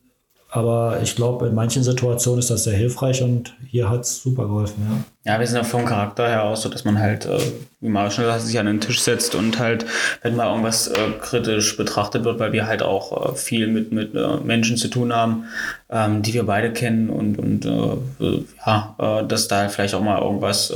aber 0.50 1.00
ich 1.04 1.16
glaube, 1.16 1.48
in 1.48 1.56
manchen 1.56 1.84
Situationen 1.84 2.40
ist 2.40 2.50
das 2.50 2.64
sehr 2.64 2.78
hilfreich 2.78 3.22
und 3.22 3.54
hier 3.68 3.90
hat 3.90 4.02
es 4.02 4.22
super 4.22 4.44
geholfen. 4.44 5.06
Ja. 5.26 5.34
ja, 5.34 5.40
wir 5.42 5.46
sind 5.46 5.58
ja 5.58 5.64
vom 5.66 5.84
Charakter 5.84 6.26
her 6.26 6.44
auch 6.46 6.56
so, 6.56 6.70
dass 6.70 6.86
man 6.86 7.00
halt, 7.00 7.26
äh, 7.26 7.38
wie 7.82 7.90
Mario 7.90 8.12
schon 8.12 8.24
gesagt 8.24 8.44
sich 8.44 8.58
an 8.58 8.66
den 8.66 8.80
Tisch 8.80 9.02
setzt 9.02 9.36
und 9.36 9.60
halt, 9.60 9.86
wenn 10.22 10.38
mal 10.38 10.48
irgendwas 10.50 10.88
äh, 10.88 10.96
kritisch 11.20 11.76
betrachtet 11.76 12.24
wird, 12.24 12.40
weil 12.40 12.54
wir 12.54 12.66
halt 12.66 12.82
auch 12.82 13.34
äh, 13.34 13.36
viel 13.36 13.68
mit, 13.68 13.92
mit 13.92 14.16
äh, 14.16 14.38
Menschen 14.38 14.78
zu 14.78 14.88
tun 14.88 15.14
haben, 15.14 15.44
ähm, 15.90 16.22
die 16.22 16.34
wir 16.34 16.44
beide 16.44 16.72
kennen 16.72 17.10
und, 17.10 17.38
und 17.38 17.66
äh, 17.66 18.46
ja, 18.66 18.96
äh, 19.00 19.28
dass 19.28 19.50
da 19.50 19.68
vielleicht 19.68 19.96
auch 19.96 20.02
mal 20.02 20.22
irgendwas 20.22 20.72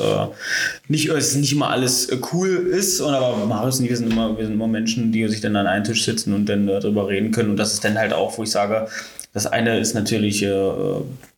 nicht, 0.89 1.09
es 1.09 1.35
nicht 1.35 1.53
immer 1.53 1.69
alles 1.69 2.09
cool 2.33 2.49
ist, 2.49 2.99
und 2.99 3.13
aber 3.13 3.45
Marius 3.45 3.79
und 3.79 3.87
wir 3.87 3.95
sind 3.95 4.11
immer, 4.11 4.37
wir 4.37 4.43
sind 4.43 4.55
immer 4.55 4.67
Menschen, 4.67 5.13
die 5.13 5.25
sich 5.29 5.39
dann 5.39 5.55
an 5.55 5.67
einen 5.67 5.85
Tisch 5.85 6.03
sitzen 6.03 6.33
und 6.33 6.47
dann 6.47 6.67
darüber 6.67 7.07
reden 7.07 7.31
können 7.31 7.51
und 7.51 7.57
das 7.57 7.73
ist 7.73 7.85
dann 7.85 7.97
halt 7.97 8.11
auch, 8.11 8.37
wo 8.37 8.43
ich 8.43 8.51
sage, 8.51 8.87
das 9.33 9.47
eine 9.47 9.79
ist 9.79 9.93
natürlich 9.93 10.43
äh, 10.43 10.71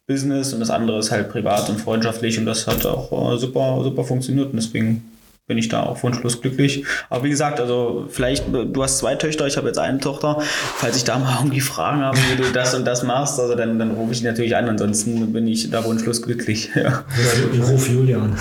Business 0.08 0.54
und 0.54 0.60
das 0.60 0.70
andere 0.70 1.00
ist 1.00 1.12
halt 1.12 1.30
privat 1.30 1.70
und 1.70 1.80
freundschaftlich 1.80 2.38
und 2.38 2.46
das 2.46 2.68
hat 2.68 2.86
auch 2.86 3.34
äh, 3.34 3.38
super, 3.38 3.82
super 3.84 4.04
funktioniert 4.04 4.48
und 4.48 4.56
deswegen 4.56 5.13
bin 5.46 5.58
ich 5.58 5.68
da 5.68 5.84
auch 5.84 6.02
wunschlos 6.04 6.42
glücklich. 6.42 6.86
Aber 7.10 7.26
wie 7.26 7.30
gesagt, 7.30 7.60
also 7.60 8.08
vielleicht, 8.10 8.46
du 8.52 8.84
hast 8.84 9.00
zwei 9.00 9.16
Töchter, 9.16 9.46
ich 9.46 9.58
habe 9.58 9.68
jetzt 9.68 9.78
eine 9.78 10.00
Tochter. 10.00 10.42
Falls 10.42 10.96
ich 10.96 11.04
da 11.04 11.20
mal 11.20 11.36
irgendwie 11.40 11.60
Fragen 11.60 12.02
habe, 12.02 12.18
wie 12.32 12.42
du 12.42 12.52
das 12.52 12.74
und 12.74 12.86
das 12.86 13.04
machst, 13.04 13.40
also 13.40 13.56
dann, 13.56 13.78
dann 13.78 13.92
rufe 13.92 14.14
ich 14.14 14.20
dich 14.20 14.28
natürlich 14.28 14.56
an. 14.56 14.70
Ansonsten 14.70 15.34
bin 15.34 15.46
ich 15.48 15.70
da 15.70 15.84
wunschlos 15.84 16.22
glücklich. 16.22 16.70
Ja. 16.84 17.06
Ich 17.54 17.62
rufe 17.62 17.92
Julian. 17.92 18.36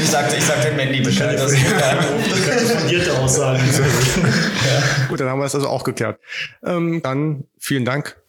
ich 0.00 0.08
sagte, 0.08 0.36
ich 0.36 0.44
sagte 0.44 0.72
Mandy 0.74 1.00
Bescheid, 1.00 1.38
dass 1.38 1.52
ich 1.52 1.62
Julian 1.62 1.98
anrufe. 1.98 2.76
Fundierte 2.78 3.12
Aussagen. 3.18 3.60
ja. 3.60 5.06
Gut, 5.08 5.20
dann 5.20 5.28
haben 5.28 5.38
wir 5.38 5.44
es 5.44 5.54
also 5.54 5.68
auch 5.68 5.84
geklärt. 5.84 6.18
Ähm, 6.64 7.00
dann 7.02 7.44
vielen 7.58 7.84
Dank 7.84 8.19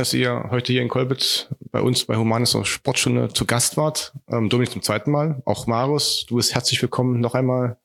dass 0.00 0.14
ihr 0.14 0.46
heute 0.50 0.72
hier 0.72 0.80
in 0.80 0.88
Kolbitz 0.88 1.48
bei 1.70 1.82
uns 1.82 2.06
bei 2.06 2.16
Humanis 2.16 2.56
Sportstunde 2.66 3.28
zu 3.28 3.44
Gast 3.44 3.76
wart. 3.76 4.14
Ähm, 4.30 4.48
Dominik 4.48 4.72
zum 4.72 4.80
zweiten 4.80 5.10
Mal. 5.10 5.42
Auch 5.44 5.66
Marus, 5.66 6.24
du 6.26 6.36
bist 6.36 6.54
herzlich 6.54 6.80
willkommen 6.80 7.20
noch 7.20 7.34
einmal 7.34 7.76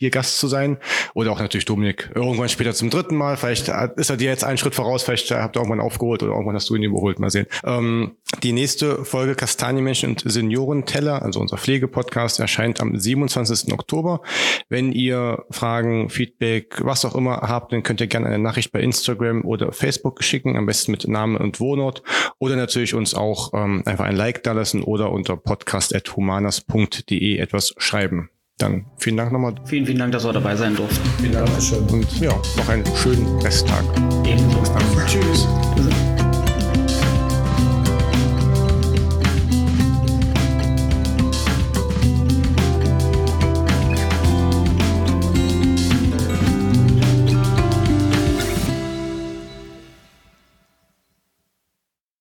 hier 0.00 0.10
Gast 0.10 0.38
zu 0.38 0.48
sein. 0.48 0.78
Oder 1.14 1.30
auch 1.30 1.40
natürlich 1.40 1.66
Dominik 1.66 2.10
irgendwann 2.14 2.48
später 2.48 2.72
zum 2.72 2.88
dritten 2.88 3.16
Mal. 3.16 3.36
Vielleicht 3.36 3.68
ist 3.96 4.10
er 4.10 4.16
dir 4.16 4.30
jetzt 4.30 4.44
einen 4.44 4.56
Schritt 4.56 4.74
voraus, 4.74 5.02
vielleicht 5.02 5.30
habt 5.30 5.56
ihr 5.56 5.60
irgendwann 5.60 5.80
aufgeholt 5.80 6.22
oder 6.22 6.32
irgendwann 6.32 6.56
hast 6.56 6.70
du 6.70 6.74
ihn 6.74 6.82
überholt. 6.82 7.20
Mal 7.20 7.30
sehen. 7.30 7.46
Ähm, 7.64 8.16
die 8.42 8.52
nächste 8.52 9.04
Folge 9.04 9.34
Kastanienmenschen 9.34 10.10
und 10.10 10.22
Seniorenteller, 10.24 11.22
also 11.22 11.38
unser 11.38 11.58
Pflegepodcast, 11.58 12.40
erscheint 12.40 12.80
am 12.80 12.98
27. 12.98 13.72
Oktober. 13.74 14.22
Wenn 14.70 14.92
ihr 14.92 15.44
Fragen, 15.50 16.08
Feedback, 16.08 16.78
was 16.82 17.04
auch 17.04 17.14
immer 17.14 17.42
habt, 17.42 17.72
dann 17.72 17.82
könnt 17.82 18.00
ihr 18.00 18.06
gerne 18.06 18.26
eine 18.26 18.38
Nachricht 18.38 18.72
bei 18.72 18.80
Instagram 18.80 19.44
oder 19.44 19.72
Facebook 19.72 20.24
schicken, 20.24 20.56
am 20.56 20.64
besten 20.64 20.92
mit 20.92 21.06
Namen 21.06 21.36
und 21.36 21.60
Wohnort. 21.60 22.02
Oder 22.38 22.56
natürlich 22.56 22.94
uns 22.94 23.12
auch 23.12 23.52
ähm, 23.52 23.82
einfach 23.84 24.06
ein 24.06 24.16
Like 24.16 24.42
da 24.44 24.52
lassen 24.52 24.82
oder 24.82 25.12
unter 25.12 25.36
podcast.humanas.de 25.36 27.36
etwas 27.36 27.74
schreiben. 27.76 28.30
Dann 28.60 28.84
vielen 28.98 29.16
Dank 29.16 29.32
nochmal. 29.32 29.54
Vielen, 29.64 29.86
vielen 29.86 29.98
Dank, 29.98 30.12
dass 30.12 30.24
wir 30.24 30.32
dabei 30.32 30.54
sein 30.54 30.76
durften. 30.76 31.08
Vielen 31.18 31.32
Dank. 31.32 31.48
Und 31.90 32.20
ja, 32.20 32.32
noch 32.56 32.68
einen 32.68 32.84
schönen 32.94 33.38
Resttag. 33.40 33.82
Ebenso. 34.24 34.58
Bis 34.60 34.72
dann. 34.72 35.06
Tschüss. 35.06 35.48